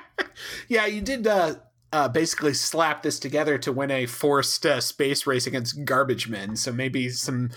yeah, 0.68 0.86
you 0.86 1.00
did 1.00 1.28
uh, 1.28 1.54
uh, 1.92 2.08
basically 2.08 2.54
slap 2.54 3.02
this 3.02 3.18
together 3.18 3.58
to 3.58 3.72
win 3.72 3.90
a 3.90 4.06
forced 4.06 4.64
uh, 4.66 4.80
space 4.80 5.26
race 5.26 5.46
against 5.46 5.84
garbage 5.84 6.28
men. 6.28 6.56
So 6.56 6.72
maybe 6.72 7.08
some 7.08 7.50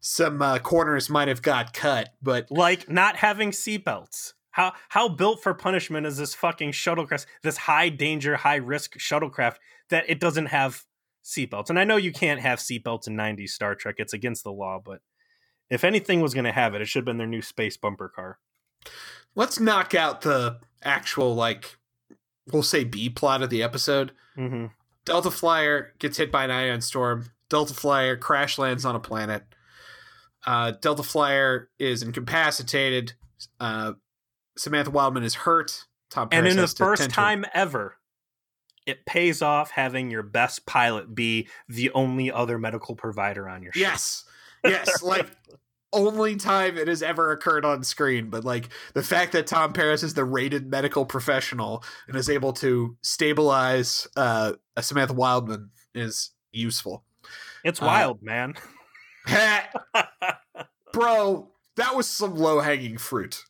some 0.00 0.42
uh, 0.42 0.58
corners 0.58 1.08
might 1.08 1.28
have 1.28 1.42
got 1.42 1.72
cut, 1.72 2.10
but 2.22 2.50
like 2.50 2.88
not 2.88 3.16
having 3.16 3.50
seatbelts. 3.50 4.32
How 4.52 4.72
how 4.88 5.08
built 5.08 5.42
for 5.42 5.54
punishment 5.54 6.06
is 6.06 6.16
this 6.16 6.34
fucking 6.34 6.72
shuttlecraft, 6.72 7.26
this 7.42 7.58
high 7.58 7.88
danger, 7.88 8.36
high 8.36 8.56
risk 8.56 8.98
shuttlecraft 8.98 9.56
that 9.90 10.04
it 10.08 10.18
doesn't 10.18 10.46
have 10.46 10.84
seatbelts? 11.24 11.70
And 11.70 11.78
I 11.78 11.84
know 11.84 11.96
you 11.96 12.12
can't 12.12 12.40
have 12.40 12.58
seatbelts 12.58 13.06
in 13.06 13.16
90s 13.16 13.50
Star 13.50 13.74
Trek; 13.74 13.96
it's 13.98 14.12
against 14.14 14.42
the 14.44 14.52
law. 14.52 14.80
But 14.84 15.00
if 15.70 15.84
anything 15.84 16.20
was 16.20 16.34
going 16.34 16.44
to 16.44 16.52
have 16.52 16.74
it, 16.74 16.82
it 16.82 16.86
should 16.86 17.00
have 17.00 17.06
been 17.06 17.18
their 17.18 17.26
new 17.26 17.42
space 17.42 17.76
bumper 17.76 18.08
car. 18.08 18.38
Let's 19.34 19.60
knock 19.60 19.94
out 19.94 20.22
the 20.22 20.58
actual 20.82 21.34
like 21.34 21.76
we'll 22.52 22.62
say 22.62 22.84
B 22.84 23.08
plot 23.08 23.42
of 23.42 23.50
the 23.50 23.62
episode. 23.62 24.12
Mm-hmm. 24.36 24.66
Delta 25.04 25.30
Flyer 25.30 25.92
gets 25.98 26.18
hit 26.18 26.32
by 26.32 26.44
an 26.44 26.50
ion 26.50 26.80
storm. 26.80 27.30
Delta 27.48 27.74
Flyer 27.74 28.16
crash 28.16 28.58
lands 28.58 28.84
on 28.84 28.96
a 28.96 29.00
planet. 29.00 29.44
Uh, 30.44 30.72
Delta 30.72 31.02
Flyer 31.02 31.68
is 31.78 32.02
incapacitated. 32.02 33.14
Uh, 33.60 33.92
Samantha 34.56 34.90
Wildman 34.90 35.24
is 35.24 35.34
hurt. 35.34 35.86
Tom 36.10 36.28
Paris 36.28 36.52
and 36.52 36.58
in 36.58 36.64
the 36.64 36.68
first 36.68 37.10
time 37.10 37.44
ever, 37.52 37.96
it 38.86 39.04
pays 39.06 39.42
off 39.42 39.72
having 39.72 40.10
your 40.10 40.22
best 40.22 40.64
pilot 40.66 41.14
be 41.14 41.48
the 41.68 41.90
only 41.90 42.30
other 42.30 42.58
medical 42.58 42.94
provider 42.94 43.48
on 43.48 43.62
your 43.62 43.72
ship. 43.72 43.80
Yes, 43.80 44.24
yes, 44.64 45.02
like 45.02 45.28
only 45.92 46.36
time 46.36 46.76
it 46.76 46.88
has 46.88 47.02
ever 47.02 47.32
occurred 47.32 47.64
on 47.64 47.82
screen. 47.82 48.30
But 48.30 48.44
like 48.44 48.68
the 48.94 49.02
fact 49.02 49.32
that 49.32 49.46
Tom 49.46 49.72
Paris 49.72 50.02
is 50.02 50.14
the 50.14 50.24
rated 50.24 50.70
medical 50.70 51.06
professional 51.06 51.84
and 52.08 52.16
is 52.16 52.28
able 52.28 52.52
to 52.54 52.96
stabilize 53.02 54.06
uh, 54.16 54.52
Samantha 54.80 55.14
Wildman 55.14 55.70
is 55.94 56.30
useful. 56.52 57.04
It's 57.64 57.82
uh, 57.82 57.86
wild, 57.86 58.18
uh, 58.22 58.24
man. 58.24 58.54
bro, 60.92 61.50
that 61.76 61.96
was 61.96 62.08
some 62.08 62.34
low 62.34 62.60
hanging 62.60 62.98
fruit. 62.98 63.42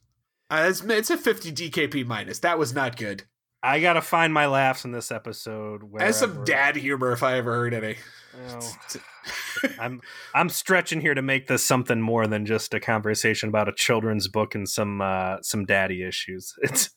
Uh, 0.48 0.66
it's, 0.68 0.82
it's 0.82 1.10
a 1.10 1.18
50 1.18 1.52
DKP 1.52 2.06
minus. 2.06 2.38
That 2.40 2.58
was 2.58 2.74
not 2.74 2.96
good. 2.96 3.24
I 3.62 3.80
gotta 3.80 4.02
find 4.02 4.32
my 4.32 4.46
laughs 4.46 4.84
in 4.84 4.92
this 4.92 5.10
episode. 5.10 5.82
As 5.98 6.18
some 6.18 6.44
dad 6.44 6.76
humor, 6.76 7.12
if 7.12 7.22
I 7.22 7.38
ever 7.38 7.52
heard 7.54 7.74
any. 7.74 7.96
Oh. 8.48 8.76
I'm 9.80 10.00
I'm 10.34 10.48
stretching 10.48 11.00
here 11.00 11.14
to 11.14 11.22
make 11.22 11.46
this 11.46 11.66
something 11.66 12.00
more 12.00 12.26
than 12.26 12.46
just 12.46 12.74
a 12.74 12.80
conversation 12.80 13.48
about 13.48 13.68
a 13.68 13.72
children's 13.72 14.28
book 14.28 14.54
and 14.54 14.68
some 14.68 15.00
uh, 15.00 15.38
some 15.42 15.64
daddy 15.64 16.02
issues. 16.02 16.54
It's 16.62 16.90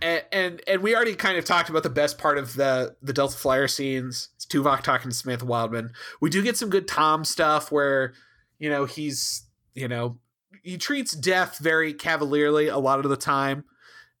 and, 0.00 0.24
and, 0.30 0.62
and 0.68 0.82
we 0.82 0.94
already 0.94 1.16
kind 1.16 1.38
of 1.38 1.44
talked 1.44 1.70
about 1.70 1.82
the 1.82 1.90
best 1.90 2.18
part 2.18 2.38
of 2.38 2.54
the 2.54 2.94
the 3.02 3.12
Delta 3.12 3.36
Flyer 3.36 3.66
scenes. 3.66 4.28
It's 4.36 4.46
Tuvok 4.46 4.82
talking 4.82 5.10
to 5.10 5.16
Samantha 5.16 5.44
Wildman. 5.44 5.90
We 6.20 6.30
do 6.30 6.42
get 6.42 6.56
some 6.56 6.70
good 6.70 6.86
Tom 6.86 7.24
stuff 7.24 7.72
where 7.72 8.12
you 8.58 8.70
know 8.70 8.84
he's 8.84 9.46
you 9.74 9.88
know 9.88 10.18
he 10.62 10.78
treats 10.78 11.12
death 11.12 11.58
very 11.58 11.92
cavalierly 11.92 12.68
a 12.68 12.78
lot 12.78 13.00
of 13.00 13.10
the 13.10 13.16
time, 13.16 13.64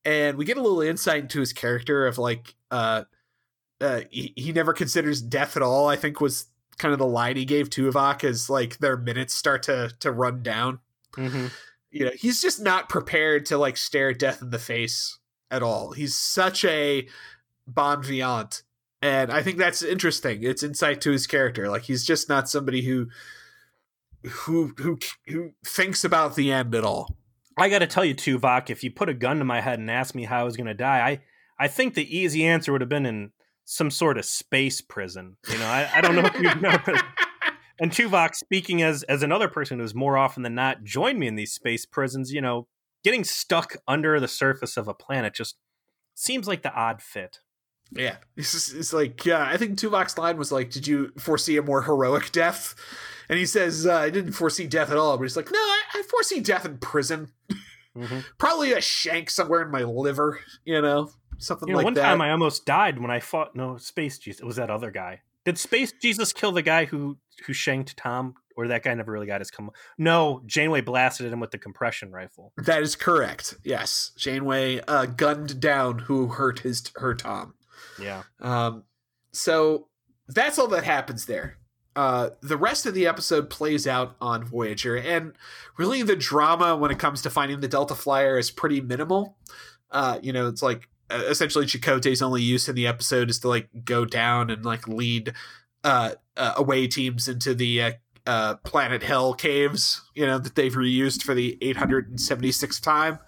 and 0.04 0.36
we 0.36 0.44
get 0.44 0.56
a 0.56 0.62
little 0.62 0.80
insight 0.80 1.22
into 1.22 1.40
his 1.40 1.52
character 1.52 2.06
of 2.06 2.18
like 2.18 2.54
uh, 2.70 3.04
uh 3.80 4.00
he, 4.10 4.32
he 4.36 4.52
never 4.52 4.72
considers 4.72 5.20
death 5.20 5.56
at 5.56 5.62
all. 5.62 5.88
I 5.88 5.96
think 5.96 6.20
was 6.20 6.46
kind 6.78 6.92
of 6.92 6.98
the 6.98 7.06
line 7.06 7.36
he 7.36 7.44
gave 7.44 7.70
to 7.70 7.90
Tuvok 7.90 8.24
as 8.24 8.48
like 8.48 8.78
their 8.78 8.96
minutes 8.96 9.34
start 9.34 9.62
to 9.64 9.92
to 10.00 10.12
run 10.12 10.42
down. 10.42 10.80
Mm-hmm. 11.16 11.46
You 11.90 12.04
know, 12.06 12.10
he's 12.14 12.42
just 12.42 12.60
not 12.60 12.88
prepared 12.88 13.46
to 13.46 13.58
like 13.58 13.76
stare 13.76 14.12
death 14.12 14.42
in 14.42 14.50
the 14.50 14.58
face 14.58 15.18
at 15.50 15.62
all. 15.62 15.92
He's 15.92 16.16
such 16.16 16.64
a 16.64 17.08
bon 17.66 18.02
vivant 18.02 18.62
and 19.00 19.30
I 19.30 19.42
think 19.42 19.58
that's 19.58 19.82
interesting. 19.82 20.42
It's 20.42 20.62
insight 20.62 21.00
to 21.02 21.12
his 21.12 21.26
character. 21.26 21.68
Like 21.68 21.82
he's 21.82 22.04
just 22.04 22.28
not 22.28 22.48
somebody 22.48 22.82
who 22.82 23.08
who 24.24 24.74
who 24.78 24.98
who 25.28 25.52
thinks 25.64 26.04
about 26.04 26.34
the 26.34 26.50
end 26.50 26.74
at 26.74 26.84
all. 26.84 27.16
I 27.58 27.68
got 27.68 27.80
to 27.80 27.86
tell 27.86 28.04
you, 28.04 28.14
Tuvok, 28.14 28.70
if 28.70 28.84
you 28.84 28.90
put 28.90 29.08
a 29.08 29.14
gun 29.14 29.38
to 29.38 29.44
my 29.44 29.60
head 29.60 29.78
and 29.78 29.90
asked 29.90 30.14
me 30.14 30.24
how 30.24 30.40
I 30.40 30.44
was 30.44 30.56
going 30.56 30.66
to 30.66 30.74
die, 30.74 31.06
I 31.06 31.20
I 31.58 31.68
think 31.68 31.94
the 31.94 32.16
easy 32.16 32.46
answer 32.46 32.72
would 32.72 32.80
have 32.80 32.88
been 32.88 33.06
in 33.06 33.32
some 33.64 33.90
sort 33.90 34.16
of 34.16 34.24
space 34.24 34.80
prison. 34.80 35.36
You 35.50 35.58
know, 35.58 35.66
I, 35.66 35.90
I 35.94 36.00
don't 36.00 36.14
know 36.14 36.24
if 36.24 36.34
you 36.34 36.54
know. 36.60 36.78
and 37.80 37.90
Tuvok, 37.90 38.34
speaking 38.34 38.82
as 38.82 39.02
as 39.04 39.22
another 39.22 39.48
person 39.48 39.78
who's 39.78 39.94
more 39.94 40.16
often 40.16 40.42
than 40.42 40.54
not 40.54 40.84
joined 40.84 41.18
me 41.18 41.26
in 41.26 41.34
these 41.34 41.52
space 41.52 41.84
prisons, 41.84 42.32
you 42.32 42.40
know, 42.40 42.68
getting 43.02 43.24
stuck 43.24 43.76
under 43.86 44.20
the 44.20 44.28
surface 44.28 44.76
of 44.76 44.88
a 44.88 44.94
planet 44.94 45.34
just 45.34 45.56
seems 46.14 46.46
like 46.46 46.62
the 46.62 46.72
odd 46.72 47.02
fit. 47.02 47.40
Yeah, 47.92 48.16
it's, 48.36 48.72
it's 48.72 48.92
like 48.92 49.24
yeah. 49.24 49.44
I 49.44 49.56
think 49.56 49.78
Tuvok's 49.78 50.18
line 50.18 50.36
was 50.36 50.52
like, 50.52 50.70
"Did 50.70 50.86
you 50.86 51.12
foresee 51.18 51.56
a 51.56 51.62
more 51.62 51.82
heroic 51.82 52.32
death?" 52.32 52.74
And 53.28 53.38
he 53.38 53.46
says, 53.46 53.86
uh, 53.86 53.94
"I 53.94 54.10
didn't 54.10 54.32
foresee 54.32 54.66
death 54.66 54.90
at 54.90 54.96
all." 54.96 55.16
But 55.16 55.24
he's 55.24 55.36
like, 55.36 55.50
"No, 55.50 55.58
I, 55.58 55.82
I 55.94 56.02
foresee 56.02 56.40
death 56.40 56.66
in 56.66 56.78
prison. 56.78 57.32
Mm-hmm. 57.96 58.20
Probably 58.38 58.72
a 58.72 58.80
shank 58.80 59.30
somewhere 59.30 59.62
in 59.62 59.70
my 59.70 59.82
liver. 59.84 60.40
You 60.64 60.82
know, 60.82 61.10
something 61.38 61.68
you 61.68 61.72
know, 61.72 61.78
like 61.78 61.84
one 61.84 61.94
that." 61.94 62.02
One 62.02 62.10
time, 62.10 62.20
I 62.20 62.30
almost 62.30 62.66
died 62.66 62.98
when 62.98 63.10
I 63.10 63.20
fought. 63.20 63.56
No, 63.56 63.78
Space 63.78 64.18
Jesus. 64.18 64.42
It 64.42 64.46
was 64.46 64.56
that 64.56 64.70
other 64.70 64.90
guy. 64.90 65.22
Did 65.44 65.58
Space 65.58 65.92
Jesus 65.92 66.34
kill 66.34 66.52
the 66.52 66.62
guy 66.62 66.84
who 66.84 67.16
who 67.46 67.52
shanked 67.52 67.96
Tom? 67.96 68.34
Or 68.54 68.66
that 68.66 68.82
guy 68.82 68.92
never 68.92 69.12
really 69.12 69.28
got 69.28 69.40
his 69.40 69.52
come. 69.52 69.70
No, 69.98 70.42
Janeway 70.44 70.80
blasted 70.80 71.32
him 71.32 71.38
with 71.38 71.52
the 71.52 71.58
compression 71.58 72.10
rifle. 72.10 72.52
That 72.56 72.82
is 72.82 72.96
correct. 72.96 73.54
Yes, 73.62 74.10
Janeway 74.18 74.80
uh, 74.80 75.06
gunned 75.06 75.60
down 75.60 76.00
who 76.00 76.26
hurt 76.26 76.58
his 76.58 76.90
her 76.96 77.14
Tom. 77.14 77.54
Yeah. 78.00 78.22
Um, 78.40 78.84
so 79.32 79.88
that's 80.28 80.58
all 80.58 80.68
that 80.68 80.84
happens 80.84 81.26
there. 81.26 81.58
Uh, 81.96 82.30
the 82.42 82.56
rest 82.56 82.86
of 82.86 82.94
the 82.94 83.06
episode 83.06 83.50
plays 83.50 83.86
out 83.86 84.14
on 84.20 84.44
Voyager, 84.44 84.96
and 84.96 85.32
really 85.76 86.02
the 86.02 86.14
drama 86.14 86.76
when 86.76 86.92
it 86.92 86.98
comes 86.98 87.22
to 87.22 87.30
finding 87.30 87.60
the 87.60 87.66
Delta 87.68 87.94
Flyer 87.94 88.38
is 88.38 88.50
pretty 88.50 88.80
minimal. 88.80 89.36
Uh, 89.90 90.18
you 90.22 90.32
know, 90.32 90.46
it's 90.46 90.62
like 90.62 90.88
essentially 91.10 91.66
Chakotay's 91.66 92.22
only 92.22 92.42
use 92.42 92.68
in 92.68 92.76
the 92.76 92.86
episode 92.86 93.30
is 93.30 93.40
to 93.40 93.48
like 93.48 93.68
go 93.84 94.04
down 94.04 94.50
and 94.50 94.64
like 94.64 94.86
lead 94.86 95.32
uh 95.82 96.12
away 96.36 96.86
teams 96.86 97.28
into 97.28 97.54
the 97.54 97.82
uh, 97.82 97.92
uh, 98.28 98.54
Planet 98.56 99.02
Hell 99.02 99.32
caves, 99.32 100.02
you 100.14 100.26
know, 100.26 100.38
that 100.38 100.54
they've 100.54 100.74
reused 100.74 101.22
for 101.22 101.34
the 101.34 101.56
876th 101.62 102.82
time 102.82 103.18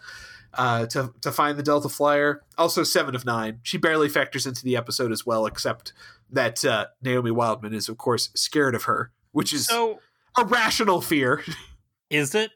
uh, 0.55 0.87
to 0.87 1.13
to 1.21 1.33
find 1.33 1.59
the 1.59 1.63
Delta 1.63 1.89
Flyer. 1.89 2.43
Also, 2.59 2.83
Seven 2.83 3.15
of 3.15 3.25
Nine. 3.25 3.61
She 3.63 3.79
barely 3.79 4.09
factors 4.09 4.47
into 4.47 4.65
the 4.65 4.77
episode 4.77 5.13
as 5.13 5.25
well, 5.25 5.47
except 5.47 5.93
that 6.31 6.65
uh, 6.65 6.87
Naomi 7.03 7.31
Wildman 7.31 7.75
is, 7.75 7.89
of 7.89 7.99
course, 7.99 8.31
scared 8.35 8.75
of 8.75 8.85
her, 8.85 9.13
which 9.33 9.53
is 9.53 9.67
So 9.67 10.01
a 10.39 10.45
rational 10.45 11.01
fear. 11.01 11.43
is 12.11 12.35
it 12.35 12.51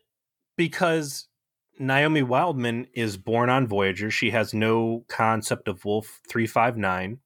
because 0.57 1.29
Naomi 1.79 2.23
Wildman 2.23 2.87
is 2.95 3.17
born 3.17 3.51
on 3.51 3.67
Voyager? 3.67 4.11
She 4.11 4.31
has 4.31 4.55
no 4.55 5.05
concept 5.09 5.69
of 5.69 5.85
Wolf 5.85 6.21
359. 6.29 7.19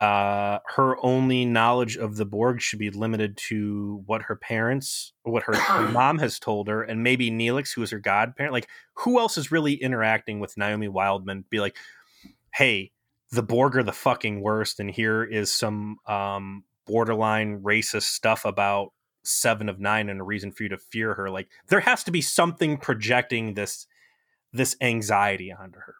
Uh, 0.00 0.60
her 0.76 0.96
only 1.04 1.44
knowledge 1.44 1.96
of 1.96 2.16
the 2.16 2.24
Borg 2.24 2.60
should 2.60 2.78
be 2.78 2.90
limited 2.90 3.36
to 3.48 4.02
what 4.06 4.22
her 4.22 4.36
parents, 4.36 5.12
what 5.24 5.42
her, 5.42 5.56
her 5.56 5.88
mom 5.92 6.18
has 6.18 6.38
told 6.38 6.68
her, 6.68 6.82
and 6.82 7.02
maybe 7.02 7.32
Neelix, 7.32 7.74
who 7.74 7.82
is 7.82 7.90
her 7.90 7.98
godparent. 7.98 8.52
Like, 8.52 8.68
who 8.94 9.18
else 9.18 9.36
is 9.36 9.50
really 9.50 9.74
interacting 9.74 10.38
with 10.38 10.56
Naomi 10.56 10.86
Wildman? 10.86 11.44
Be 11.50 11.58
like, 11.58 11.76
hey, 12.54 12.92
the 13.32 13.42
Borg 13.42 13.76
are 13.76 13.82
the 13.82 13.92
fucking 13.92 14.40
worst, 14.40 14.78
and 14.78 14.88
here 14.88 15.24
is 15.24 15.52
some 15.52 15.96
um, 16.06 16.62
borderline 16.86 17.62
racist 17.62 18.04
stuff 18.04 18.44
about 18.44 18.92
seven 19.24 19.68
of 19.68 19.80
nine 19.80 20.08
and 20.08 20.20
a 20.20 20.24
reason 20.24 20.52
for 20.52 20.62
you 20.62 20.68
to 20.68 20.78
fear 20.78 21.14
her. 21.14 21.28
Like, 21.28 21.48
there 21.68 21.80
has 21.80 22.04
to 22.04 22.12
be 22.12 22.22
something 22.22 22.76
projecting 22.76 23.54
this 23.54 23.86
this 24.52 24.76
anxiety 24.80 25.52
onto 25.52 25.78
her 25.78 25.96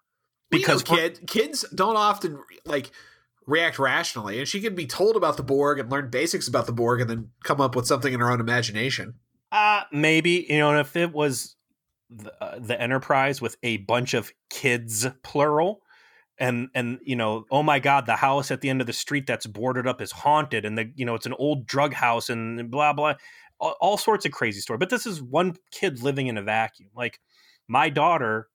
because 0.51 0.83
because 0.83 0.99
we're- 0.99 1.11
kid, 1.11 1.27
kids 1.27 1.65
don't 1.75 1.97
often 1.97 2.41
like 2.65 2.93
react 3.49 3.79
rationally, 3.79 4.39
and 4.39 4.47
she 4.47 4.61
can 4.61 4.75
be 4.75 4.87
told 4.87 5.17
about 5.17 5.37
the 5.37 5.43
Borg 5.43 5.79
and 5.79 5.91
learn 5.91 6.11
basics 6.11 6.47
about 6.47 6.67
the 6.67 6.73
Borg, 6.73 7.01
and 7.01 7.11
then 7.11 7.31
come 7.43 7.61
up 7.61 7.75
with 7.75 7.87
something 7.87 8.13
in 8.13 8.21
her 8.21 8.31
own 8.31 8.41
imagination. 8.41 9.15
Uh 9.51 9.83
maybe 9.91 10.47
you 10.49 10.59
know, 10.59 10.71
and 10.71 10.79
if 10.79 10.95
it 10.95 11.13
was 11.13 11.57
the, 12.11 12.33
uh, 12.43 12.59
the 12.59 12.81
Enterprise 12.81 13.41
with 13.41 13.57
a 13.63 13.79
bunch 13.79 14.15
of 14.15 14.31
kids, 14.51 15.07
plural, 15.23 15.81
and 16.39 16.69
and 16.75 17.01
you 17.03 17.17
know, 17.17 17.47
oh 17.51 17.63
my 17.63 17.79
God, 17.79 18.07
the 18.07 18.17
house 18.17 18.51
at 18.51 18.61
the 18.61 18.69
end 18.69 18.81
of 18.83 18.87
the 18.87 18.93
street 18.93 19.27
that's 19.27 19.47
boarded 19.47 19.87
up 19.87 20.03
is 20.03 20.13
haunted, 20.13 20.65
and 20.65 20.77
the 20.77 20.93
you 20.95 21.07
know 21.07 21.15
it's 21.15 21.27
an 21.27 21.35
old 21.39 21.67
drug 21.67 21.95
house, 21.95 22.29
and 22.29 22.71
blah 22.71 22.93
blah, 22.93 23.15
all, 23.59 23.77
all 23.81 23.97
sorts 23.97 24.27
of 24.27 24.33
crazy 24.33 24.61
story. 24.61 24.79
But 24.79 24.91
this 24.91 25.07
is 25.07 25.23
one 25.23 25.57
kid 25.71 26.03
living 26.03 26.27
in 26.27 26.37
a 26.37 26.43
vacuum. 26.43 26.91
Like 26.95 27.21
my 27.67 27.89
daughter, 27.89 28.49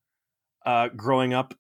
uh, 0.65 0.89
growing 0.95 1.34
up, 1.34 1.56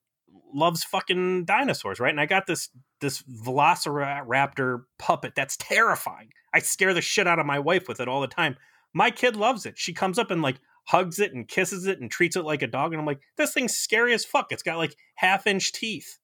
loves 0.53 0.83
fucking 0.83 1.45
dinosaurs, 1.45 1.99
right? 1.99 2.11
And 2.11 2.21
I 2.21 2.25
got 2.25 2.47
this 2.47 2.69
this 3.03 3.21
Velociraptor 3.23 4.85
puppet 4.97 5.33
that's 5.35 5.57
terrifying. 5.57 6.29
I 6.53 6.59
scare 6.59 6.93
the 6.95 7.01
shit 7.01 7.27
out 7.27 7.39
of 7.39 7.45
my 7.45 7.59
wife 7.59 7.87
with 7.87 7.99
it 7.99 8.07
all 8.07 8.21
the 8.21 8.27
time. 8.27 8.57
My 8.93 9.11
kid 9.11 9.35
loves 9.35 9.65
it. 9.65 9.77
She 9.77 9.93
comes 9.93 10.17
up 10.17 10.31
and 10.31 10.41
like 10.41 10.59
hugs 10.85 11.19
it 11.19 11.33
and 11.33 11.47
kisses 11.47 11.85
it 11.85 11.99
and 11.99 12.09
treats 12.09 12.35
it 12.35 12.45
like 12.45 12.61
a 12.61 12.67
dog. 12.67 12.93
And 12.93 12.99
I'm 12.99 13.05
like, 13.05 13.21
this 13.37 13.53
thing's 13.53 13.75
scary 13.75 14.13
as 14.13 14.25
fuck. 14.25 14.51
It's 14.51 14.63
got 14.63 14.77
like 14.77 14.95
half 15.15 15.47
inch 15.47 15.71
teeth. 15.71 16.19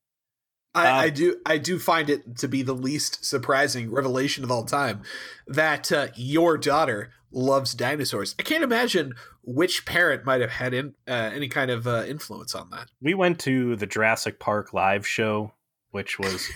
I, 0.76 0.88
Uh, 0.88 0.94
I 0.94 1.10
do 1.10 1.38
I 1.46 1.58
do 1.58 1.80
find 1.80 2.10
it 2.10 2.38
to 2.38 2.48
be 2.48 2.62
the 2.62 2.74
least 2.74 3.26
surprising 3.26 3.92
revelation 3.92 4.44
of 4.44 4.52
all 4.52 4.66
time 4.66 5.02
that 5.48 5.92
uh, 5.92 6.08
your 6.16 6.58
daughter 6.58 7.12
loves 7.32 7.74
dinosaurs. 7.74 8.36
I 8.40 8.44
can't 8.44 8.64
imagine 8.64 9.14
which 9.44 9.86
parent 9.86 10.26
might 10.26 10.42
have 10.42 10.52
had 10.52 10.74
in, 10.74 10.94
uh, 11.08 11.32
any 11.34 11.48
kind 11.48 11.72
of 11.72 11.88
uh, 11.88 12.04
influence 12.08 12.54
on 12.54 12.70
that. 12.72 12.90
We 13.02 13.14
went 13.14 13.40
to 13.42 13.76
the 13.76 13.88
Jurassic 13.88 14.40
Park 14.40 14.74
live 14.74 15.08
show, 15.08 15.54
which 15.92 16.20
was 16.20 16.50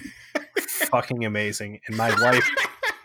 fucking 0.89 1.25
amazing. 1.25 1.79
And 1.87 1.97
my 1.97 2.09
wife 2.21 2.49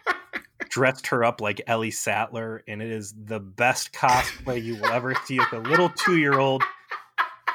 dressed 0.68 1.06
her 1.08 1.24
up 1.24 1.40
like 1.40 1.60
Ellie 1.66 1.90
Sattler, 1.90 2.62
and 2.68 2.82
it 2.82 2.90
is 2.90 3.14
the 3.24 3.40
best 3.40 3.92
cosplay 3.92 4.62
you 4.62 4.76
will 4.76 4.86
ever 4.86 5.14
see. 5.24 5.36
It's 5.36 5.52
a 5.52 5.58
little 5.58 5.90
two 5.90 6.18
year 6.18 6.38
old 6.38 6.62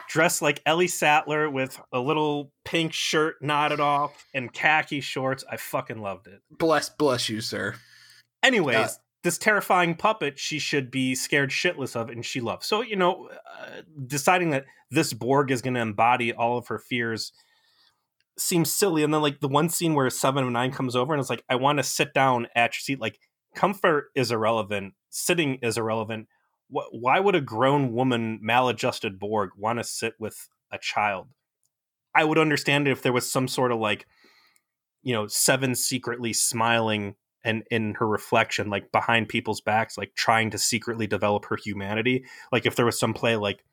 dressed 0.10 0.42
like 0.44 0.62
Ellie 0.66 0.88
Sattler 0.88 1.50
with 1.50 1.80
a 1.92 2.00
little 2.00 2.52
pink 2.66 2.94
shirt 2.94 3.42
knotted 3.42 3.80
off 3.80 4.28
and 4.34 4.54
khaki 4.54 5.02
shorts. 5.02 5.44
I 5.50 5.58
fucking 5.58 6.00
loved 6.02 6.28
it. 6.28 6.42
Bless 6.52 6.90
bless 6.90 7.30
you, 7.30 7.42
sir. 7.42 7.76
Anyways, 8.44 8.76
Uh, 8.76 8.90
this 9.24 9.38
terrifying 9.38 9.96
puppet 9.96 10.38
she 10.38 10.60
should 10.60 10.92
be 10.92 11.16
scared 11.16 11.50
shitless 11.50 11.96
of, 11.96 12.10
and 12.10 12.26
she 12.26 12.42
loves. 12.42 12.68
So 12.68 12.82
you 12.82 12.96
know, 12.96 13.30
uh, 13.30 13.82
deciding 14.06 14.52
that 14.52 14.66
this 14.92 15.14
Borg 15.14 15.50
is 15.50 15.62
going 15.62 15.74
to 15.74 15.80
embody 15.80 16.32
all 16.32 16.58
of 16.58 16.68
her 16.68 16.78
fears 16.78 17.32
seems 18.38 18.76
silly. 18.76 19.04
And 19.04 19.14
then 19.14 19.22
like 19.22 19.40
the 19.40 19.48
one 19.48 19.70
scene 19.70 19.94
where 19.94 20.10
Seven 20.10 20.44
of 20.44 20.52
Nine 20.52 20.72
comes 20.72 20.96
over 20.96 21.14
and 21.14 21.20
it's 21.20 21.30
like, 21.30 21.44
I 21.50 21.56
want 21.56 21.78
to 21.80 21.84
sit 21.84 22.14
down 22.14 22.48
at 22.56 22.76
your 22.76 22.82
seat. 22.82 23.00
Like 23.00 23.20
comfort 23.56 24.06
is 24.16 24.32
irrelevant, 24.32 24.94
sitting 25.10 25.60
is 25.62 25.78
irrelevant. 25.78 26.28
Wh- 26.70 26.92
Why 26.92 27.20
would 27.20 27.36
a 27.36 27.42
grown 27.42 27.94
woman, 27.94 28.40
maladjusted 28.42 29.20
Borg, 29.20 29.52
want 29.58 29.80
to 29.80 29.84
sit 29.84 30.14
with 30.20 30.50
a 30.72 30.78
child? 30.78 31.28
I 32.16 32.24
would 32.24 32.38
understand 32.38 32.88
it 32.88 32.92
if 32.92 33.02
there 33.02 33.14
was 33.14 33.32
some 33.32 33.48
sort 33.48 33.72
of 33.72 33.80
like, 33.80 34.06
you 35.02 35.14
know, 35.14 35.28
Seven 35.28 35.76
secretly 35.76 36.34
smiling 36.34 37.16
and 37.44 37.64
in 37.70 37.96
her 37.96 38.08
reflection, 38.08 38.70
like 38.70 38.92
behind 38.92 39.28
people's 39.28 39.62
backs, 39.62 39.98
like 39.98 40.14
trying 40.16 40.50
to 40.52 40.58
secretly 40.58 41.08
develop 41.08 41.46
her 41.46 41.58
humanity. 41.58 42.24
Like 42.52 42.66
if 42.66 42.76
there 42.76 42.86
was 42.86 42.98
some 43.00 43.14
play 43.14 43.36
like, 43.36 43.64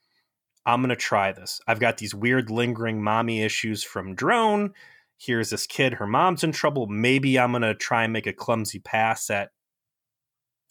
I'm 0.66 0.82
gonna 0.82 0.96
try 0.96 1.32
this. 1.32 1.60
I've 1.66 1.80
got 1.80 1.98
these 1.98 2.14
weird 2.14 2.50
lingering 2.50 3.02
mommy 3.02 3.42
issues 3.42 3.82
from 3.82 4.14
drone. 4.14 4.72
Here's 5.18 5.50
this 5.50 5.66
kid, 5.66 5.94
her 5.94 6.06
mom's 6.06 6.44
in 6.44 6.52
trouble. 6.52 6.86
Maybe 6.86 7.38
I'm 7.38 7.52
gonna 7.52 7.74
try 7.74 8.04
and 8.04 8.12
make 8.12 8.26
a 8.26 8.32
clumsy 8.32 8.78
pass 8.78 9.30
at 9.30 9.50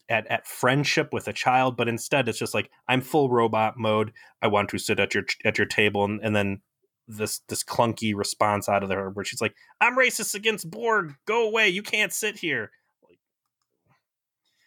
at 0.09 0.27
at 0.27 0.47
friendship 0.47 1.13
with 1.13 1.27
a 1.27 1.33
child, 1.33 1.77
but 1.77 1.87
instead 1.87 2.27
it's 2.27 2.39
just 2.39 2.53
like 2.53 2.69
I'm 2.87 3.01
full 3.01 3.29
robot 3.29 3.77
mode. 3.77 4.11
I 4.41 4.47
want 4.47 4.69
to 4.69 4.77
sit 4.77 4.99
at 4.99 5.13
your 5.13 5.23
at 5.45 5.57
your 5.57 5.67
table, 5.67 6.03
and, 6.03 6.19
and 6.23 6.35
then 6.35 6.61
this 7.07 7.39
this 7.47 7.63
clunky 7.63 8.13
response 8.15 8.67
out 8.67 8.83
of 8.83 8.89
her 8.89 9.09
where 9.09 9.25
she's 9.25 9.41
like, 9.41 9.55
"I'm 9.79 9.97
racist 9.97 10.35
against 10.35 10.69
Borg. 10.69 11.15
Go 11.25 11.47
away. 11.47 11.69
You 11.69 11.83
can't 11.83 12.13
sit 12.13 12.39
here." 12.39 12.71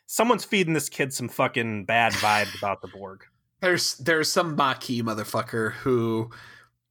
Someone's 0.06 0.44
feeding 0.44 0.74
this 0.74 0.88
kid 0.88 1.12
some 1.12 1.28
fucking 1.28 1.86
bad 1.86 2.12
vibes 2.12 2.56
about 2.56 2.82
the 2.82 2.88
Borg. 2.88 3.24
There's 3.62 3.94
there's 3.94 4.30
some 4.30 4.56
Maquis 4.56 5.02
motherfucker 5.02 5.72
who 5.72 6.30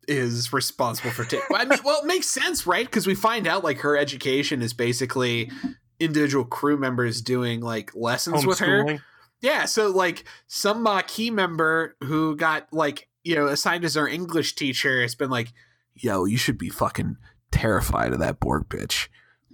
is 0.07 0.53
responsible 0.53 1.11
for. 1.11 1.25
Ta- 1.25 1.41
I 1.53 1.65
mean, 1.65 1.79
well, 1.83 2.01
it 2.01 2.07
makes 2.07 2.29
sense, 2.29 2.65
right? 2.65 2.85
Because 2.85 3.05
we 3.05 3.13
find 3.13 3.45
out 3.45 3.63
like 3.63 3.79
her 3.79 3.97
education 3.97 4.61
is 4.61 4.73
basically 4.73 5.51
individual 5.99 6.45
crew 6.45 6.77
members 6.77 7.21
doing 7.21 7.59
like 7.59 7.91
lessons 7.93 8.45
with 8.45 8.59
her. 8.59 8.99
Yeah, 9.41 9.65
so 9.65 9.89
like 9.89 10.23
some 10.47 10.81
Maquis 10.81 11.29
member 11.29 11.97
who 12.01 12.37
got 12.37 12.71
like 12.71 13.09
you 13.25 13.35
know 13.35 13.47
assigned 13.47 13.83
as 13.83 13.97
our 13.97 14.07
English 14.07 14.55
teacher 14.55 15.01
has 15.01 15.13
been 15.13 15.29
like, 15.29 15.51
"Yo, 15.93 16.23
you 16.23 16.37
should 16.37 16.57
be 16.57 16.69
fucking 16.69 17.17
terrified 17.51 18.13
of 18.13 18.19
that 18.19 18.39
Borg 18.39 18.69
bitch. 18.69 19.09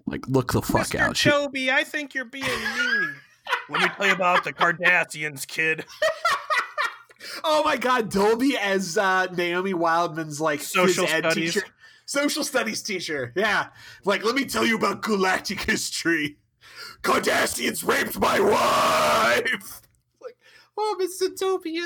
Like, 0.06 0.28
look 0.28 0.54
the 0.54 0.62
fuck 0.62 0.90
Mr. 0.90 1.00
out." 1.00 1.18
She, 1.18 1.72
I 1.72 1.84
think 1.84 2.14
you're 2.14 2.26
being 2.26 2.46
mean. 2.46 3.16
Let 3.70 3.82
me 3.82 3.88
tell 3.96 4.06
you 4.08 4.14
about 4.14 4.44
the 4.44 4.54
Cardassians, 4.54 5.48
kid. 5.48 5.84
oh 7.44 7.64
my 7.64 7.78
god, 7.78 8.10
Dalby 8.10 8.58
as 8.58 8.98
uh, 8.98 9.28
Naomi 9.34 9.74
Wildman's 9.74 10.40
like 10.42 10.62
Social 10.62 11.06
phys 11.06 11.12
ed 11.14 11.20
studies. 11.32 11.54
teacher, 11.54 11.68
social 12.06 12.44
studies 12.44 12.82
teacher. 12.82 13.34
Yeah, 13.36 13.68
like 14.06 14.24
let 14.24 14.36
me 14.36 14.46
tell 14.46 14.66
you 14.66 14.76
about 14.78 15.02
galactic 15.02 15.62
history. 15.62 16.38
Cardassians 17.04 17.88
raped 17.88 18.20
my 18.20 18.40
wife. 18.40 19.82
Like, 20.22 20.36
oh, 20.78 20.96
Mister 21.00 21.30
Toby, 21.30 21.82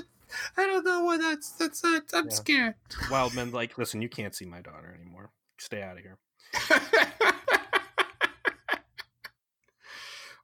I 0.58 0.66
don't 0.66 0.84
know 0.86 1.04
what 1.04 1.20
that's. 1.22 1.52
That's. 1.52 1.84
Uh, 1.84 2.00
I'm 2.14 2.26
Yeah. 2.26 2.34
scared. 2.34 2.76
Wildman, 3.10 3.52
like, 3.52 3.78
listen, 3.78 4.02
you 4.02 4.10
can't 4.10 4.34
see 4.36 4.46
my 4.46 4.62
daughter 4.62 4.94
anymore. 4.98 5.32
Stay 5.60 5.82
out 5.82 5.98
of 5.98 6.04
here. 6.04 6.18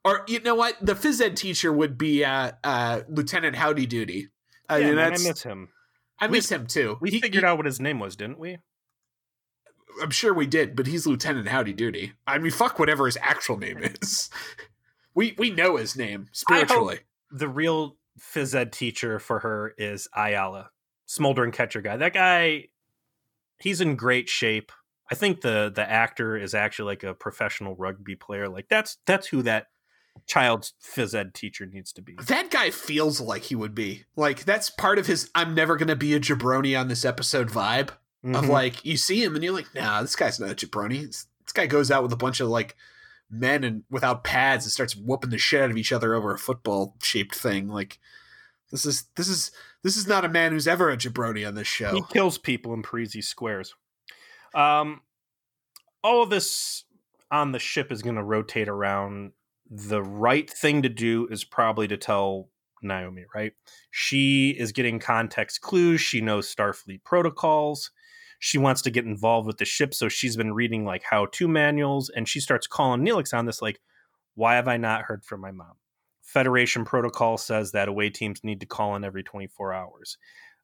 or 0.04 0.24
you 0.28 0.40
know 0.40 0.54
what? 0.54 0.76
The 0.80 0.94
phys 0.94 1.20
ed 1.20 1.36
teacher 1.36 1.72
would 1.72 1.98
be 1.98 2.24
uh, 2.24 2.52
uh, 2.64 3.00
Lieutenant 3.08 3.56
Howdy 3.56 3.86
Doody. 3.86 4.28
I 4.68 4.78
yeah, 4.78 4.86
mean, 4.88 4.96
man, 4.96 5.06
I 5.14 5.16
miss 5.18 5.42
him. 5.42 5.68
I 6.20 6.26
we- 6.26 6.32
miss 6.32 6.50
him 6.50 6.66
too. 6.66 6.98
We 7.00 7.10
He- 7.10 7.20
figured 7.20 7.42
he- 7.42 7.46
out 7.46 7.56
what 7.56 7.66
his 7.66 7.80
name 7.80 7.98
was, 8.00 8.16
didn't 8.16 8.38
we? 8.38 8.58
I'm 10.02 10.10
sure 10.10 10.32
we 10.32 10.46
did, 10.46 10.76
but 10.76 10.86
he's 10.86 11.06
Lieutenant 11.06 11.48
Howdy 11.48 11.72
Doody. 11.72 12.12
I 12.26 12.38
mean, 12.38 12.52
fuck 12.52 12.78
whatever 12.78 13.06
his 13.06 13.18
actual 13.20 13.56
name 13.58 13.78
is. 14.02 14.30
We 15.14 15.34
we 15.38 15.50
know 15.50 15.76
his 15.76 15.96
name 15.96 16.28
spiritually. 16.32 17.00
The 17.30 17.48
real 17.48 17.96
phys 18.20 18.54
ed 18.54 18.72
teacher 18.72 19.18
for 19.18 19.40
her 19.40 19.74
is 19.76 20.08
Ayala, 20.16 20.70
smoldering 21.06 21.50
catcher 21.52 21.80
guy. 21.80 21.96
That 21.96 22.14
guy, 22.14 22.68
he's 23.58 23.80
in 23.80 23.96
great 23.96 24.28
shape. 24.28 24.70
I 25.10 25.14
think 25.16 25.40
the 25.40 25.72
the 25.74 25.88
actor 25.88 26.36
is 26.36 26.54
actually 26.54 26.86
like 26.92 27.02
a 27.02 27.14
professional 27.14 27.74
rugby 27.74 28.14
player. 28.14 28.48
Like 28.48 28.68
that's 28.68 28.98
that's 29.06 29.26
who 29.28 29.42
that 29.42 29.66
child's 30.26 30.74
phys 30.82 31.14
ed 31.14 31.34
teacher 31.34 31.66
needs 31.66 31.92
to 31.92 32.02
be. 32.02 32.16
That 32.26 32.50
guy 32.50 32.70
feels 32.70 33.20
like 33.20 33.44
he 33.44 33.54
would 33.54 33.74
be. 33.74 34.04
Like 34.16 34.44
that's 34.44 34.70
part 34.70 34.98
of 34.98 35.06
his 35.06 35.30
I'm 35.34 35.54
never 35.54 35.76
gonna 35.76 35.96
be 35.96 36.14
a 36.14 36.20
jabroni 36.20 36.78
on 36.78 36.88
this 36.88 37.04
episode 37.04 37.48
vibe. 37.50 37.90
Of 38.24 38.44
Mhm. 38.46 38.48
like 38.48 38.84
you 38.84 38.96
see 38.96 39.22
him 39.22 39.34
and 39.36 39.44
you're 39.44 39.52
like, 39.54 39.72
nah, 39.74 40.02
this 40.02 40.16
guy's 40.16 40.40
not 40.40 40.50
a 40.50 40.54
jabroni. 40.54 41.06
This, 41.06 41.26
this 41.44 41.52
guy 41.52 41.66
goes 41.66 41.90
out 41.90 42.02
with 42.02 42.12
a 42.12 42.16
bunch 42.16 42.40
of 42.40 42.48
like 42.48 42.74
men 43.30 43.62
and 43.62 43.84
without 43.90 44.24
pads 44.24 44.64
and 44.64 44.72
starts 44.72 44.96
whooping 44.96 45.30
the 45.30 45.38
shit 45.38 45.62
out 45.62 45.70
of 45.70 45.76
each 45.76 45.92
other 45.92 46.14
over 46.14 46.32
a 46.34 46.38
football 46.38 46.96
shaped 47.02 47.34
thing. 47.36 47.68
Like 47.68 47.98
this 48.72 48.84
is 48.84 49.04
this 49.14 49.28
is 49.28 49.52
this 49.84 49.96
is 49.96 50.08
not 50.08 50.24
a 50.24 50.28
man 50.28 50.50
who's 50.52 50.66
ever 50.66 50.90
a 50.90 50.96
jabroni 50.96 51.46
on 51.46 51.54
this 51.54 51.68
show. 51.68 51.94
He 51.94 52.02
kills 52.12 52.38
people 52.38 52.74
in 52.74 52.82
Parrises 52.82 53.28
squares. 53.28 53.74
Um, 54.54 55.02
all 56.02 56.22
of 56.22 56.30
this 56.30 56.84
on 57.30 57.52
the 57.52 57.58
ship 57.58 57.92
is 57.92 58.02
going 58.02 58.16
to 58.16 58.22
rotate 58.22 58.68
around. 58.68 59.32
The 59.70 60.02
right 60.02 60.48
thing 60.48 60.82
to 60.82 60.88
do 60.88 61.28
is 61.30 61.44
probably 61.44 61.88
to 61.88 61.96
tell 61.96 62.48
Naomi, 62.82 63.24
right? 63.34 63.52
She 63.90 64.50
is 64.50 64.72
getting 64.72 64.98
context 64.98 65.60
clues. 65.60 66.00
She 66.00 66.20
knows 66.20 66.52
Starfleet 66.52 67.04
protocols. 67.04 67.90
She 68.38 68.58
wants 68.58 68.82
to 68.82 68.90
get 68.90 69.04
involved 69.04 69.46
with 69.46 69.58
the 69.58 69.64
ship, 69.64 69.92
so 69.92 70.08
she's 70.08 70.36
been 70.36 70.54
reading 70.54 70.84
like 70.84 71.02
how 71.02 71.26
to 71.26 71.48
manuals, 71.48 72.08
and 72.08 72.28
she 72.28 72.40
starts 72.40 72.66
calling 72.68 73.04
Neelix 73.04 73.36
on 73.36 73.46
this, 73.46 73.60
like, 73.60 73.80
why 74.36 74.54
have 74.54 74.68
I 74.68 74.76
not 74.76 75.02
heard 75.02 75.24
from 75.24 75.40
my 75.40 75.50
mom? 75.50 75.72
Federation 76.22 76.84
protocol 76.84 77.36
says 77.36 77.72
that 77.72 77.88
away 77.88 78.10
teams 78.10 78.44
need 78.44 78.60
to 78.60 78.66
call 78.66 78.94
in 78.94 79.02
every 79.02 79.24
24 79.24 79.72
hours. 79.74 80.18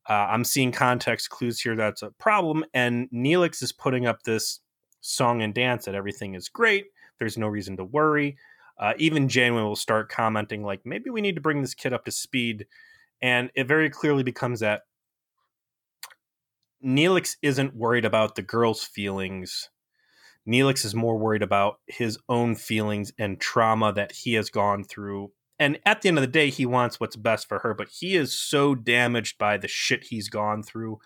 Uh, 0.08 0.12
I'm 0.12 0.44
seeing 0.44 0.70
context 0.70 1.30
clues 1.30 1.60
here 1.60 1.74
that's 1.74 2.02
a 2.02 2.10
problem, 2.12 2.64
and 2.74 3.08
Neelix 3.10 3.62
is 3.62 3.72
putting 3.72 4.06
up 4.06 4.22
this 4.22 4.60
song 5.00 5.42
and 5.42 5.52
dance 5.52 5.86
that 5.86 5.94
everything 5.96 6.34
is 6.34 6.48
great. 6.48 6.86
There's 7.18 7.38
no 7.38 7.48
reason 7.48 7.76
to 7.78 7.84
worry. 7.84 8.36
Uh, 8.78 8.94
even 8.98 9.28
Janeway 9.28 9.62
will 9.62 9.76
start 9.76 10.08
commenting 10.08 10.62
like, 10.62 10.80
maybe 10.84 11.10
we 11.10 11.20
need 11.20 11.36
to 11.36 11.40
bring 11.40 11.60
this 11.60 11.74
kid 11.74 11.92
up 11.92 12.04
to 12.04 12.10
speed, 12.10 12.66
and 13.22 13.50
it 13.54 13.68
very 13.68 13.88
clearly 13.88 14.22
becomes 14.22 14.60
that 14.60 14.82
Neelix 16.84 17.36
isn't 17.40 17.74
worried 17.74 18.04
about 18.04 18.34
the 18.34 18.42
girl's 18.42 18.84
feelings. 18.84 19.70
Neelix 20.46 20.84
is 20.84 20.94
more 20.94 21.16
worried 21.16 21.42
about 21.42 21.80
his 21.86 22.18
own 22.28 22.54
feelings 22.54 23.12
and 23.18 23.40
trauma 23.40 23.92
that 23.94 24.12
he 24.12 24.34
has 24.34 24.50
gone 24.50 24.84
through. 24.84 25.32
And 25.58 25.78
at 25.86 26.02
the 26.02 26.08
end 26.08 26.18
of 26.18 26.22
the 26.22 26.28
day, 26.28 26.50
he 26.50 26.66
wants 26.66 27.00
what's 27.00 27.16
best 27.16 27.48
for 27.48 27.60
her, 27.60 27.72
but 27.72 27.88
he 27.88 28.16
is 28.16 28.38
so 28.38 28.74
damaged 28.74 29.38
by 29.38 29.56
the 29.56 29.68
shit 29.68 30.04
he's 30.04 30.28
gone 30.28 30.62
through 30.62 30.98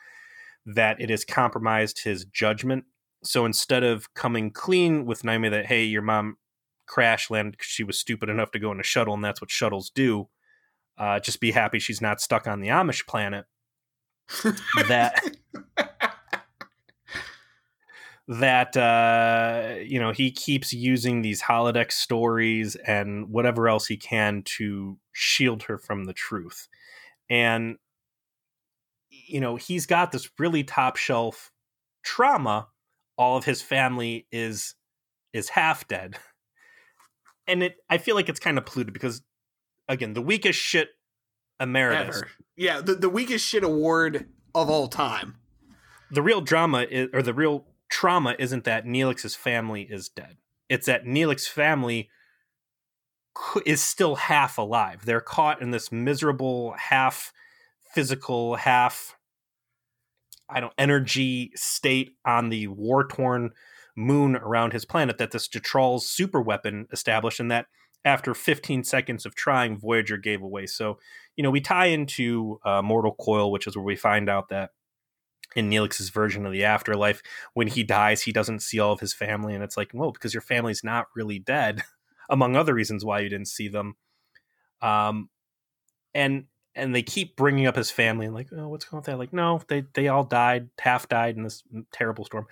that 0.67 1.01
it 1.01 1.11
has 1.11 1.25
compromised 1.25 2.03
his 2.03 2.25
judgment. 2.25 2.85
So 3.23 3.45
instead 3.45 3.85
of 3.85 4.13
coming 4.15 4.51
clean 4.51 5.07
with 5.07 5.23
Naomi 5.23 5.51
that, 5.51 5.67
hey, 5.67 5.85
your 5.85 6.03
mom 6.03 6.39
crash 6.89 7.31
landed 7.31 7.53
because 7.53 7.69
she 7.69 7.85
was 7.85 7.99
stupid 7.99 8.29
enough 8.29 8.51
to 8.51 8.59
go 8.59 8.73
in 8.73 8.81
a 8.81 8.85
shuttle 8.85 9.15
and 9.15 9.25
that's 9.25 9.41
what 9.41 9.51
shuttles 9.51 9.91
do, 9.91 10.29
uh, 10.99 11.21
just 11.21 11.41
be 11.41 11.53
happy 11.53 11.79
she's 11.79 12.01
not 12.01 12.21
stuck 12.21 12.47
on 12.49 12.61
the 12.61 12.69
Amish 12.69 13.07
planet. 13.07 13.47
That 14.89 15.37
that 18.29 18.77
uh, 18.77 19.77
you 19.81 19.99
know 19.99 20.13
he 20.13 20.31
keeps 20.31 20.73
using 20.73 21.23
these 21.23 21.43
holodeck 21.43 21.91
stories 21.91 22.77
and 22.77 23.31
whatever 23.31 23.69
else 23.69 23.87
he 23.87 23.97
can 23.97 24.43
to 24.45 24.99
shield 25.13 25.63
her 25.65 25.79
from 25.79 26.05
the 26.05 26.13
truth. 26.13 26.69
And 27.31 27.79
you 29.11 29.41
know 29.41 29.57
he's 29.57 29.87
got 29.87 30.13
this 30.13 30.29
really 30.39 30.63
top 30.65 30.97
shelf 30.97 31.53
trauma. 32.03 32.69
All 33.17 33.37
of 33.37 33.45
his 33.45 33.63
family 33.63 34.27
is 34.31 34.75
is 35.33 35.49
half 35.49 35.89
dead 35.89 36.17
and 37.49 37.63
it 37.63 37.77
i 37.91 37.99
feel 37.99 38.15
like 38.15 38.29
it's 38.29 38.41
kind 38.41 38.59
of 38.59 38.65
polluted 38.67 38.93
because 38.93 39.23
again 39.89 40.13
the 40.15 40.23
weakest 40.23 40.59
shit 40.59 40.91
emeritus 41.61 42.17
Ever. 42.19 42.29
Yeah, 42.57 42.81
the, 42.81 42.95
the 42.95 43.09
weakest 43.09 43.47
shit 43.47 43.63
award 43.63 44.27
of 44.55 44.69
all 44.69 44.89
time. 44.89 45.37
the 46.11 46.23
real 46.23 46.41
drama 46.41 46.87
is, 46.91 47.09
or 47.13 47.23
the 47.23 47.35
real 47.35 47.67
trauma 47.89 48.35
isn't 48.39 48.65
that 48.65 48.85
Neelix's 48.85 49.35
family 49.35 49.83
is 49.83 50.09
dead. 50.09 50.37
It's 50.69 50.87
that 50.87 51.05
Neelix's 51.05 51.49
family 51.49 52.11
is 53.65 53.81
still 53.81 54.17
half 54.17 54.59
alive. 54.59 55.05
They're 55.05 55.21
caught 55.21 55.63
in 55.63 55.71
this 55.71 55.93
miserable 55.93 56.75
half 56.77 57.33
physical, 57.95 58.57
half 58.57 59.17
I 60.51 60.61
don't 60.61 60.73
energy 60.79 61.53
state 61.55 62.17
on 62.25 62.49
the 62.49 62.67
war 62.69 63.07
torn 63.07 63.51
moon 63.99 64.37
around 64.37 64.73
his 64.73 64.85
planet 64.85 65.19
that 65.19 65.33
this 65.33 65.49
Jetrel's 65.49 66.09
super 66.09 66.41
weapon 66.41 66.87
established, 66.93 67.41
and 67.41 67.51
that 67.51 67.67
after 68.05 68.33
15 68.33 68.85
seconds 68.85 69.27
of 69.27 69.35
trying, 69.35 69.77
Voyager 69.77 70.17
gave 70.17 70.41
away. 70.41 70.67
So, 70.67 70.99
you 71.37 71.43
know, 71.43 71.51
we 71.51 71.61
tie 71.61 71.87
into 71.87 72.61
uh, 72.65 72.81
Mortal 72.81 73.15
Coil, 73.15 73.51
which 73.51 73.67
is 73.67 73.77
where 73.77 73.85
we 73.85 73.97
find 73.97 74.31
out 74.31 74.49
that 74.49 74.71
in 75.57 75.69
Neelix's 75.69 76.11
version 76.11 76.47
of 76.47 76.53
the 76.53 76.65
afterlife, 76.65 77.23
when 77.55 77.67
he 77.67 77.83
dies, 77.83 78.23
he 78.23 78.33
doesn't 78.33 78.63
see 78.63 78.79
all 78.79 78.93
of 78.93 79.01
his 79.01 79.13
family, 79.13 79.55
and 79.55 79.65
it's 79.65 79.77
like, 79.77 79.91
well, 79.93 80.13
because 80.13 80.33
your 80.33 80.41
family's 80.43 80.85
not 80.85 81.07
really 81.17 81.41
dead, 81.41 81.83
among 82.31 82.55
other 82.55 82.75
reasons 82.75 83.05
why 83.05 83.21
you 83.21 83.29
didn't 83.29 83.49
see 83.49 83.69
them. 83.69 83.97
Um, 84.81 85.29
and 86.15 86.45
and 86.75 86.95
they 86.95 87.03
keep 87.03 87.35
bringing 87.35 87.67
up 87.67 87.75
his 87.75 87.91
family 87.91 88.27
and 88.27 88.35
like, 88.35 88.49
oh, 88.57 88.69
what's 88.69 88.85
going 88.85 88.99
on 88.99 89.01
with 89.01 89.07
that? 89.07 89.19
Like, 89.19 89.33
no, 89.33 89.61
they 89.67 89.85
they 89.95 90.07
all 90.07 90.25
died, 90.25 90.69
half 90.79 91.09
died 91.09 91.37
in 91.37 91.43
this 91.43 91.65
terrible 91.93 92.25
storm. 92.25 92.47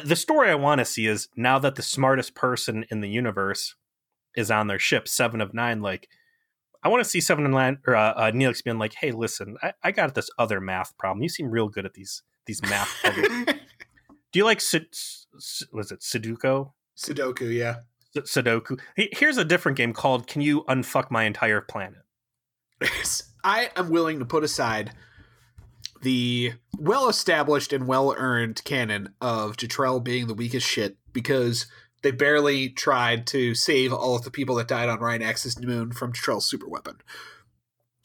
The 0.00 0.16
story 0.16 0.50
I 0.50 0.54
want 0.54 0.80
to 0.80 0.84
see 0.84 1.06
is 1.06 1.28
now 1.36 1.58
that 1.58 1.74
the 1.74 1.82
smartest 1.82 2.34
person 2.34 2.84
in 2.90 3.00
the 3.00 3.08
universe 3.08 3.74
is 4.36 4.50
on 4.50 4.66
their 4.66 4.78
ship, 4.78 5.08
Seven 5.08 5.40
of 5.40 5.54
Nine. 5.54 5.82
Like, 5.82 6.08
I 6.82 6.88
want 6.88 7.02
to 7.02 7.08
see 7.08 7.20
Seven 7.20 7.44
of 7.44 7.52
Nine 7.52 7.78
or 7.86 7.94
uh, 7.94 8.12
uh, 8.12 8.32
Neelix 8.32 8.64
being 8.64 8.78
like, 8.78 8.94
"Hey, 8.94 9.12
listen, 9.12 9.56
I, 9.62 9.72
I 9.82 9.90
got 9.92 10.14
this 10.14 10.30
other 10.38 10.60
math 10.60 10.96
problem. 10.98 11.22
You 11.22 11.28
seem 11.28 11.50
real 11.50 11.68
good 11.68 11.86
at 11.86 11.94
these 11.94 12.22
these 12.46 12.62
math 12.62 12.94
puzzles. 13.02 13.56
Do 14.32 14.38
you 14.38 14.44
like 14.44 14.58
was 15.72 15.92
it 15.92 16.00
Sudoku? 16.00 16.72
Sudoku, 16.96 17.54
yeah. 17.54 17.76
Sudoku. 18.16 18.78
Here's 18.96 19.36
a 19.36 19.44
different 19.44 19.78
game 19.78 19.92
called 19.92 20.26
"Can 20.26 20.42
You 20.42 20.64
Unfuck 20.64 21.10
My 21.10 21.24
Entire 21.24 21.60
Planet?" 21.60 22.02
I 23.44 23.70
am 23.76 23.90
willing 23.90 24.18
to 24.18 24.24
put 24.24 24.44
aside 24.44 24.92
the 26.02 26.52
well 26.78 27.08
established 27.08 27.72
and 27.72 27.86
well 27.86 28.14
earned 28.16 28.62
canon 28.64 29.14
of 29.20 29.56
Jetrel 29.56 30.02
being 30.02 30.26
the 30.26 30.34
weakest 30.34 30.66
shit 30.66 30.96
because 31.12 31.66
they 32.02 32.10
barely 32.10 32.68
tried 32.68 33.26
to 33.28 33.54
save 33.54 33.92
all 33.92 34.16
of 34.16 34.24
the 34.24 34.30
people 34.30 34.56
that 34.56 34.68
died 34.68 34.88
on 34.88 34.98
Rinax 34.98 35.60
Moon 35.64 35.92
from 35.92 36.12
Jetrel's 36.12 36.46
super 36.48 36.68
weapon. 36.68 36.96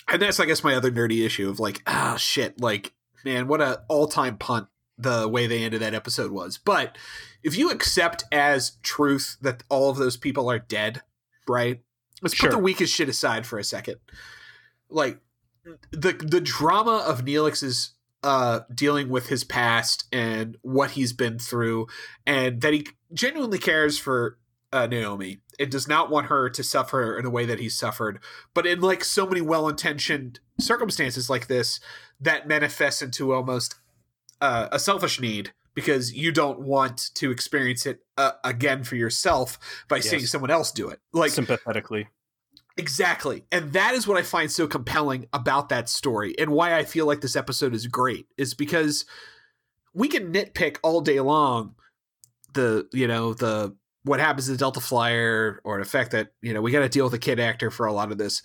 And 0.08 0.22
that's, 0.22 0.40
I 0.40 0.46
guess, 0.46 0.64
my 0.64 0.76
other 0.76 0.92
nerdy 0.92 1.26
issue 1.26 1.50
of 1.50 1.60
like, 1.60 1.82
ah, 1.88 2.16
shit, 2.18 2.62
like, 2.62 2.94
man, 3.26 3.48
what 3.48 3.62
a 3.62 3.82
all 3.90 4.08
time 4.08 4.38
punt 4.38 4.68
the 4.98 5.28
way 5.28 5.48
they 5.48 5.64
ended 5.64 5.82
that 5.82 5.94
episode 5.94 6.32
was. 6.32 6.58
But 6.58 6.98
if 7.44 7.58
you 7.58 7.70
accept 7.72 8.24
as 8.32 8.78
truth 8.84 9.38
that 9.42 9.64
all 9.70 9.90
of 9.90 9.98
those 9.98 10.18
people 10.18 10.50
are 10.50 10.60
dead, 10.60 11.02
right? 11.48 11.82
Let's 12.22 12.36
Sure. 12.36 12.50
put 12.50 12.56
the 12.56 12.64
weakest 12.64 12.94
shit 12.94 13.10
aside 13.10 13.46
for 13.46 13.60
a 13.60 13.64
second. 13.64 13.98
Like 14.90 15.20
the 15.92 16.14
the 16.14 16.42
drama 16.42 17.04
of 17.08 17.26
Neelix's 17.26 17.94
uh 18.24 18.62
dealing 18.74 19.10
with 19.10 19.28
his 19.28 19.44
past 19.44 20.06
and 20.12 20.58
what 20.62 20.92
he's 20.92 21.14
been 21.14 21.38
through 21.38 21.88
and 22.26 22.62
that 22.62 22.74
he 22.74 22.88
genuinely 23.14 23.60
cares 23.60 23.98
for 23.98 24.38
uh, 24.74 24.86
Naomi 24.86 25.40
and 25.60 25.72
does 25.72 25.88
not 25.88 26.10
want 26.10 26.28
her 26.28 26.50
to 26.50 26.62
suffer 26.62 27.18
in 27.18 27.26
a 27.26 27.30
way 27.30 27.46
that 27.46 27.60
he's 27.60 27.78
suffered 27.78 28.20
but 28.54 28.66
in 28.66 28.82
like 28.82 29.04
so 29.04 29.26
many 29.26 29.40
well-intentioned 29.40 30.40
circumstances 30.60 31.30
like 31.30 31.48
this 31.48 31.80
that 32.20 32.48
manifests 32.48 33.02
into 33.02 33.34
almost 33.34 33.76
uh, 34.42 34.68
a 34.72 34.80
selfish 34.80 35.20
need 35.20 35.52
because 35.78 36.12
you 36.12 36.32
don't 36.32 36.60
want 36.60 37.12
to 37.14 37.30
experience 37.30 37.86
it 37.86 38.00
uh, 38.18 38.32
again 38.44 38.84
for 38.84 38.96
yourself 38.96 39.60
by 39.88 40.00
seeing 40.00 40.26
someone 40.26 40.50
else 40.50 40.72
do 40.72 40.90
it. 40.90 41.00
Like 41.14 41.30
Sympathetically, 41.30 42.08
Exactly. 42.78 43.44
And 43.52 43.74
that 43.74 43.96
is 43.96 44.08
what 44.08 44.18
I 44.18 44.22
find 44.22 44.52
so 44.52 44.68
compelling 44.68 45.28
about 45.34 45.70
that 45.70 45.90
story 45.90 46.36
and 46.38 46.52
why 46.52 46.78
I 46.78 46.84
feel 46.84 47.08
like 47.08 47.22
this 47.22 47.36
episode 47.36 47.74
is 47.74 47.88
great 47.88 48.28
is 48.38 48.54
because 48.54 49.06
we 49.94 50.08
can 50.08 50.32
nitpick 50.32 50.78
all 50.84 51.02
day 51.02 51.20
long 51.20 51.74
the, 52.54 52.88
you 52.94 53.08
know, 53.08 53.34
the 53.34 53.76
what 54.04 54.20
happens 54.20 54.46
to 54.46 54.52
the 54.52 54.58
Delta 54.58 54.80
Flyer 54.80 55.60
or 55.64 55.80
the 55.80 55.90
fact 55.90 56.12
that, 56.12 56.34
you 56.42 56.54
know, 56.54 56.62
we 56.62 56.72
got 56.72 56.80
to 56.80 56.90
deal 56.90 57.06
with 57.06 57.14
a 57.16 57.20
kid 57.20 57.40
actor 57.40 57.72
for 57.72 57.88
a 57.88 57.94
lot 57.94 58.12
of 58.12 58.20
this. 58.20 58.44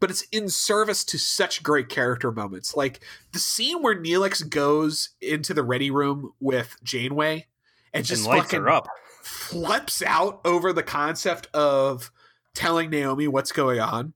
But 0.00 0.10
it's 0.10 0.22
in 0.32 0.48
service 0.48 1.04
to 1.04 1.18
such 1.18 1.62
great 1.62 1.88
character 1.88 2.32
moments. 2.32 2.76
Like 2.76 3.00
the 3.32 3.38
scene 3.38 3.82
where 3.82 3.94
Neelix 3.94 4.48
goes 4.48 5.10
into 5.20 5.54
the 5.54 5.62
ready 5.62 5.90
room 5.90 6.32
with 6.40 6.76
Janeway 6.82 7.46
and 7.92 8.04
just 8.04 8.22
and 8.24 8.30
lights 8.30 8.46
fucking 8.46 8.62
her 8.62 8.70
up. 8.70 8.88
flips 9.22 10.02
out 10.02 10.40
over 10.44 10.72
the 10.72 10.82
concept 10.82 11.48
of 11.54 12.10
telling 12.56 12.90
Naomi 12.90 13.28
what's 13.28 13.52
going 13.52 13.78
on 13.78 14.14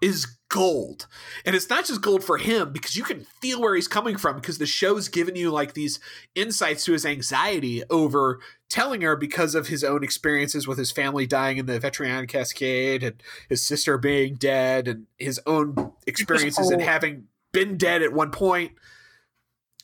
is 0.00 0.26
gold. 0.48 1.06
And 1.44 1.54
it's 1.54 1.68
not 1.68 1.86
just 1.86 2.02
gold 2.02 2.24
for 2.24 2.38
him 2.38 2.72
because 2.72 2.96
you 2.96 3.04
can 3.04 3.24
feel 3.40 3.60
where 3.60 3.74
he's 3.74 3.88
coming 3.88 4.16
from 4.16 4.36
because 4.36 4.58
the 4.58 4.66
show's 4.66 5.08
given 5.08 5.36
you 5.36 5.50
like 5.50 5.74
these 5.74 6.00
insights 6.34 6.84
to 6.86 6.92
his 6.92 7.06
anxiety 7.06 7.82
over 7.90 8.40
telling 8.68 9.02
her 9.02 9.16
because 9.16 9.54
of 9.54 9.68
his 9.68 9.84
own 9.84 10.02
experiences 10.02 10.66
with 10.66 10.78
his 10.78 10.90
family 10.90 11.26
dying 11.26 11.58
in 11.58 11.66
the 11.66 11.78
Vetrian 11.78 12.26
Cascade 12.26 13.02
and 13.02 13.22
his 13.48 13.62
sister 13.62 13.96
being 13.98 14.34
dead 14.34 14.88
and 14.88 15.06
his 15.18 15.40
own 15.46 15.92
experiences 16.06 16.70
and 16.70 16.82
having 16.82 17.28
been 17.52 17.76
dead 17.76 18.02
at 18.02 18.12
one 18.12 18.30
point. 18.30 18.72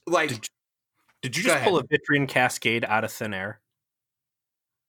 Like, 0.06 0.30
Did 0.30 0.48
Did 1.22 1.36
you 1.36 1.42
just 1.44 1.62
pull 1.64 1.78
a 1.78 1.84
Vitrian 1.84 2.26
cascade 2.26 2.84
out 2.84 3.04
of 3.04 3.12
thin 3.12 3.34
air? 3.34 3.60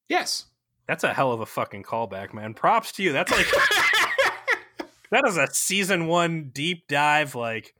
yes. 0.07 0.45
That's 0.89 1.03
a 1.03 1.13
hell 1.13 1.31
of 1.31 1.39
a 1.39 1.45
fucking 1.45 1.83
callback, 1.83 2.33
man. 2.33 2.55
Props 2.55 2.91
to 2.93 3.03
you. 3.03 3.11
That's 3.13 3.31
like 3.31 3.45
that 5.11 5.23
is 5.27 5.37
a 5.37 5.45
season 5.53 6.07
one 6.07 6.49
deep 6.51 6.87
dive. 6.87 7.35
Like 7.35 7.75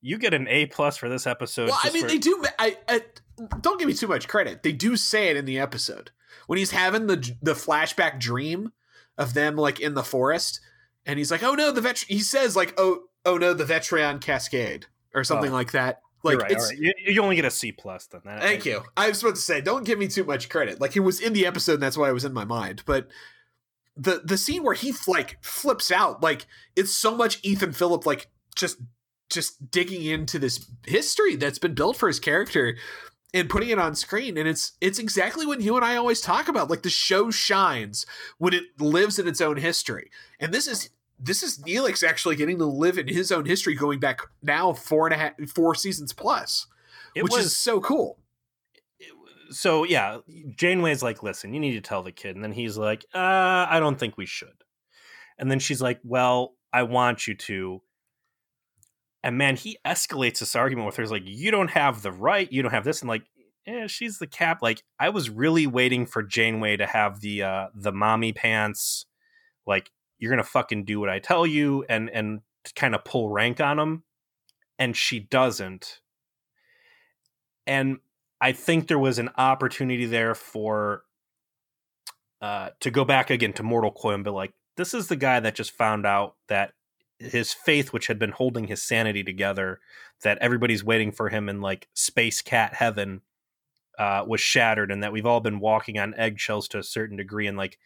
you 0.00 0.16
get 0.16 0.32
an 0.32 0.46
A 0.48 0.66
plus 0.66 0.96
for 0.96 1.08
this 1.08 1.26
episode. 1.26 1.70
Well, 1.70 1.80
I 1.82 1.90
mean, 1.90 2.02
for- 2.02 2.08
they 2.08 2.18
do. 2.18 2.44
I, 2.60 2.76
I 2.88 3.00
don't 3.60 3.80
give 3.80 3.88
me 3.88 3.94
too 3.94 4.06
much 4.06 4.28
credit. 4.28 4.62
They 4.62 4.70
do 4.70 4.96
say 4.96 5.28
it 5.28 5.36
in 5.36 5.44
the 5.44 5.58
episode 5.58 6.12
when 6.46 6.56
he's 6.58 6.70
having 6.70 7.08
the 7.08 7.34
the 7.42 7.54
flashback 7.54 8.20
dream 8.20 8.70
of 9.18 9.34
them 9.34 9.56
like 9.56 9.80
in 9.80 9.94
the 9.94 10.04
forest, 10.04 10.60
and 11.04 11.18
he's 11.18 11.32
like, 11.32 11.42
"Oh 11.42 11.54
no, 11.54 11.72
the 11.72 11.80
vet." 11.80 11.98
He 12.06 12.20
says 12.20 12.54
like, 12.54 12.74
"Oh, 12.78 13.06
oh 13.24 13.38
no, 13.38 13.54
the 13.54 13.64
Vetreon 13.64 14.20
Cascade" 14.20 14.86
or 15.14 15.24
something 15.24 15.50
Oh. 15.50 15.54
like 15.54 15.72
that. 15.72 16.00
Like 16.22 16.38
right, 16.38 16.50
it's. 16.50 16.70
right. 16.70 16.78
You, 16.78 16.92
you 16.98 17.22
only 17.22 17.36
get 17.36 17.44
a 17.44 17.50
C 17.50 17.72
plus 17.72 18.06
then. 18.06 18.20
That- 18.24 18.42
Thank 18.42 18.64
you. 18.64 18.82
I 18.96 19.08
was 19.08 19.18
supposed 19.18 19.36
to 19.36 19.42
say, 19.42 19.60
don't 19.60 19.84
give 19.84 19.98
me 19.98 20.08
too 20.08 20.24
much 20.24 20.48
credit. 20.48 20.80
Like 20.80 20.96
it 20.96 21.00
was 21.00 21.20
in 21.20 21.32
the 21.32 21.46
episode, 21.46 21.74
and 21.74 21.82
that's 21.82 21.96
why 21.96 22.08
it 22.08 22.14
was 22.14 22.24
in 22.24 22.32
my 22.32 22.44
mind. 22.44 22.82
But 22.86 23.08
the 23.96 24.22
the 24.24 24.38
scene 24.38 24.62
where 24.62 24.74
he 24.74 24.94
like 25.06 25.38
flips 25.42 25.90
out, 25.90 26.22
like 26.22 26.46
it's 26.76 26.92
so 26.92 27.14
much 27.14 27.40
Ethan 27.42 27.72
Phillip, 27.72 28.06
like 28.06 28.28
just 28.54 28.78
just 29.30 29.70
digging 29.70 30.04
into 30.04 30.38
this 30.38 30.70
history 30.86 31.36
that's 31.36 31.58
been 31.58 31.74
built 31.74 31.96
for 31.96 32.06
his 32.06 32.20
character 32.20 32.76
and 33.34 33.48
putting 33.48 33.70
it 33.70 33.78
on 33.78 33.94
screen. 33.94 34.36
And 34.36 34.46
it's 34.48 34.72
it's 34.80 34.98
exactly 34.98 35.46
what 35.46 35.60
you 35.60 35.74
and 35.76 35.84
I 35.84 35.96
always 35.96 36.20
talk 36.20 36.48
about. 36.48 36.70
Like 36.70 36.82
the 36.82 36.90
show 36.90 37.30
shines 37.30 38.06
when 38.38 38.54
it 38.54 38.64
lives 38.78 39.18
in 39.18 39.26
its 39.26 39.40
own 39.40 39.56
history. 39.56 40.10
And 40.38 40.52
this 40.52 40.66
is 40.66 40.90
this 41.22 41.42
is 41.42 41.58
Neelix 41.58 42.06
actually 42.06 42.36
getting 42.36 42.58
to 42.58 42.66
live 42.66 42.98
in 42.98 43.06
his 43.06 43.30
own 43.30 43.46
history, 43.46 43.74
going 43.74 44.00
back 44.00 44.20
now 44.42 44.72
four 44.72 45.06
and 45.06 45.14
a 45.14 45.18
half 45.18 45.32
four 45.54 45.74
seasons 45.74 46.12
plus, 46.12 46.66
It 47.14 47.22
which 47.22 47.32
was 47.32 47.46
is 47.46 47.56
so 47.56 47.80
cool. 47.80 48.18
so 49.50 49.84
yeah. 49.84 50.18
Janeway's 50.56 51.02
like, 51.02 51.22
listen, 51.22 51.54
you 51.54 51.60
need 51.60 51.74
to 51.74 51.80
tell 51.80 52.02
the 52.02 52.12
kid, 52.12 52.34
and 52.34 52.44
then 52.44 52.52
he's 52.52 52.76
like, 52.76 53.04
uh, 53.14 53.66
I 53.68 53.78
don't 53.80 53.98
think 53.98 54.16
we 54.16 54.26
should. 54.26 54.64
And 55.38 55.50
then 55.50 55.58
she's 55.58 55.80
like, 55.80 56.00
well, 56.04 56.54
I 56.72 56.82
want 56.82 57.26
you 57.26 57.34
to. 57.34 57.82
And 59.24 59.38
man, 59.38 59.54
he 59.56 59.78
escalates 59.86 60.40
this 60.40 60.56
argument 60.56 60.86
with 60.86 60.96
her. 60.96 61.02
He's 61.04 61.12
like, 61.12 61.22
you 61.24 61.52
don't 61.52 61.70
have 61.70 62.02
the 62.02 62.10
right, 62.10 62.50
you 62.50 62.60
don't 62.62 62.72
have 62.72 62.84
this, 62.84 63.00
and 63.00 63.08
like, 63.08 63.22
yeah, 63.66 63.86
she's 63.86 64.18
the 64.18 64.26
cap. 64.26 64.60
Like, 64.60 64.82
I 64.98 65.10
was 65.10 65.30
really 65.30 65.68
waiting 65.68 66.04
for 66.06 66.24
Janeway 66.24 66.76
to 66.78 66.86
have 66.86 67.20
the 67.20 67.42
uh 67.44 67.66
the 67.74 67.92
mommy 67.92 68.32
pants, 68.32 69.06
like 69.66 69.90
you're 70.22 70.30
gonna 70.30 70.44
fucking 70.44 70.84
do 70.84 71.00
what 71.00 71.08
I 71.08 71.18
tell 71.18 71.44
you, 71.44 71.84
and 71.88 72.08
and 72.08 72.42
kind 72.76 72.94
of 72.94 73.04
pull 73.04 73.28
rank 73.28 73.60
on 73.60 73.80
him, 73.80 74.04
and 74.78 74.96
she 74.96 75.18
doesn't. 75.18 75.98
And 77.66 77.98
I 78.40 78.52
think 78.52 78.86
there 78.86 79.00
was 79.00 79.18
an 79.18 79.30
opportunity 79.36 80.06
there 80.06 80.36
for 80.36 81.02
uh 82.40 82.70
to 82.78 82.92
go 82.92 83.04
back 83.04 83.30
again 83.30 83.52
to 83.54 83.64
Mortal 83.64 83.90
Coil 83.90 84.14
and 84.14 84.22
be 84.22 84.30
like, 84.30 84.52
this 84.76 84.94
is 84.94 85.08
the 85.08 85.16
guy 85.16 85.40
that 85.40 85.56
just 85.56 85.72
found 85.72 86.06
out 86.06 86.36
that 86.46 86.74
his 87.18 87.52
faith, 87.52 87.92
which 87.92 88.06
had 88.06 88.20
been 88.20 88.30
holding 88.30 88.68
his 88.68 88.80
sanity 88.80 89.24
together, 89.24 89.80
that 90.22 90.38
everybody's 90.38 90.84
waiting 90.84 91.10
for 91.10 91.30
him 91.30 91.48
in 91.48 91.60
like 91.60 91.88
space 91.94 92.42
cat 92.42 92.74
heaven, 92.74 93.22
uh, 93.98 94.24
was 94.24 94.40
shattered, 94.40 94.92
and 94.92 95.02
that 95.02 95.12
we've 95.12 95.26
all 95.26 95.40
been 95.40 95.58
walking 95.58 95.98
on 95.98 96.14
eggshells 96.16 96.68
to 96.68 96.78
a 96.78 96.84
certain 96.84 97.16
degree. 97.16 97.48
And 97.48 97.58
like, 97.58 97.76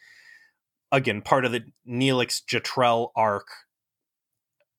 again, 0.92 1.22
part 1.22 1.44
of 1.44 1.52
the 1.52 1.64
Neelix 1.88 2.42
Jetrel 2.44 3.10
arc, 3.16 3.46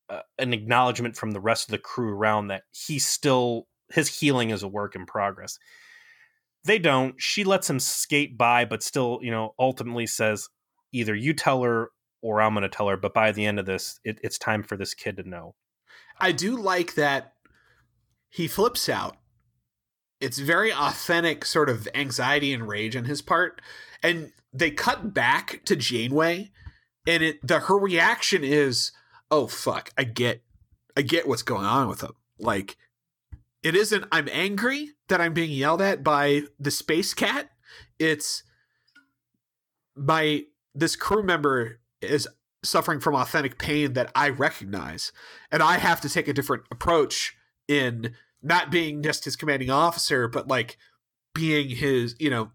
uh, 0.10 0.22
an 0.40 0.54
acknowledgement 0.54 1.16
from 1.16 1.32
the 1.32 1.40
rest 1.40 1.68
of 1.68 1.72
the 1.72 1.78
crew 1.78 2.14
around 2.14 2.48
that 2.48 2.64
he's 2.72 3.06
still 3.06 3.68
his 3.90 4.20
healing 4.20 4.50
is 4.50 4.64
a 4.64 4.68
work 4.68 4.96
in 4.96 5.06
progress. 5.06 5.58
They 6.66 6.80
don't. 6.80 7.16
She 7.18 7.44
lets 7.44 7.70
him 7.70 7.80
skate 7.80 8.38
by, 8.38 8.66
but 8.66 8.84
still, 8.84 9.20
you 9.22 9.32
know, 9.32 9.54
ultimately 9.58 10.08
says, 10.08 10.50
either 10.92 11.16
you 11.16 11.34
tell 11.34 11.64
her 11.64 11.92
or 12.22 12.42
I'm 12.42 12.54
going 12.54 12.64
to 12.64 12.70
tell 12.70 12.90
her. 12.90 12.98
But 12.98 13.14
by 13.14 13.32
the 13.32 13.46
end 13.46 13.60
of 13.60 13.66
this, 13.66 14.00
it, 14.04 14.20
it's 14.24 14.38
time 14.38 14.64
for 14.64 14.76
this 14.76 14.94
kid 14.94 15.18
to 15.18 15.30
know. 15.30 15.56
I 16.20 16.32
do 16.32 16.58
like 16.58 16.96
that 16.96 17.34
he 18.30 18.48
flips 18.48 18.90
out. 18.90 19.18
It's 20.20 20.40
very 20.40 20.74
authentic 20.74 21.46
sort 21.46 21.70
of 21.70 21.88
anxiety 21.94 22.54
and 22.54 22.68
rage 22.68 22.96
on 22.96 23.06
his 23.06 23.22
part. 23.22 23.62
And 24.02 24.32
they 24.54 24.72
cut 24.72 25.14
back 25.14 25.62
to 25.66 25.76
Janeway 25.76 26.52
and 27.08 27.24
it 27.24 27.48
the 27.48 27.62
her 27.62 27.78
reaction 27.78 28.44
is, 28.44 28.92
"Oh 29.32 29.48
fuck, 29.48 29.92
I 29.98 30.04
get 30.04 30.44
I 30.96 31.02
get 31.02 31.28
what's 31.28 31.42
going 31.42 31.66
on 31.66 31.88
with 31.88 32.02
him." 32.02 32.14
Like 32.38 32.78
it 33.64 33.76
isn't 33.76 34.06
I'm 34.12 34.28
angry 34.32 34.92
that 35.08 35.22
I'm 35.22 35.34
being 35.34 35.52
yelled 35.52 35.82
at 35.82 36.04
by 36.04 36.44
the 36.60 36.72
space 36.72 37.14
cat. 37.14 37.50
It's 37.98 38.44
my 39.96 40.46
this 40.76 40.96
crew 40.96 41.24
member 41.24 41.80
is 42.02 42.28
suffering 42.64 43.00
from 43.00 43.16
authentic 43.16 43.58
pain 43.58 43.94
that 43.94 44.12
I 44.14 44.30
recognize. 44.30 45.12
And 45.52 45.64
I 45.64 45.78
have 45.78 46.02
to 46.02 46.10
take 46.10 46.28
a 46.28 46.34
different 46.34 46.64
approach 46.70 47.36
in 47.68 48.16
not 48.48 48.72
being 48.72 49.04
just 49.04 49.26
his 49.26 49.36
commanding 49.36 49.70
officer, 49.70 50.28
but 50.28 50.48
like 50.48 50.78
being 51.34 51.70
his, 51.70 52.16
you 52.20 52.30
know, 52.30 52.52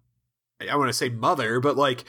I 0.71 0.77
want 0.77 0.89
to 0.89 0.93
say 0.93 1.09
mother, 1.09 1.61
but 1.61 1.77
like 1.77 2.05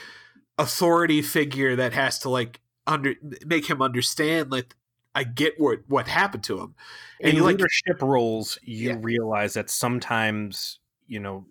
authority 0.57 1.21
figure 1.21 1.75
that 1.75 1.93
has 1.93 2.19
to 2.19 2.29
like 2.29 2.61
under 2.85 3.15
make 3.45 3.69
him 3.69 3.81
understand 3.81 4.51
like 4.51 4.75
I 5.15 5.23
get 5.23 5.59
what 5.59 5.79
what 5.87 6.07
happened 6.07 6.43
to 6.45 6.59
him. 6.59 6.75
And 7.21 7.37
In 7.37 7.43
like 7.43 7.55
leadership 7.57 8.01
roles, 8.01 8.57
you 8.63 8.89
Yeah. 8.89 8.97
realize 8.99 9.53
that 9.53 9.69
sometimes, 9.69 10.79
you 11.07 11.19
know, 11.19 11.45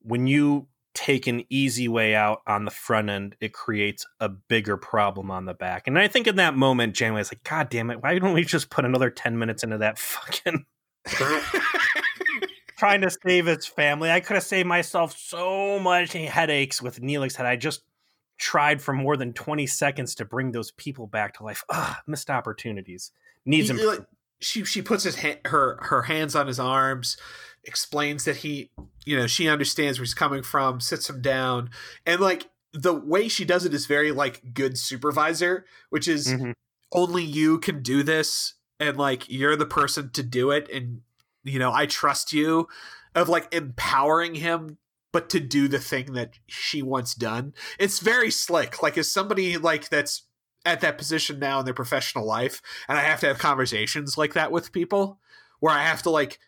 when 0.00 0.26
you 0.26 0.68
take 0.94 1.26
an 1.26 1.44
easy 1.50 1.88
way 1.88 2.14
out 2.14 2.40
on 2.46 2.64
the 2.64 2.70
front 2.70 3.10
end, 3.10 3.36
it 3.40 3.52
creates 3.52 4.06
a 4.20 4.28
bigger 4.28 4.76
problem 4.76 5.30
on 5.30 5.44
the 5.44 5.54
back. 5.54 5.86
And 5.86 5.98
I 5.98 6.06
think 6.08 6.26
in 6.26 6.36
that 6.36 6.54
moment, 6.56 6.94
Janeway's 6.94 7.32
like, 7.32 7.42
God 7.42 7.68
damn 7.68 7.90
it, 7.90 8.02
why 8.02 8.18
don't 8.18 8.32
we 8.32 8.44
just 8.44 8.70
put 8.70 8.84
another 8.84 9.10
10 9.10 9.38
minutes 9.38 9.64
into 9.64 9.78
that 9.78 9.98
fucking 9.98 10.64
trying 12.76 13.00
to 13.02 13.10
save 13.10 13.46
his 13.46 13.66
family. 13.66 14.10
I 14.10 14.20
could 14.20 14.34
have 14.34 14.42
saved 14.44 14.68
myself 14.68 15.16
so 15.18 15.78
much 15.78 16.12
headaches 16.12 16.82
with 16.82 17.00
Neelix 17.00 17.36
had 17.36 17.46
I 17.46 17.56
just 17.56 17.82
tried 18.38 18.82
for 18.82 18.92
more 18.92 19.16
than 19.16 19.32
20 19.32 19.66
seconds 19.66 20.14
to 20.16 20.24
bring 20.24 20.52
those 20.52 20.72
people 20.72 21.06
back 21.06 21.34
to 21.34 21.44
life. 21.44 21.62
Ah, 21.70 22.00
missed 22.06 22.30
opportunities. 22.30 23.12
Needs 23.46 23.70
him. 23.70 23.76
like, 23.78 24.00
she 24.40 24.64
she 24.64 24.82
puts 24.82 25.04
his 25.04 25.16
ha- 25.20 25.38
her 25.46 25.78
her 25.82 26.02
hands 26.02 26.34
on 26.34 26.46
his 26.46 26.58
arms, 26.58 27.16
explains 27.64 28.24
that 28.24 28.36
he 28.38 28.70
you 29.06 29.16
know 29.16 29.26
she 29.26 29.48
understands 29.48 29.98
where 29.98 30.04
he's 30.04 30.14
coming 30.14 30.42
from, 30.42 30.80
sits 30.80 31.08
him 31.08 31.22
down, 31.22 31.70
and 32.04 32.20
like 32.20 32.48
the 32.72 32.92
way 32.92 33.28
she 33.28 33.44
does 33.44 33.64
it 33.64 33.72
is 33.72 33.86
very 33.86 34.10
like 34.10 34.52
good 34.54 34.76
supervisor, 34.78 35.64
which 35.90 36.08
is 36.08 36.26
Mhm. 36.28 36.54
only 36.92 37.22
you 37.22 37.58
can 37.58 37.82
do 37.82 38.02
this, 38.02 38.54
and 38.80 38.96
like 38.96 39.28
you're 39.28 39.56
the 39.56 39.66
person 39.66 40.10
to 40.12 40.22
do 40.22 40.50
it, 40.50 40.68
and 40.70 41.00
you 41.42 41.58
know 41.58 41.72
I 41.72 41.86
trust 41.86 42.32
you, 42.32 42.68
of 43.14 43.28
like 43.28 43.52
empowering 43.54 44.36
him. 44.36 44.78
But 45.12 45.30
to 45.30 45.38
do 45.38 45.68
the 45.68 45.78
thing 45.78 46.14
that 46.14 46.32
she 46.48 46.82
wants 46.82 47.14
done, 47.14 47.54
it's 47.78 48.00
very 48.00 48.32
slick. 48.32 48.82
Like 48.82 48.98
as 48.98 49.12
somebody 49.12 49.56
like 49.56 49.88
that's 49.88 50.26
at 50.64 50.80
that 50.80 50.98
position 50.98 51.38
now 51.38 51.60
in 51.60 51.64
their 51.64 51.74
professional 51.74 52.26
life 52.26 52.62
and 52.88 52.98
I 52.98 53.02
have 53.02 53.20
to 53.20 53.26
have 53.26 53.38
conversations 53.38 54.16
like 54.16 54.32
that 54.32 54.50
with 54.50 54.72
people 54.72 55.18
where 55.60 55.74
I 55.74 55.82
have 55.82 56.02
to 56.02 56.10
like 56.10 56.38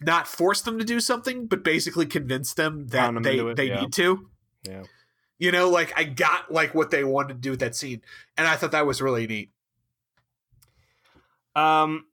not 0.00 0.28
force 0.28 0.60
them 0.60 0.78
to 0.78 0.84
do 0.84 1.00
something, 1.00 1.46
but 1.46 1.64
basically 1.64 2.06
convince 2.06 2.54
them 2.54 2.88
that 2.88 3.14
them 3.14 3.22
they 3.22 3.38
it, 3.38 3.56
they 3.56 3.68
yeah. 3.68 3.80
need 3.80 3.92
to. 3.94 4.28
Yeah. 4.62 4.82
You 5.38 5.50
know, 5.50 5.68
like 5.68 5.92
I 5.96 6.04
got 6.04 6.52
like 6.52 6.74
what 6.74 6.90
they 6.90 7.04
wanted 7.04 7.34
to 7.34 7.40
do 7.40 7.50
with 7.50 7.60
that 7.60 7.74
scene, 7.74 8.02
and 8.36 8.46
I 8.46 8.56
thought 8.56 8.72
that 8.72 8.86
was 8.86 9.02
really 9.02 9.26
neat. 9.26 9.50
Um, 11.56 12.06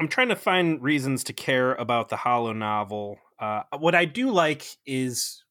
I'm 0.00 0.08
trying 0.08 0.28
to 0.28 0.36
find 0.36 0.82
reasons 0.82 1.24
to 1.24 1.32
care 1.32 1.74
about 1.74 2.08
the 2.08 2.16
holonovel. 2.16 3.16
Uh, 3.38 3.62
what 3.78 3.94
I 3.94 4.04
do 4.04 4.30
like 4.30 4.66
is, 4.86 5.44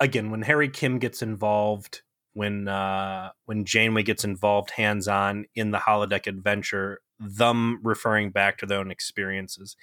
again, 0.00 0.30
when 0.30 0.42
Harry 0.42 0.68
Kim 0.68 0.98
gets 0.98 1.22
involved, 1.22 2.02
when 2.32 2.68
uh, 2.68 3.30
when 3.46 3.64
Janeway 3.64 4.02
gets 4.02 4.24
involved 4.24 4.72
hands 4.72 5.08
on 5.08 5.46
in 5.54 5.70
the 5.70 5.78
holodeck 5.78 6.26
adventure, 6.26 7.00
them 7.18 7.80
referring 7.82 8.30
back 8.30 8.58
to 8.58 8.66
their 8.66 8.78
own 8.78 8.90
experiences, 8.90 9.76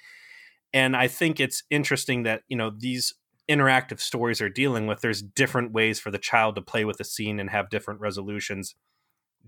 and 0.72 0.96
I 0.96 1.08
think 1.08 1.40
it's 1.40 1.62
interesting 1.70 2.24
that 2.24 2.42
you 2.48 2.56
know 2.56 2.70
these 2.76 3.14
interactive 3.48 4.00
stories 4.00 4.40
are 4.42 4.50
dealing 4.50 4.86
with. 4.86 5.00
There's 5.00 5.22
different 5.22 5.72
ways 5.72 5.98
for 5.98 6.10
the 6.10 6.18
child 6.18 6.54
to 6.56 6.62
play 6.62 6.84
with 6.84 7.00
a 7.00 7.04
scene 7.04 7.40
and 7.40 7.50
have 7.50 7.70
different 7.70 8.00
resolutions. 8.00 8.74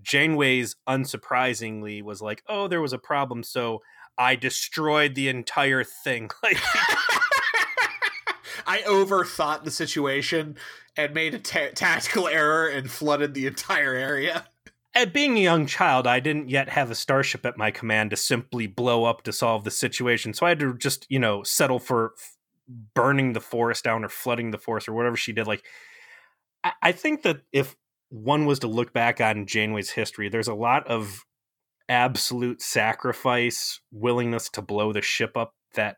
Janeway's 0.01 0.75
unsurprisingly 0.87 2.01
was 2.03 2.21
like, 2.21 2.43
"Oh, 2.47 2.67
there 2.67 2.81
was 2.81 2.93
a 2.93 2.97
problem, 2.97 3.43
so 3.43 3.81
I 4.17 4.35
destroyed 4.35 5.15
the 5.15 5.29
entire 5.29 5.83
thing." 5.83 6.29
Like, 6.43 6.57
I 8.67 8.79
overthought 8.87 9.63
the 9.63 9.71
situation 9.71 10.55
and 10.95 11.13
made 11.13 11.33
a 11.33 11.39
ta- 11.39 11.71
tactical 11.73 12.27
error 12.27 12.67
and 12.67 12.89
flooded 12.89 13.33
the 13.33 13.47
entire 13.47 13.93
area. 13.95 14.45
at 14.93 15.13
being 15.13 15.37
a 15.37 15.41
young 15.41 15.65
child, 15.65 16.05
I 16.05 16.19
didn't 16.19 16.49
yet 16.49 16.69
have 16.69 16.91
a 16.91 16.95
starship 16.95 17.45
at 17.45 17.57
my 17.57 17.71
command 17.71 18.11
to 18.11 18.17
simply 18.17 18.67
blow 18.67 19.05
up 19.05 19.23
to 19.23 19.31
solve 19.33 19.63
the 19.63 19.71
situation, 19.71 20.33
so 20.33 20.45
I 20.45 20.49
had 20.49 20.59
to 20.59 20.77
just, 20.77 21.05
you 21.09 21.19
know, 21.19 21.43
settle 21.43 21.79
for 21.79 22.13
f- 22.17 22.37
burning 22.93 23.33
the 23.33 23.41
forest 23.41 23.83
down 23.83 24.03
or 24.03 24.09
flooding 24.09 24.51
the 24.51 24.57
forest 24.57 24.87
or 24.87 24.93
whatever 24.93 25.15
she 25.17 25.31
did. 25.33 25.47
Like, 25.47 25.63
I, 26.63 26.71
I 26.81 26.91
think 26.91 27.23
that 27.23 27.41
if 27.51 27.75
one 28.11 28.45
was 28.45 28.59
to 28.59 28.67
look 28.67 28.93
back 28.93 29.21
on 29.21 29.45
Janeway's 29.45 29.91
history, 29.91 30.27
there's 30.27 30.49
a 30.49 30.53
lot 30.53 30.85
of 30.87 31.25
absolute 31.87 32.61
sacrifice, 32.61 33.79
willingness 33.89 34.49
to 34.49 34.61
blow 34.61 34.91
the 34.91 35.01
ship 35.01 35.37
up 35.37 35.55
that 35.75 35.95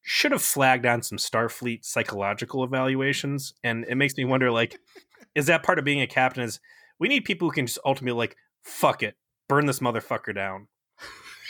should 0.00 0.32
have 0.32 0.42
flagged 0.42 0.86
on 0.86 1.02
some 1.02 1.18
Starfleet 1.18 1.84
psychological 1.84 2.64
evaluations. 2.64 3.52
And 3.62 3.84
it 3.86 3.96
makes 3.96 4.16
me 4.16 4.24
wonder, 4.24 4.50
like, 4.50 4.80
is 5.34 5.46
that 5.46 5.62
part 5.62 5.78
of 5.78 5.84
being 5.84 6.00
a 6.00 6.06
captain? 6.06 6.42
Is 6.42 6.58
we 6.98 7.08
need 7.08 7.26
people 7.26 7.48
who 7.48 7.54
can 7.54 7.66
just 7.66 7.78
ultimately 7.84 8.16
like, 8.16 8.36
fuck 8.64 9.02
it, 9.02 9.16
burn 9.46 9.66
this 9.66 9.80
motherfucker 9.80 10.34
down. 10.34 10.68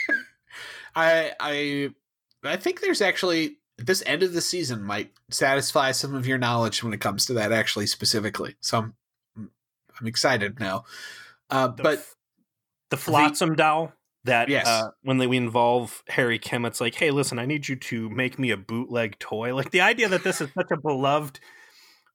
I 0.96 1.32
I 1.38 1.90
I 2.42 2.56
think 2.56 2.80
there's 2.80 3.00
actually 3.00 3.58
this 3.78 4.02
end 4.04 4.24
of 4.24 4.32
the 4.32 4.40
season 4.40 4.82
might 4.82 5.12
satisfy 5.30 5.92
some 5.92 6.14
of 6.14 6.26
your 6.26 6.38
knowledge 6.38 6.82
when 6.82 6.92
it 6.92 7.00
comes 7.00 7.24
to 7.26 7.34
that 7.34 7.52
actually 7.52 7.86
specifically. 7.86 8.56
So 8.60 8.78
I'm 8.78 8.94
I'm 10.00 10.06
excited 10.06 10.58
now. 10.60 10.84
Uh, 11.50 11.68
The 11.68 11.82
but 11.82 11.98
f- 11.98 12.16
the 12.90 12.96
Flotsam 12.96 13.54
doll 13.54 13.92
that 14.24 14.48
Yes. 14.48 14.66
uh, 14.66 14.90
when 15.02 15.18
they, 15.18 15.26
we 15.26 15.36
involve 15.36 16.02
Harry 16.08 16.38
Kim, 16.38 16.64
it's 16.64 16.80
like, 16.80 16.94
hey, 16.94 17.10
listen, 17.10 17.38
I 17.38 17.46
need 17.46 17.68
you 17.68 17.76
to 17.76 18.08
make 18.10 18.38
me 18.38 18.50
a 18.50 18.56
bootleg 18.56 19.18
toy. 19.18 19.54
Like 19.54 19.70
the 19.70 19.80
idea 19.80 20.08
that 20.08 20.22
this 20.24 20.40
is 20.40 20.50
such 20.54 20.70
a 20.70 20.76
beloved 20.76 21.40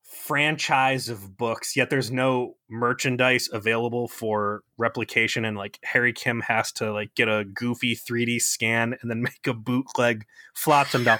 franchise 0.04 1.10
of 1.10 1.38
books, 1.38 1.76
yet 1.76 1.90
there's 1.90 2.12
no 2.12 2.56
merchandise 2.70 3.50
available 3.52 4.08
for 4.08 4.64
replication, 4.78 5.46
and 5.46 5.58
like 5.58 5.80
Harry 5.84 6.14
Kim 6.14 6.42
has 6.48 6.72
to 6.74 6.92
like 6.92 7.14
get 7.16 7.28
a 7.28 7.44
goofy 7.46 7.96
3D 7.96 8.42
scan 8.42 8.96
and 9.02 9.10
then 9.12 9.22
make 9.24 9.46
a 9.48 9.54
bootleg 9.54 10.26
Flotsam 10.56 11.04
doll. 11.04 11.20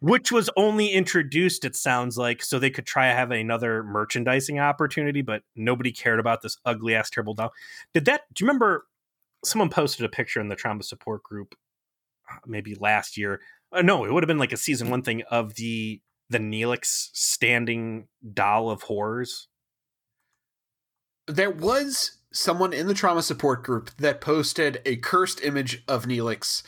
Which 0.00 0.30
was 0.30 0.48
only 0.56 0.92
introduced, 0.92 1.64
it 1.64 1.74
sounds 1.74 2.16
like, 2.16 2.42
so 2.42 2.58
they 2.58 2.70
could 2.70 2.86
try 2.86 3.08
to 3.08 3.14
have 3.14 3.30
another 3.32 3.82
merchandising 3.82 4.58
opportunity, 4.60 5.22
but 5.22 5.42
nobody 5.56 5.90
cared 5.90 6.20
about 6.20 6.42
this 6.42 6.56
ugly 6.64 6.94
ass 6.94 7.10
terrible 7.10 7.34
doll. 7.34 7.52
Did 7.94 8.04
that? 8.04 8.22
Do 8.32 8.44
you 8.44 8.48
remember? 8.48 8.86
Someone 9.44 9.70
posted 9.70 10.04
a 10.04 10.08
picture 10.08 10.40
in 10.40 10.48
the 10.48 10.56
trauma 10.56 10.82
support 10.82 11.22
group, 11.22 11.54
uh, 12.30 12.38
maybe 12.46 12.74
last 12.74 13.16
year. 13.16 13.40
Uh, 13.72 13.82
no, 13.82 14.04
it 14.04 14.12
would 14.12 14.22
have 14.22 14.28
been 14.28 14.38
like 14.38 14.52
a 14.52 14.56
season 14.56 14.90
one 14.90 15.02
thing 15.02 15.22
of 15.30 15.54
the 15.54 16.00
the 16.30 16.38
Neelix 16.38 17.08
standing 17.12 18.08
doll 18.34 18.70
of 18.70 18.82
horrors. 18.82 19.48
there 21.28 21.50
was 21.50 22.18
someone 22.32 22.72
in 22.72 22.86
the 22.86 22.94
trauma 22.94 23.22
support 23.22 23.62
group 23.62 23.90
that 23.98 24.20
posted 24.20 24.80
a 24.84 24.96
cursed 24.96 25.42
image 25.42 25.82
of 25.86 26.06
Neelix. 26.06 26.62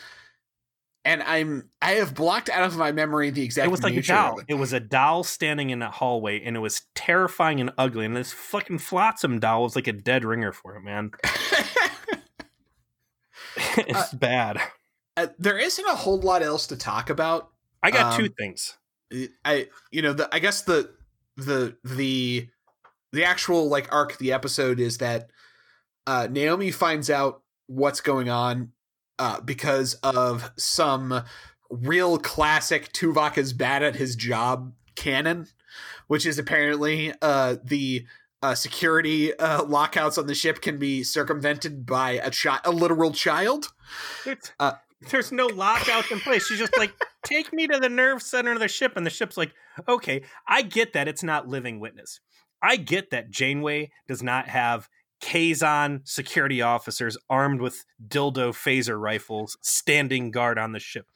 And 1.04 1.22
I'm 1.22 1.70
I 1.80 1.92
have 1.92 2.14
blocked 2.14 2.50
out 2.50 2.64
of 2.64 2.76
my 2.76 2.92
memory 2.92 3.30
the 3.30 3.42
exact 3.42 3.66
it 3.66 3.70
was 3.70 3.82
like 3.82 3.94
a 3.94 4.02
doll. 4.02 4.40
It 4.48 4.54
was 4.54 4.74
a 4.74 4.80
doll 4.80 5.24
standing 5.24 5.70
in 5.70 5.80
a 5.80 5.90
hallway, 5.90 6.42
and 6.42 6.56
it 6.56 6.60
was 6.60 6.82
terrifying 6.94 7.60
and 7.60 7.72
ugly. 7.78 8.04
And 8.04 8.14
this 8.14 8.32
fucking 8.32 8.78
flotsam 8.78 9.38
doll 9.38 9.62
was 9.62 9.76
like 9.76 9.86
a 9.86 9.92
dead 9.94 10.24
ringer 10.24 10.52
for 10.52 10.76
it, 10.76 10.82
man. 10.82 11.10
it. 11.22 12.10
it's 13.78 14.12
bad. 14.14 14.60
Uh, 15.16 15.28
there 15.38 15.58
isn't 15.58 15.86
a 15.86 15.94
whole 15.94 16.20
lot 16.20 16.42
else 16.42 16.66
to 16.68 16.76
talk 16.76 17.10
about. 17.10 17.50
I 17.82 17.90
got 17.90 18.16
two 18.16 18.24
um, 18.24 18.34
things. 18.38 18.76
I 19.44 19.68
you 19.90 20.02
know 20.02 20.12
the 20.12 20.28
I 20.32 20.38
guess 20.38 20.62
the 20.62 20.90
the 21.36 21.76
the 21.84 22.48
the 23.12 23.24
actual 23.24 23.68
like 23.68 23.92
arc 23.92 24.12
of 24.12 24.18
the 24.18 24.32
episode 24.32 24.78
is 24.78 24.98
that 24.98 25.30
uh 26.06 26.28
Naomi 26.30 26.70
finds 26.70 27.10
out 27.10 27.42
what's 27.66 28.00
going 28.00 28.28
on 28.28 28.72
uh 29.20 29.40
because 29.40 29.94
of 30.02 30.50
some 30.56 31.22
real 31.70 32.18
classic 32.18 32.92
Tuvok 32.92 33.38
is 33.38 33.52
bad 33.52 33.84
at 33.84 33.94
his 33.94 34.16
job 34.16 34.72
canon 34.96 35.46
which 36.08 36.26
is 36.26 36.38
apparently 36.38 37.12
uh 37.22 37.56
the 37.62 38.04
uh, 38.42 38.54
security 38.54 39.34
uh, 39.38 39.62
lockouts 39.64 40.16
on 40.16 40.26
the 40.26 40.34
ship 40.34 40.62
can 40.62 40.78
be 40.78 41.02
circumvented 41.02 41.84
by 41.84 42.12
a 42.12 42.30
child, 42.30 42.60
a 42.64 42.70
literal 42.70 43.12
child. 43.12 43.66
There's, 44.24 44.52
uh, 44.58 44.72
there's 45.10 45.32
no 45.32 45.46
lockouts 45.46 46.10
in 46.10 46.20
place. 46.20 46.46
She's 46.46 46.58
just 46.58 46.76
like, 46.78 46.92
take 47.24 47.52
me 47.52 47.66
to 47.66 47.78
the 47.78 47.88
nerve 47.88 48.22
center 48.22 48.52
of 48.52 48.60
the 48.60 48.68
ship. 48.68 48.96
And 48.96 49.04
the 49.04 49.10
ship's 49.10 49.36
like, 49.36 49.52
okay, 49.88 50.22
I 50.48 50.62
get 50.62 50.92
that 50.94 51.08
it's 51.08 51.22
not 51.22 51.48
living 51.48 51.80
witness. 51.80 52.20
I 52.62 52.76
get 52.76 53.10
that 53.10 53.30
Janeway 53.30 53.90
does 54.06 54.22
not 54.22 54.48
have 54.48 54.88
Kazon 55.20 56.00
security 56.04 56.62
officers 56.62 57.16
armed 57.28 57.60
with 57.60 57.84
dildo 58.06 58.50
phaser 58.50 59.00
rifles 59.00 59.58
standing 59.60 60.30
guard 60.30 60.58
on 60.58 60.72
the 60.72 60.78
ship. 60.78 61.06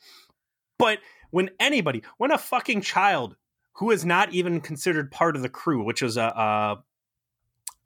But 0.79 0.99
when 1.31 1.51
anybody, 1.59 2.03
when 2.19 2.31
a 2.31 2.39
fucking 2.39 2.83
child 2.83 3.37
who 3.75 3.91
is 3.91 4.05
not 4.05 4.33
even 4.33 4.61
considered 4.61 5.11
part 5.11 5.37
of 5.37 5.43
the 5.43 5.49
crew, 5.49 5.85
which 5.85 6.03
was 6.03 6.17
a, 6.17 6.23
a 6.23 6.85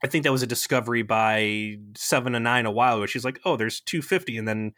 I 0.03 0.07
think 0.07 0.25
that 0.25 0.33
was 0.33 0.43
a 0.43 0.47
discovery 0.47 1.03
by 1.03 1.79
seven 1.97 2.35
and 2.35 2.45
nine 2.45 2.67
a 2.67 2.71
while 2.71 2.97
ago. 2.97 3.07
She's 3.07 3.25
like, 3.25 3.41
oh, 3.45 3.57
there's 3.57 3.81
250. 3.81 4.37
And 4.37 4.47
then 4.47 4.73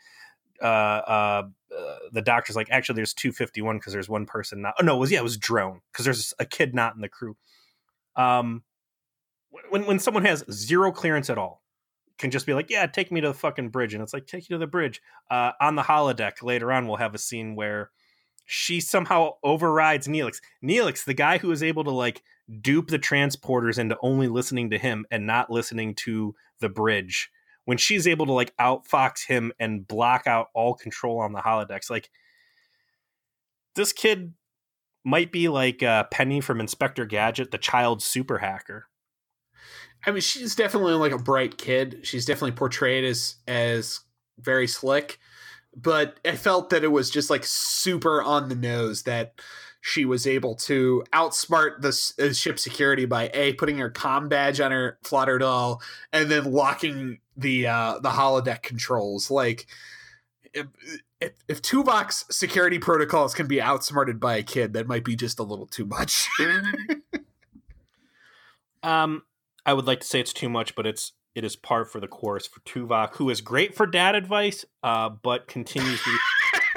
uh, 0.62 0.64
uh, 0.64 1.42
uh, 1.76 1.96
the 2.12 2.22
doctor's 2.22 2.56
like, 2.56 2.70
actually, 2.70 2.96
there's 2.96 3.12
251 3.12 3.76
because 3.76 3.92
there's 3.92 4.08
one 4.08 4.24
person 4.24 4.62
not. 4.62 4.74
Oh, 4.80 4.84
no, 4.84 4.96
it 4.96 5.00
was, 5.00 5.12
yeah, 5.12 5.18
it 5.18 5.24
was 5.24 5.36
drone 5.36 5.80
because 5.92 6.04
there's 6.04 6.32
a 6.38 6.46
kid 6.46 6.74
not 6.74 6.94
in 6.94 7.02
the 7.02 7.08
crew. 7.08 7.36
Um, 8.16 8.62
when, 9.70 9.86
when 9.86 9.98
someone 9.98 10.24
has 10.24 10.44
zero 10.50 10.92
clearance 10.92 11.30
at 11.30 11.38
all, 11.38 11.62
can 12.18 12.30
just 12.30 12.46
be 12.46 12.54
like, 12.54 12.70
yeah, 12.70 12.86
take 12.86 13.10
me 13.10 13.20
to 13.20 13.28
the 13.28 13.34
fucking 13.34 13.70
bridge. 13.70 13.94
And 13.94 14.02
it's 14.02 14.12
like, 14.12 14.26
take 14.26 14.48
you 14.48 14.54
to 14.54 14.58
the 14.58 14.66
bridge. 14.66 15.00
Uh, 15.30 15.52
on 15.60 15.74
the 15.74 15.82
holodeck 15.82 16.42
later 16.42 16.70
on, 16.72 16.86
we'll 16.86 16.96
have 16.96 17.14
a 17.14 17.18
scene 17.18 17.56
where 17.56 17.90
she 18.44 18.80
somehow 18.80 19.30
overrides 19.42 20.06
Neelix. 20.06 20.40
Neelix, 20.62 21.04
the 21.04 21.14
guy 21.14 21.38
who 21.38 21.50
is 21.50 21.62
able 21.62 21.84
to 21.84 21.90
like 21.90 22.22
dupe 22.60 22.88
the 22.88 22.98
transporters 22.98 23.78
into 23.78 23.96
only 24.02 24.28
listening 24.28 24.70
to 24.70 24.78
him 24.78 25.06
and 25.10 25.26
not 25.26 25.50
listening 25.50 25.94
to 25.94 26.34
the 26.60 26.68
bridge 26.68 27.30
when 27.64 27.78
she's 27.78 28.08
able 28.08 28.26
to 28.26 28.32
like 28.32 28.54
outfox 28.56 29.26
him 29.26 29.52
and 29.60 29.86
block 29.86 30.26
out 30.26 30.48
all 30.54 30.74
control 30.74 31.20
on 31.20 31.32
the 31.32 31.40
holodecks 31.40 31.88
like 31.90 32.10
this 33.76 33.92
kid 33.92 34.34
might 35.04 35.30
be 35.30 35.48
like 35.48 35.82
uh, 35.82 36.04
penny 36.10 36.40
from 36.40 36.60
inspector 36.60 37.06
gadget 37.06 37.50
the 37.52 37.58
child 37.58 38.02
super 38.02 38.38
hacker 38.38 38.88
I 40.06 40.10
mean, 40.10 40.20
she's 40.20 40.54
definitely 40.54 40.94
like 40.94 41.12
a 41.12 41.18
bright 41.18 41.58
kid. 41.58 42.00
She's 42.02 42.24
definitely 42.24 42.52
portrayed 42.52 43.04
as 43.04 43.36
as 43.46 44.00
very 44.38 44.66
slick, 44.66 45.18
but 45.76 46.18
I 46.24 46.36
felt 46.36 46.70
that 46.70 46.84
it 46.84 46.92
was 46.92 47.10
just 47.10 47.30
like 47.30 47.44
super 47.44 48.22
on 48.22 48.48
the 48.48 48.54
nose 48.54 49.02
that 49.02 49.34
she 49.80 50.04
was 50.04 50.26
able 50.26 50.54
to 50.54 51.02
outsmart 51.12 51.80
the 51.80 52.24
uh, 52.24 52.32
ship 52.32 52.58
security 52.58 53.06
by 53.06 53.30
a 53.32 53.54
putting 53.54 53.78
her 53.78 53.90
com 53.90 54.28
badge 54.28 54.60
on 54.60 54.72
her 54.72 54.98
Flotter 55.02 55.38
doll 55.38 55.80
and 56.12 56.30
then 56.30 56.52
locking 56.52 57.18
the 57.36 57.66
uh 57.66 57.98
the 58.00 58.10
holodeck 58.10 58.62
controls. 58.62 59.30
Like 59.30 59.66
if 60.52 60.66
if, 61.20 61.32
if 61.48 61.62
Tuvok's 61.62 62.24
security 62.34 62.78
protocols 62.78 63.34
can 63.34 63.46
be 63.46 63.60
outsmarted 63.60 64.20
by 64.20 64.36
a 64.36 64.42
kid, 64.42 64.72
that 64.72 64.86
might 64.86 65.04
be 65.04 65.16
just 65.16 65.38
a 65.38 65.42
little 65.42 65.66
too 65.66 65.86
much. 65.86 66.28
um 68.82 69.22
i 69.66 69.72
would 69.72 69.86
like 69.86 70.00
to 70.00 70.06
say 70.06 70.20
it's 70.20 70.32
too 70.32 70.48
much 70.48 70.74
but 70.74 70.86
it's 70.86 71.12
it 71.34 71.44
is 71.44 71.56
par 71.56 71.84
for 71.84 72.00
the 72.00 72.08
course 72.08 72.46
for 72.46 72.60
tuvok 72.60 73.16
who 73.16 73.30
is 73.30 73.40
great 73.40 73.74
for 73.74 73.86
dad 73.86 74.14
advice 74.14 74.64
uh 74.82 75.08
but 75.08 75.46
continues 75.48 76.02
to 76.02 76.18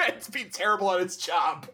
it's 0.00 0.28
being 0.28 0.50
terrible 0.50 0.90
at 0.92 1.00
its 1.00 1.16
job. 1.16 1.68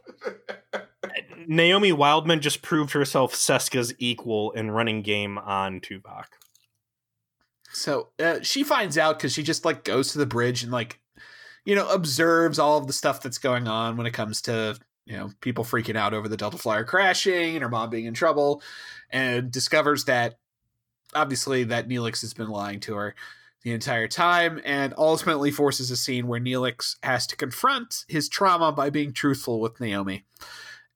naomi 1.46 1.92
wildman 1.92 2.40
just 2.40 2.62
proved 2.62 2.92
herself 2.92 3.34
seska's 3.34 3.92
equal 3.98 4.50
in 4.52 4.70
running 4.70 5.02
game 5.02 5.38
on 5.38 5.80
tuvok 5.80 6.26
So 7.72 8.08
uh, 8.18 8.40
she 8.42 8.62
finds 8.62 8.98
out 8.98 9.18
because 9.18 9.32
she 9.32 9.42
just 9.42 9.64
like 9.64 9.84
goes 9.84 10.12
to 10.12 10.18
the 10.18 10.26
bridge 10.26 10.62
and 10.62 10.72
like, 10.72 11.00
you 11.64 11.74
know, 11.74 11.88
observes 11.88 12.58
all 12.58 12.78
of 12.78 12.86
the 12.86 12.92
stuff 12.92 13.22
that's 13.22 13.38
going 13.38 13.68
on 13.68 13.96
when 13.96 14.06
it 14.06 14.12
comes 14.12 14.42
to 14.42 14.76
you 15.06 15.16
know 15.16 15.30
people 15.40 15.64
freaking 15.64 15.96
out 15.96 16.14
over 16.14 16.28
the 16.28 16.36
Delta 16.36 16.58
Flyer 16.58 16.84
crashing 16.84 17.54
and 17.56 17.62
her 17.62 17.68
mom 17.68 17.90
being 17.90 18.06
in 18.06 18.14
trouble, 18.14 18.62
and 19.10 19.50
discovers 19.50 20.04
that 20.06 20.36
obviously 21.14 21.64
that 21.64 21.88
Neelix 21.88 22.20
has 22.22 22.34
been 22.34 22.48
lying 22.48 22.80
to 22.80 22.94
her 22.94 23.14
the 23.62 23.72
entire 23.72 24.08
time, 24.08 24.60
and 24.64 24.94
ultimately 24.96 25.50
forces 25.50 25.90
a 25.90 25.96
scene 25.96 26.26
where 26.26 26.40
Neelix 26.40 26.96
has 27.02 27.26
to 27.26 27.36
confront 27.36 28.04
his 28.08 28.28
trauma 28.28 28.72
by 28.72 28.90
being 28.90 29.12
truthful 29.12 29.60
with 29.60 29.80
Naomi. 29.80 30.24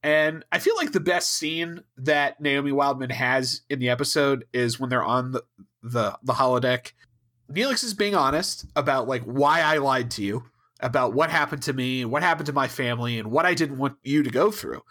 And 0.02 0.44
I 0.52 0.58
feel 0.58 0.76
like 0.76 0.92
the 0.92 1.00
best 1.00 1.30
scene 1.30 1.82
that 1.96 2.40
Naomi 2.40 2.72
Wildman 2.72 3.10
has 3.10 3.62
in 3.70 3.78
the 3.78 3.88
episode 3.88 4.44
is 4.52 4.78
when 4.78 4.90
they're 4.90 5.02
on 5.02 5.32
the 5.32 5.42
the 5.82 6.18
the 6.22 6.34
holodeck. 6.34 6.92
Neelix 7.50 7.84
is 7.84 7.94
being 7.94 8.14
honest 8.14 8.66
about 8.76 9.08
like 9.08 9.22
why 9.22 9.60
I 9.60 9.78
lied 9.78 10.10
to 10.12 10.22
you, 10.22 10.44
about 10.80 11.14
what 11.14 11.30
happened 11.30 11.62
to 11.64 11.72
me, 11.72 12.04
what 12.04 12.22
happened 12.22 12.46
to 12.46 12.52
my 12.52 12.68
family, 12.68 13.18
and 13.18 13.30
what 13.30 13.46
I 13.46 13.54
didn't 13.54 13.78
want 13.78 13.96
you 14.02 14.22
to 14.22 14.30
go 14.30 14.50
through. 14.50 14.82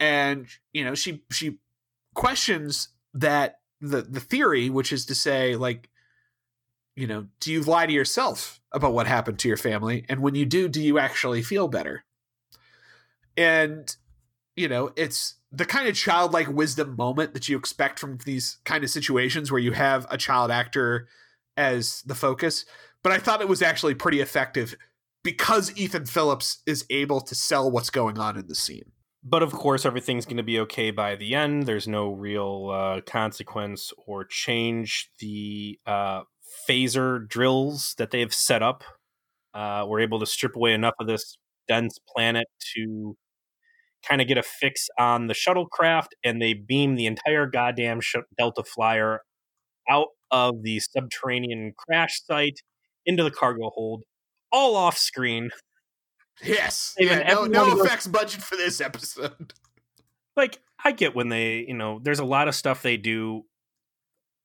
And 0.00 0.46
you 0.72 0.84
know, 0.84 0.94
she 0.94 1.22
she 1.30 1.58
questions 2.14 2.88
that 3.14 3.60
the 3.82 4.02
the 4.02 4.20
theory, 4.20 4.70
which 4.70 4.92
is 4.92 5.04
to 5.06 5.14
say, 5.14 5.56
like, 5.56 5.90
you 6.96 7.06
know, 7.06 7.26
do 7.40 7.52
you 7.52 7.62
lie 7.62 7.84
to 7.84 7.92
yourself 7.92 8.60
about 8.72 8.94
what 8.94 9.06
happened 9.06 9.38
to 9.40 9.48
your 9.48 9.56
family? 9.56 10.06
And 10.08 10.20
when 10.20 10.34
you 10.34 10.46
do, 10.46 10.68
do 10.68 10.80
you 10.80 10.98
actually 10.98 11.42
feel 11.42 11.68
better? 11.68 12.04
And 13.36 13.94
you 14.56 14.68
know, 14.68 14.92
it's 14.96 15.34
the 15.50 15.64
kind 15.64 15.88
of 15.88 15.94
childlike 15.94 16.48
wisdom 16.48 16.94
moment 16.96 17.34
that 17.34 17.48
you 17.48 17.56
expect 17.56 17.98
from 17.98 18.18
these 18.24 18.58
kind 18.64 18.84
of 18.84 18.90
situations 18.90 19.50
where 19.50 19.60
you 19.60 19.72
have 19.72 20.06
a 20.10 20.18
child 20.18 20.50
actor 20.50 21.08
as 21.56 22.02
the 22.02 22.14
focus. 22.14 22.64
But 23.02 23.12
I 23.12 23.18
thought 23.18 23.40
it 23.40 23.48
was 23.48 23.62
actually 23.62 23.94
pretty 23.94 24.20
effective 24.20 24.74
because 25.22 25.76
Ethan 25.76 26.06
Phillips 26.06 26.58
is 26.66 26.84
able 26.90 27.20
to 27.22 27.34
sell 27.34 27.70
what's 27.70 27.90
going 27.90 28.18
on 28.18 28.36
in 28.38 28.46
the 28.46 28.54
scene. 28.54 28.92
But 29.24 29.42
of 29.42 29.52
course, 29.52 29.86
everything's 29.86 30.24
going 30.26 30.38
to 30.38 30.42
be 30.42 30.58
okay 30.60 30.90
by 30.90 31.14
the 31.14 31.34
end. 31.34 31.66
There's 31.66 31.86
no 31.86 32.12
real 32.12 32.70
uh, 32.70 33.00
consequence 33.02 33.92
or 34.06 34.24
change. 34.24 35.10
The 35.20 35.78
uh, 35.86 36.22
phaser 36.68 37.28
drills 37.28 37.94
that 37.98 38.10
they've 38.10 38.34
set 38.34 38.62
up 38.62 38.82
uh, 39.54 39.86
were 39.88 40.00
able 40.00 40.20
to 40.20 40.26
strip 40.26 40.56
away 40.56 40.74
enough 40.74 40.94
of 41.00 41.06
this 41.08 41.38
dense 41.68 41.98
planet 42.14 42.46
to 42.76 43.16
kind 44.08 44.20
of 44.22 44.28
get 44.28 44.38
a 44.38 44.42
fix 44.42 44.88
on 44.98 45.28
the 45.28 45.34
shuttlecraft, 45.34 46.08
and 46.24 46.40
they 46.42 46.54
beam 46.54 46.96
the 46.96 47.06
entire 47.06 47.46
goddamn 47.46 48.00
Delta 48.38 48.64
Flyer 48.64 49.20
out 49.90 50.08
of 50.30 50.62
the 50.62 50.80
subterranean 50.80 51.72
crash 51.78 52.22
site 52.24 52.60
into 53.06 53.24
the 53.24 53.30
cargo 53.32 53.70
hold, 53.74 54.04
all 54.52 54.76
off 54.76 54.98
screen. 54.98 55.50
Yes. 56.42 56.94
Yeah, 56.98 57.22
no, 57.28 57.44
no 57.44 57.80
effects 57.80 58.06
budget 58.06 58.42
for 58.42 58.56
this 58.56 58.80
episode. 58.80 59.54
Like, 60.34 60.60
I 60.82 60.92
get 60.92 61.14
when 61.14 61.28
they, 61.28 61.66
you 61.68 61.74
know, 61.74 62.00
there's 62.02 62.18
a 62.18 62.24
lot 62.24 62.48
of 62.48 62.54
stuff 62.54 62.80
they 62.80 62.96
do. 62.96 63.44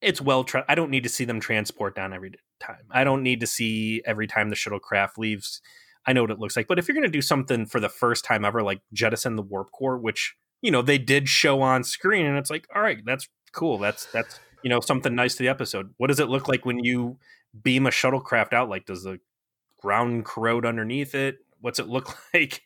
It's 0.01 0.19
well, 0.19 0.43
tra- 0.43 0.65
I 0.67 0.75
don't 0.75 0.91
need 0.91 1.03
to 1.03 1.09
see 1.09 1.23
them 1.23 1.39
transport 1.39 1.95
down 1.95 2.11
every 2.13 2.33
time. 2.59 2.83
I 2.91 3.05
don't 3.05 3.23
need 3.23 3.39
to 3.39 3.47
see 3.47 4.01
every 4.05 4.27
time 4.27 4.49
the 4.49 4.57
shuttlecraft 4.57 5.17
leaves. 5.17 5.61
I 6.05 6.11
know 6.11 6.23
what 6.23 6.31
it 6.31 6.39
looks 6.39 6.57
like. 6.57 6.67
But 6.67 6.77
if 6.77 6.87
you're 6.87 6.93
going 6.93 7.07
to 7.07 7.09
do 7.09 7.21
something 7.21 7.65
for 7.65 7.79
the 7.79 7.87
first 7.87 8.25
time 8.25 8.43
ever, 8.43 8.61
like 8.63 8.81
jettison 8.91 9.37
the 9.37 9.41
warp 9.41 9.71
core, 9.71 9.97
which, 9.97 10.35
you 10.61 10.71
know, 10.71 10.81
they 10.81 10.97
did 10.97 11.29
show 11.29 11.61
on 11.61 11.85
screen, 11.85 12.25
and 12.25 12.37
it's 12.37 12.49
like, 12.49 12.67
all 12.75 12.81
right, 12.81 12.99
that's 13.05 13.29
cool. 13.53 13.77
That's, 13.77 14.07
that's, 14.07 14.41
you 14.63 14.69
know, 14.69 14.81
something 14.81 15.15
nice 15.15 15.35
to 15.35 15.43
the 15.43 15.49
episode. 15.49 15.93
What 15.95 16.07
does 16.07 16.19
it 16.19 16.27
look 16.27 16.49
like 16.49 16.65
when 16.65 16.83
you 16.83 17.17
beam 17.63 17.87
a 17.87 17.91
shuttlecraft 17.91 18.51
out? 18.51 18.67
Like, 18.67 18.85
does 18.85 19.03
the 19.03 19.19
ground 19.79 20.25
corrode 20.25 20.65
underneath 20.65 21.15
it? 21.15 21.37
What's 21.61 21.79
it 21.79 21.87
look 21.87 22.17
like? 22.33 22.61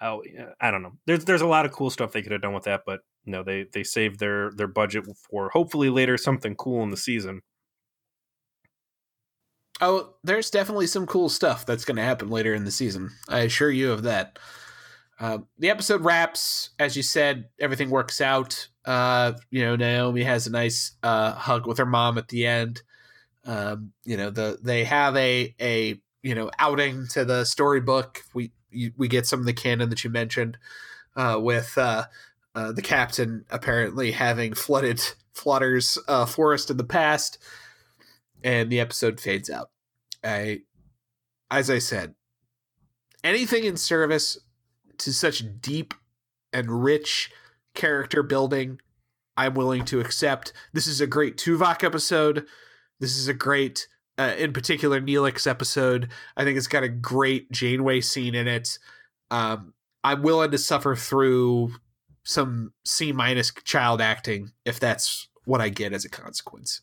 Oh, 0.00 0.22
I 0.60 0.70
don't 0.70 0.82
know. 0.82 0.92
There's 1.06 1.24
there's 1.24 1.40
a 1.42 1.46
lot 1.46 1.66
of 1.66 1.72
cool 1.72 1.90
stuff 1.90 2.12
they 2.12 2.22
could 2.22 2.32
have 2.32 2.42
done 2.42 2.54
with 2.54 2.64
that, 2.64 2.82
but 2.86 3.00
no, 3.26 3.42
they 3.42 3.66
they 3.72 3.82
saved 3.82 4.20
their 4.20 4.50
their 4.52 4.68
budget 4.68 5.04
for 5.28 5.50
hopefully 5.50 5.90
later 5.90 6.16
something 6.16 6.54
cool 6.54 6.82
in 6.82 6.90
the 6.90 6.96
season. 6.96 7.42
Oh, 9.80 10.14
there's 10.24 10.50
definitely 10.50 10.88
some 10.88 11.06
cool 11.06 11.28
stuff 11.28 11.64
that's 11.64 11.84
going 11.84 11.96
to 11.96 12.02
happen 12.02 12.30
later 12.30 12.54
in 12.54 12.64
the 12.64 12.70
season. 12.70 13.10
I 13.28 13.40
assure 13.40 13.70
you 13.70 13.92
of 13.92 14.02
that. 14.04 14.38
Uh, 15.20 15.38
the 15.58 15.70
episode 15.70 16.04
wraps, 16.04 16.70
as 16.78 16.96
you 16.96 17.02
said, 17.02 17.48
everything 17.60 17.90
works 17.90 18.20
out. 18.20 18.68
Uh, 18.84 19.32
you 19.50 19.64
know, 19.64 19.76
Naomi 19.76 20.22
has 20.22 20.46
a 20.46 20.50
nice 20.50 20.92
uh, 21.02 21.32
hug 21.32 21.66
with 21.66 21.78
her 21.78 21.86
mom 21.86 22.18
at 22.18 22.28
the 22.28 22.46
end. 22.46 22.82
Um, 23.44 23.92
you 24.04 24.16
know, 24.16 24.30
the 24.30 24.58
they 24.62 24.84
have 24.84 25.16
a 25.16 25.54
a 25.60 26.00
you 26.22 26.34
know 26.34 26.50
outing 26.58 27.06
to 27.08 27.24
the 27.24 27.44
storybook. 27.44 28.22
We 28.34 28.52
you, 28.70 28.92
we 28.96 29.08
get 29.08 29.26
some 29.26 29.40
of 29.40 29.46
the 29.46 29.52
canon 29.52 29.90
that 29.90 30.04
you 30.04 30.10
mentioned 30.10 30.58
uh, 31.16 31.38
with 31.40 31.76
uh, 31.76 32.06
uh, 32.54 32.72
the 32.72 32.82
captain 32.82 33.44
apparently 33.50 34.12
having 34.12 34.54
flooded 34.54 35.00
Flotter's 35.34 35.98
uh, 36.08 36.26
forest 36.26 36.68
in 36.68 36.76
the 36.78 36.84
past, 36.84 37.38
and 38.42 38.70
the 38.70 38.80
episode 38.80 39.20
fades 39.20 39.48
out. 39.48 39.70
I, 40.24 40.62
as 41.48 41.70
I 41.70 41.78
said, 41.78 42.14
anything 43.22 43.64
in 43.64 43.76
service 43.76 44.36
to 44.98 45.12
such 45.12 45.44
deep 45.60 45.94
and 46.52 46.82
rich 46.82 47.30
character 47.74 48.24
building, 48.24 48.80
I'm 49.36 49.54
willing 49.54 49.84
to 49.86 50.00
accept. 50.00 50.52
This 50.72 50.88
is 50.88 51.00
a 51.00 51.06
great 51.06 51.36
Tuvok 51.36 51.84
episode. 51.84 52.46
This 52.98 53.16
is 53.16 53.28
a 53.28 53.34
great 53.34 53.86
uh, 54.18 54.34
in 54.36 54.52
particular 54.52 55.00
Neelix 55.00 55.46
episode. 55.46 56.08
I 56.36 56.44
think 56.44 56.58
it's 56.58 56.66
got 56.66 56.82
a 56.82 56.88
great 56.88 57.50
Janeway 57.52 58.00
scene 58.00 58.34
in 58.34 58.48
it. 58.48 58.78
Um, 59.30 59.74
I'm 60.02 60.22
willing 60.22 60.50
to 60.50 60.58
suffer 60.58 60.96
through 60.96 61.72
some 62.24 62.72
C 62.84 63.12
minus 63.12 63.52
child 63.64 64.00
acting 64.00 64.52
if 64.64 64.80
that's 64.80 65.28
what 65.44 65.60
I 65.60 65.68
get 65.68 65.92
as 65.92 66.04
a 66.04 66.08
consequence. 66.08 66.82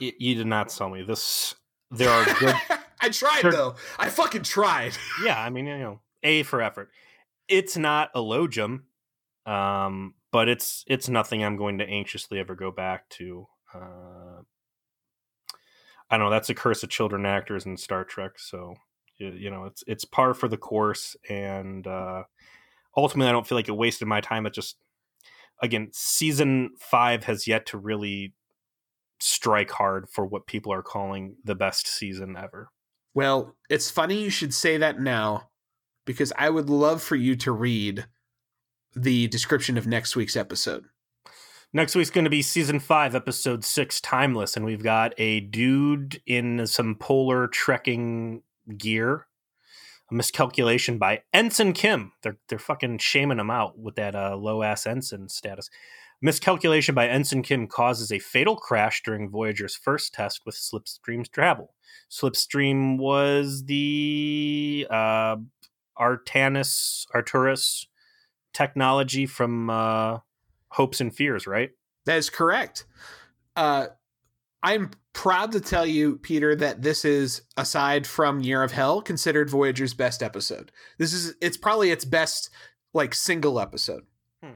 You, 0.00 0.12
you 0.18 0.34
did 0.34 0.46
not 0.46 0.70
sell 0.70 0.88
me 0.88 1.02
this. 1.02 1.54
There 1.90 2.10
are 2.10 2.24
good. 2.38 2.54
I 3.00 3.08
tried 3.10 3.42
there, 3.42 3.52
though. 3.52 3.74
I 3.98 4.08
fucking 4.08 4.42
tried. 4.42 4.96
yeah, 5.24 5.40
I 5.40 5.50
mean, 5.50 5.66
you 5.66 5.78
know, 5.78 6.00
A 6.22 6.42
for 6.42 6.62
effort. 6.62 6.90
It's 7.48 7.76
not 7.76 8.10
a 8.14 8.20
logum, 8.20 8.82
um, 9.46 10.14
but 10.32 10.48
it's 10.48 10.84
it's 10.86 11.08
nothing 11.08 11.42
I'm 11.42 11.56
going 11.56 11.78
to 11.78 11.88
anxiously 11.88 12.38
ever 12.38 12.54
go 12.54 12.70
back 12.70 13.08
to. 13.10 13.46
Uh, 13.74 14.27
I 16.10 16.16
don't 16.16 16.26
know. 16.26 16.30
That's 16.30 16.50
a 16.50 16.54
curse 16.54 16.82
of 16.82 16.90
children 16.90 17.26
actors 17.26 17.66
in 17.66 17.76
Star 17.76 18.04
Trek. 18.04 18.38
So 18.38 18.74
you 19.18 19.50
know, 19.50 19.64
it's 19.64 19.82
it's 19.86 20.04
par 20.04 20.32
for 20.34 20.48
the 20.48 20.56
course, 20.56 21.16
and 21.28 21.86
uh, 21.86 22.22
ultimately, 22.96 23.28
I 23.28 23.32
don't 23.32 23.46
feel 23.46 23.58
like 23.58 23.68
it 23.68 23.76
wasted 23.76 24.08
my 24.08 24.20
time. 24.20 24.46
It 24.46 24.54
just 24.54 24.76
again, 25.60 25.88
season 25.92 26.70
five 26.78 27.24
has 27.24 27.46
yet 27.46 27.66
to 27.66 27.78
really 27.78 28.34
strike 29.20 29.70
hard 29.70 30.08
for 30.08 30.24
what 30.24 30.46
people 30.46 30.72
are 30.72 30.82
calling 30.82 31.36
the 31.44 31.56
best 31.56 31.88
season 31.88 32.36
ever. 32.36 32.70
Well, 33.14 33.56
it's 33.68 33.90
funny 33.90 34.22
you 34.22 34.30
should 34.30 34.54
say 34.54 34.76
that 34.76 35.00
now 35.00 35.48
because 36.04 36.32
I 36.38 36.50
would 36.50 36.70
love 36.70 37.02
for 37.02 37.16
you 37.16 37.34
to 37.36 37.52
read 37.52 38.06
the 38.94 39.26
description 39.28 39.76
of 39.76 39.86
next 39.86 40.14
week's 40.14 40.36
episode. 40.36 40.84
Next 41.74 41.94
week's 41.94 42.08
going 42.08 42.24
to 42.24 42.30
be 42.30 42.40
season 42.40 42.80
five, 42.80 43.14
episode 43.14 43.62
six, 43.62 44.00
Timeless, 44.00 44.56
and 44.56 44.64
we've 44.64 44.82
got 44.82 45.12
a 45.18 45.40
dude 45.40 46.22
in 46.24 46.66
some 46.66 46.94
polar 46.94 47.46
trekking 47.46 48.42
gear. 48.78 49.26
A 50.10 50.14
miscalculation 50.14 50.96
by 50.96 51.20
Ensign 51.34 51.74
Kim. 51.74 52.12
They're 52.22 52.38
they're 52.48 52.58
fucking 52.58 52.98
shaming 52.98 53.38
him 53.38 53.50
out 53.50 53.78
with 53.78 53.96
that 53.96 54.14
uh, 54.14 54.34
low 54.36 54.62
ass 54.62 54.86
ensign 54.86 55.28
status. 55.28 55.68
Miscalculation 56.22 56.94
by 56.94 57.06
Ensign 57.06 57.42
Kim 57.42 57.66
causes 57.66 58.10
a 58.10 58.18
fatal 58.18 58.56
crash 58.56 59.02
during 59.04 59.28
Voyager's 59.28 59.76
first 59.76 60.14
test 60.14 60.46
with 60.46 60.54
Slipstream's 60.54 61.28
travel. 61.28 61.74
Slipstream 62.10 62.96
was 62.96 63.66
the 63.66 64.86
uh, 64.88 65.36
Artanis 66.00 67.04
Arturis 67.14 67.84
technology 68.54 69.26
from 69.26 69.68
uh, 69.68 70.20
hopes 70.70 71.00
and 71.00 71.14
fears, 71.14 71.46
right? 71.46 71.70
That 72.06 72.18
is 72.18 72.30
correct. 72.30 72.84
Uh, 73.56 73.88
I'm 74.62 74.90
proud 75.12 75.52
to 75.52 75.60
tell 75.60 75.86
you, 75.86 76.16
Peter, 76.16 76.54
that 76.56 76.82
this 76.82 77.04
is, 77.04 77.42
aside 77.56 78.06
from 78.06 78.40
Year 78.40 78.62
of 78.62 78.72
Hell, 78.72 79.02
considered 79.02 79.50
Voyager's 79.50 79.94
best 79.94 80.22
episode. 80.22 80.72
This 80.98 81.12
is 81.12 81.34
it's 81.40 81.56
probably 81.56 81.90
its 81.90 82.04
best 82.04 82.50
like 82.94 83.14
single 83.14 83.60
episode. 83.60 84.04
Hmm. 84.42 84.52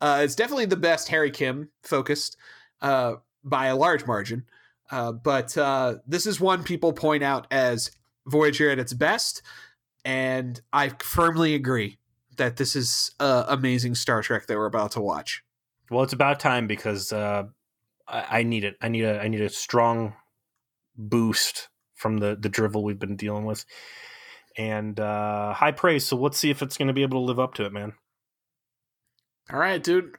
Uh, 0.00 0.20
it's 0.24 0.34
definitely 0.34 0.66
the 0.66 0.76
best 0.76 1.08
Harry 1.08 1.30
Kim 1.30 1.70
focused 1.82 2.36
uh, 2.82 3.16
by 3.44 3.66
a 3.66 3.76
large 3.76 4.06
margin. 4.06 4.44
Uh, 4.90 5.12
but 5.12 5.56
uh, 5.58 5.96
this 6.06 6.26
is 6.26 6.40
one 6.40 6.62
people 6.62 6.92
point 6.92 7.22
out 7.22 7.46
as 7.50 7.90
Voyager 8.26 8.70
at 8.70 8.78
its 8.78 8.92
best, 8.92 9.42
and 10.04 10.60
I 10.72 10.90
firmly 11.00 11.54
agree 11.54 11.98
that 12.36 12.56
this 12.56 12.76
is 12.76 13.10
uh, 13.18 13.44
amazing 13.48 13.94
Star 13.94 14.22
Trek 14.22 14.46
that 14.46 14.56
we're 14.56 14.66
about 14.66 14.92
to 14.92 15.00
watch. 15.00 15.42
Well, 15.90 16.02
it's 16.02 16.12
about 16.12 16.40
time 16.40 16.66
because 16.66 17.12
uh, 17.12 17.44
I, 18.08 18.40
I 18.40 18.42
need 18.42 18.64
it. 18.64 18.76
I 18.80 18.88
need 18.88 19.04
a 19.04 19.20
I 19.20 19.28
need 19.28 19.40
a 19.40 19.48
strong 19.48 20.14
boost 20.96 21.68
from 21.94 22.18
the 22.18 22.36
the 22.38 22.48
drivel 22.48 22.82
we've 22.84 22.98
been 22.98 23.16
dealing 23.16 23.44
with, 23.44 23.64
and 24.56 24.98
uh, 24.98 25.52
high 25.52 25.72
praise. 25.72 26.06
So 26.06 26.16
let's 26.16 26.38
see 26.38 26.50
if 26.50 26.62
it's 26.62 26.76
going 26.76 26.88
to 26.88 26.94
be 26.94 27.02
able 27.02 27.20
to 27.20 27.26
live 27.26 27.40
up 27.40 27.54
to 27.54 27.64
it, 27.64 27.72
man. 27.72 27.92
All 29.52 29.58
right, 29.58 29.82
dude. 29.82 30.16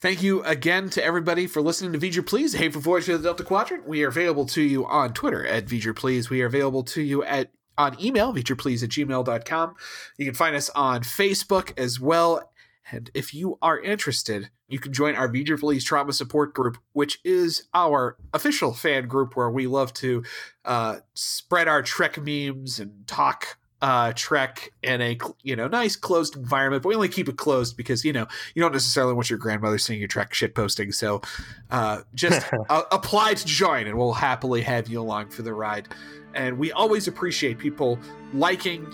Thank 0.00 0.22
you 0.22 0.42
again 0.44 0.88
to 0.90 1.04
everybody 1.04 1.46
for 1.46 1.60
listening 1.60 1.92
to 1.92 1.98
V'ger 1.98 2.24
Please, 2.24 2.54
Hey 2.54 2.70
for 2.70 2.80
Voyage 2.80 3.04
to 3.04 3.18
the 3.18 3.24
Delta 3.24 3.44
Quadrant. 3.44 3.86
We 3.86 4.02
are 4.02 4.08
available 4.08 4.46
to 4.46 4.62
you 4.62 4.86
on 4.86 5.12
Twitter 5.12 5.46
at 5.46 5.66
V'ger 5.66 5.94
Please. 5.94 6.30
We 6.30 6.40
are 6.40 6.46
available 6.46 6.82
to 6.84 7.02
you 7.02 7.22
at 7.22 7.50
on 7.76 8.02
email, 8.02 8.32
v'gerplease 8.32 8.82
at 8.82 8.90
gmail.com. 8.90 9.74
You 10.18 10.24
can 10.24 10.34
find 10.34 10.56
us 10.56 10.70
on 10.70 11.02
Facebook 11.02 11.78
as 11.78 12.00
well 12.00 12.49
and 12.92 13.10
if 13.14 13.34
you 13.34 13.58
are 13.62 13.78
interested, 13.78 14.50
you 14.68 14.78
can 14.78 14.92
join 14.92 15.14
our 15.14 15.28
V'ger 15.28 15.58
Please 15.58 15.84
Trauma 15.84 16.12
Support 16.12 16.54
Group, 16.54 16.78
which 16.92 17.18
is 17.24 17.64
our 17.74 18.16
official 18.32 18.72
fan 18.72 19.08
group 19.08 19.36
where 19.36 19.50
we 19.50 19.66
love 19.66 19.92
to 19.94 20.22
uh, 20.64 20.96
spread 21.14 21.68
our 21.68 21.82
Trek 21.82 22.18
memes 22.18 22.78
and 22.78 23.06
talk 23.06 23.58
uh, 23.82 24.12
Trek 24.14 24.72
in 24.82 25.00
a 25.00 25.18
you 25.42 25.56
know 25.56 25.66
nice 25.66 25.96
closed 25.96 26.36
environment. 26.36 26.82
But 26.82 26.90
we 26.90 26.94
only 26.94 27.08
keep 27.08 27.28
it 27.28 27.36
closed 27.36 27.76
because 27.76 28.04
you 28.04 28.12
know 28.12 28.26
you 28.54 28.62
don't 28.62 28.72
necessarily 28.72 29.14
want 29.14 29.30
your 29.30 29.38
grandmother 29.38 29.78
seeing 29.78 29.98
your 29.98 30.08
Trek 30.08 30.34
shit 30.34 30.54
posting. 30.54 30.92
So 30.92 31.22
uh, 31.70 32.02
just 32.14 32.46
uh, 32.68 32.82
apply 32.92 33.34
to 33.34 33.46
join, 33.46 33.86
and 33.86 33.96
we'll 33.96 34.12
happily 34.12 34.62
have 34.62 34.88
you 34.88 35.00
along 35.00 35.30
for 35.30 35.42
the 35.42 35.54
ride. 35.54 35.88
And 36.34 36.58
we 36.58 36.70
always 36.72 37.08
appreciate 37.08 37.58
people 37.58 37.98
liking 38.32 38.86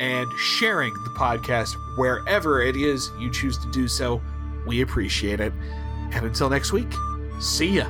and 0.00 0.30
sharing 0.38 0.94
the 0.94 1.10
podcast 1.10 1.76
wherever 1.96 2.60
it 2.60 2.76
is 2.76 3.10
you 3.18 3.30
choose 3.30 3.58
to 3.58 3.70
do 3.70 3.88
so. 3.88 4.20
We 4.66 4.82
appreciate 4.82 5.40
it. 5.40 5.52
And 6.12 6.24
until 6.26 6.50
next 6.50 6.72
week, 6.72 6.92
see 7.40 7.68
ya. 7.68 7.88